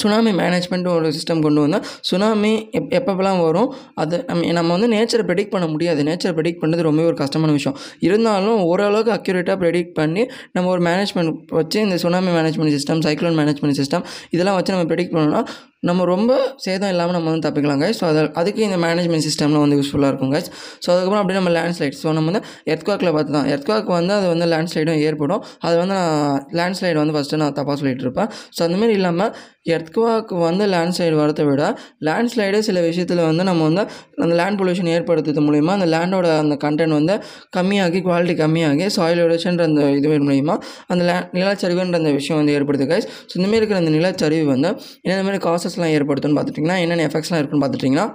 சுனாமி 0.00 0.30
மேனேஜ்மெண்ட்டும் 0.42 0.96
ஒரு 0.98 1.08
சிஸ்டம் 1.16 1.42
கொண்டு 1.46 1.60
வந்தால் 1.64 1.84
சுனாமி 2.10 2.52
எப் 2.78 2.90
எப்பப்பெல்லாம் 2.98 3.40
வரும் 3.46 3.68
அது 4.04 4.16
நம்ம 4.30 4.50
நம்ம 4.58 4.70
வந்து 4.76 4.88
நேச்சரை 4.94 5.24
ப்ரெடிக்ட் 5.28 5.54
பண்ண 5.54 5.66
முடியாது 5.74 6.02
நேச்சர் 6.08 6.34
ப்ரெடிக்ட் 6.38 6.62
பண்ணுறது 6.62 6.86
ரொம்பவே 6.88 7.08
ஒரு 7.12 7.18
கஷ்டமான 7.22 7.52
விஷயம் 7.58 7.76
இருந்தாலும் 8.08 8.62
ஓரளவுக்கு 8.70 9.14
அக்யூரேட்டாக 9.18 9.58
ப்ரெடிக்ட் 9.64 9.94
பண்ணி 10.00 10.24
நம்ம 10.56 10.72
ஒரு 10.74 10.82
மேனேஜ்மெண்ட் 10.90 11.50
வச்சு 11.60 11.80
இந்த 11.86 11.98
tsunami 12.04 12.30
management 12.38 12.76
system 12.78 13.04
cyclone 13.08 13.38
management 13.42 13.80
system 13.82 14.06
இதெல்லாம் 14.36 14.58
வச்சு 14.60 14.74
நம்ம 14.76 14.88
ப்ரெடிக்ட் 14.92 15.14
பண்ணோம்னா 15.18 15.42
நம்ம 15.88 16.02
ரொம்ப 16.12 16.32
சேதம் 16.64 16.90
இல்லாமல் 16.92 17.14
நம்ம 17.16 17.28
வந்து 17.30 17.44
தப்பிக்கலாம் 17.46 17.80
கைஸ் 17.84 17.98
ஸோ 18.02 18.06
அது 18.10 18.20
அதுக்கு 18.40 18.60
இந்த 18.68 18.76
மேனேஜ்மெண்ட் 18.84 19.24
சிஸ்டம்லாம் 19.28 19.64
வந்து 19.64 19.78
யூஸ்ஃபுல்லாக 19.80 20.10
இருக்கும் 20.12 20.30
கைஸ் 20.34 20.48
ஸோ 20.84 20.88
அதுக்கப்புறம் 20.92 21.20
அப்படியே 21.22 21.38
நம்ம 21.40 21.50
லேண்ட்ஸ்லைட் 21.58 21.96
ஸோ 22.02 22.08
நம்ம 22.18 22.28
வந்து 22.32 22.42
எர்த்வாக்கில் 22.74 23.10
பார்த்து 23.16 23.34
தான் 23.38 23.48
எர்த்வாக் 23.54 23.90
வந்து 23.98 24.12
அது 24.18 24.26
வந்து 24.34 24.46
லேண்ட்ஸ்லைடும் 24.52 25.00
ஏற்படும் 25.08 25.42
அது 25.68 25.74
வந்து 25.82 25.94
நான் 26.00 26.38
லேண்ட்ஸ்லைடு 26.60 26.98
வந்து 27.02 27.14
ஃபஸ்ட்டு 27.16 27.40
நான் 27.42 27.56
தப்பாக 27.58 27.76
சொல்லிட்டு 27.80 28.04
இருப்பேன் 28.06 28.30
ஸோ 28.56 28.60
அந்தமாதிரி 28.66 28.94
இல்லாமல் 29.00 29.32
எர்த்வாக் 29.76 30.32
வந்து 30.46 30.64
லேண்ட்ஸ்லைடு 30.74 31.16
வரதை 31.20 31.44
விட 31.50 31.62
லேண்ட்ஸ்லைடு 32.08 32.56
சில 32.68 32.78
விஷயத்தில் 32.88 33.22
வந்து 33.28 33.44
நம்ம 33.50 33.60
வந்து 33.68 33.84
அந்த 34.24 34.32
லேண்ட் 34.40 34.58
பொல்யூஷன் 34.62 34.90
ஏற்படுத்துறது 34.96 35.44
மூலிமா 35.48 35.72
அந்த 35.78 35.86
லேண்டோட 35.94 36.26
அந்த 36.44 36.56
கண்டென்ட் 36.64 36.94
வந்து 37.00 37.14
கம்மியாகி 37.58 38.02
குவாலிட்டி 38.08 38.36
கம்மியாகி 38.42 38.86
சாயில் 38.98 39.22
எரோஷன்ற 39.26 39.64
அந்த 39.70 39.84
இது 39.98 40.08
மூலிமா 40.30 40.56
அந்த 40.92 41.02
லே 41.10 41.14
நிலச்சரிவுன்ற 41.38 41.96
அந்த 42.02 42.12
விஷயம் 42.20 42.40
வந்து 42.40 42.56
ஏற்படுது 42.58 42.88
கைஸ் 42.94 43.08
ஸோ 43.28 43.32
இந்தமாதிரி 43.38 43.60
இருக்கிற 43.62 43.78
அந்த 43.84 43.92
நிலச்சரிவு 43.98 44.44
வந்து 44.54 44.72
என்னென்ன 45.06 45.24
மாதிரி 45.28 45.40
காசஸ் 45.48 45.73
எஃபெக்ட்ஸ்லாம் 45.74 45.94
ஏற்படுத்துன்னு 45.96 46.36
பார்த்துட்டிங்கன்னா 46.38 46.76
என்னென்ன 46.84 47.06
எஃபெக்ட்ஸ்லாம் 47.08 47.40
இருக்குன்னு 47.42 47.64
பார்த்துட்டிங்கன்னா 47.64 48.06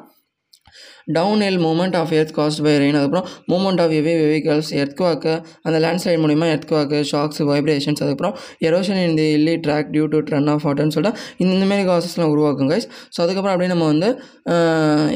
down 1.17 1.41
hill 1.45 1.61
movement 1.65 1.95
of 1.99 2.11
earth 2.17 2.31
caused 2.37 2.61
by 2.65 2.73
rain 2.81 2.97
அதுக்கப்புறம் 2.99 3.27
மூமெண்ட் 3.51 3.79
ஆஃப் 3.83 3.93
எவே 3.99 4.11
வெஹிக்கல்ஸ் 4.23 4.67
எர்த்வாக்கு 4.81 5.31
அந்த 5.67 5.77
லேண்ட்ஸ்லைட் 5.85 6.19
மூலிமா 6.25 6.47
எர்த்வாக்கு 6.55 6.97
ஷாக்ஸ் 7.11 7.39
வைப்ரேஷன்ஸ் 7.51 8.01
அதுக்கப்புறம் 8.03 8.35
எரோஷன் 8.67 8.99
இந்த 9.07 9.23
hilly 9.37 9.53
track 9.67 9.89
due 9.95 10.03
to 10.13 10.17
run 10.27 10.49
off 10.53 10.63
வாட்டர்னு 10.67 10.93
சொல்லிட்டு 10.97 11.45
இந்தமாரி 11.45 11.85
காசஸ்லாம் 11.89 12.29
உருவாக்கும் 12.33 12.69
கைஸ் 12.73 12.85
ஸோ 13.15 13.19
அதுக்கப்புறம் 13.25 13.53
அப்படியே 13.53 13.71
நம்ம 13.73 13.87
வந்து 13.93 14.09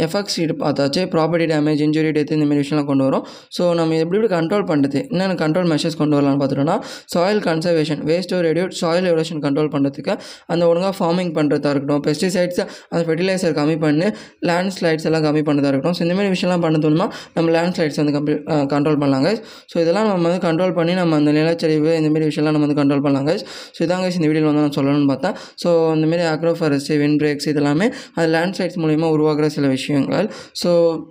எஃபெக்ட்ஸ் 0.05 0.37
இது 0.45 0.55
பார்த்தாச்சு 0.63 1.03
ப்ராப்பர்ட்டி 1.13 1.47
டேமேஜ் 1.53 1.83
இன்ஜுரி 1.87 2.11
டெத் 2.17 2.33
இந்தமாரி 2.37 2.61
விஷயம்லாம் 2.63 2.89
கொண்டு 2.91 3.05
வரும் 3.07 3.25
ஸோ 3.57 3.63
நம்ம 3.81 3.97
எப்படி 4.05 4.17
எப்படி 4.21 4.31
கண்ட்ரோல் 4.39 4.65
பண்ணுறது 4.71 4.99
என்னென்ன 5.13 5.37
கண்ட்ரோல் 5.43 5.69
மெஷர்ஸ் 5.73 5.99
கொண்டு 6.01 6.17
வரலாம்னு 6.19 6.41
பார்த்துட்டோம்னா 6.43 6.77
soil 7.15 7.43
conservation 7.49 8.03
waste 8.11 8.35
reduce 8.49 8.75
soil 8.81 9.09
erosion 9.13 9.43
control 9.45 9.71
பண்ணுறதுக்கு 9.75 10.13
அந்த 10.55 10.63
ஒழுங்காக 10.71 10.95
ஃபார்மிங் 11.01 11.33
பண்ணுறதா 11.37 11.69
இருக்கட்டும் 11.75 12.03
பெஸ்டிசைட்ஸ் 12.09 12.61
அந்த 12.91 13.03
ஃபெர்டிலைசர் 13.07 13.55
கம்மி 13.61 13.77
பண்ணி 13.85 14.09
லேண்ட்ஸ்லைட்ஸ் 14.51 15.07
எல்லாம் 15.11 15.25
கம்மி 15.29 15.43
பண்ணுறதா 15.49 15.69
இருக்கட்டும் 15.69 15.81
இருக்கட்டும் 15.85 16.07
ஸோ 16.07 16.07
இந்தமாதிரி 16.07 16.31
விஷயம்லாம் 16.35 16.63
பண்ண 16.65 17.09
நம்ம 17.37 17.47
லேண்ட்ஸ்லைட்ஸ் 17.55 17.99
வந்து 18.01 18.13
கம்ப்ளீட் 18.15 18.41
கண்ட்ரோல் 18.73 18.97
பண்ணலாங்க 19.03 19.29
ஸோ 19.71 19.75
இதெல்லாம் 19.83 20.05
நம்ம 20.09 20.23
வந்து 20.29 20.41
கண்ட்ரோல் 20.47 20.73
பண்ணி 20.79 20.93
நம்ம 20.99 21.13
அந்த 21.21 21.31
நிலச்சரிவு 21.39 21.91
இந்தமாரி 21.99 22.25
விஷயம்லாம் 22.29 22.55
நம்ம 22.57 22.65
வந்து 22.67 22.77
கண்ட்ரோல் 22.81 23.03
பண்ணலாங்க 23.05 23.31
ஸோ 23.75 23.79
இதாங்க 23.85 24.07
இந்த 24.19 24.27
வீடியோவில் 24.29 24.49
வந்து 24.51 24.63
நான் 24.65 24.75
சொல்லணும்னு 24.79 25.09
பார்த்தேன் 25.13 25.35
ஸோ 25.63 25.69
அந்தமாரி 25.93 26.51
ஃபாரஸ்ட்டு 26.59 26.97
வின் 27.01 27.17
பிரேக்ஸ் 27.21 27.47
இதெல்லாமே 27.53 27.87
அது 28.17 28.27
லேண்ட்ஸ்லைட்ஸ் 28.35 28.79
மூலிமா 28.83 29.07
உருவாகிற 29.15 29.45
சில 29.57 29.65
விஷயங்கள் 29.77 30.27
ஸோ 30.61 30.69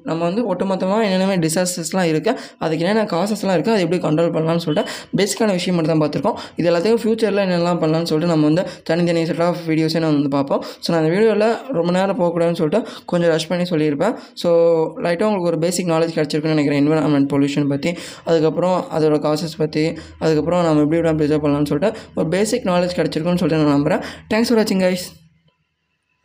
நம்ம 0.08 0.20
வந்து 0.28 0.42
ஒட்டுமொத்தமாக 0.54 1.06
என்னென்ன 1.10 1.36
டிசாஸ்டர்ஸ்லாம் 1.46 2.08
இருக்குது 2.12 2.36
அதுக்கு 2.64 2.82
என்னென்ன 2.86 3.04
காசஸ்லாம் 3.14 3.56
இருக்குது 3.58 3.74
அது 3.76 3.84
எப்படி 3.86 4.00
கண்ட்ரோல் 4.06 4.32
பண்ணலாம்னு 4.36 4.64
சொல்லிட்டு 4.66 4.96
பேசிக்கான 5.20 5.52
விஷயம் 5.58 5.76
மட்டும் 5.78 5.92
தான் 5.94 6.02
பார்த்துருக்கோம் 6.04 6.36
இது 6.60 6.66
எல்லாத்தையும் 6.72 7.00
ஃபியூச்சரில் 7.04 7.42
என்னெல்லாம் 7.46 7.80
பண்ணலாம்னு 7.82 8.10
சொல்லிட்டு 8.12 8.32
நம்ம 8.34 8.46
வந்து 8.50 8.64
தனித்தனி 8.90 9.24
செட் 9.32 9.44
ஆஃப் 9.48 9.62
வீடியோஸே 9.70 10.00
நான் 10.06 10.18
வந்து 10.20 10.32
பார்ப்போம் 10.36 10.62
ஸோ 10.84 10.88
நான் 10.94 11.00
அந்த 11.02 11.12
வீடியோவில் 11.16 11.48
ரொம்ப 11.78 11.90
நேரம் 11.98 12.18
போகக்கூடாதுன்னு 12.22 12.60
சொல்லிட்டு 12.62 12.82
கொஞ்சம் 13.12 13.32
ரஷ் 13.36 13.48
பண்ணி 13.52 13.66
சொல்லியிருப்பேன் 13.74 14.16
ஸோ 14.44 14.51
ஸோ 14.52 14.56
லைட்டாக 15.04 15.26
உங்களுக்கு 15.28 15.50
ஒரு 15.52 15.58
பேசிக் 15.64 15.90
நாலேஜ் 15.94 16.14
கிடச்சிருக்குன்னு 16.16 16.54
நினைக்கிறேன் 16.56 16.80
என்விரான்மெண்ட் 16.82 17.28
பொல்யூஷன் 17.32 17.70
பற்றி 17.72 17.90
அதுக்கப்புறம் 18.28 18.76
அதோட 18.98 19.16
காசஸ் 19.28 19.58
பற்றி 19.62 19.84
அதுக்கப்புறம் 20.24 20.64
நம்ம 20.68 20.84
எப்படி 20.86 21.00
விட 21.00 21.12
ப்ரிசர்வ் 21.20 21.44
பண்ணலாம்னு 21.46 21.70
சொல்லிட்டு 21.72 21.96
ஒரு 22.20 22.28
பேசிக் 22.36 22.68
நாலேஜ் 22.74 22.98
கிடச்சிருக்குன்னு 23.00 23.42
சொல்லிட்டு 23.44 23.64
நான் 23.64 23.76
நம்புகிறேன் 23.78 24.04
தேங்க்ஸ் 24.32 24.50
ஃபார் 24.52 24.60
வாட்சிங் 24.62 24.84
கைஸ் 24.86 25.08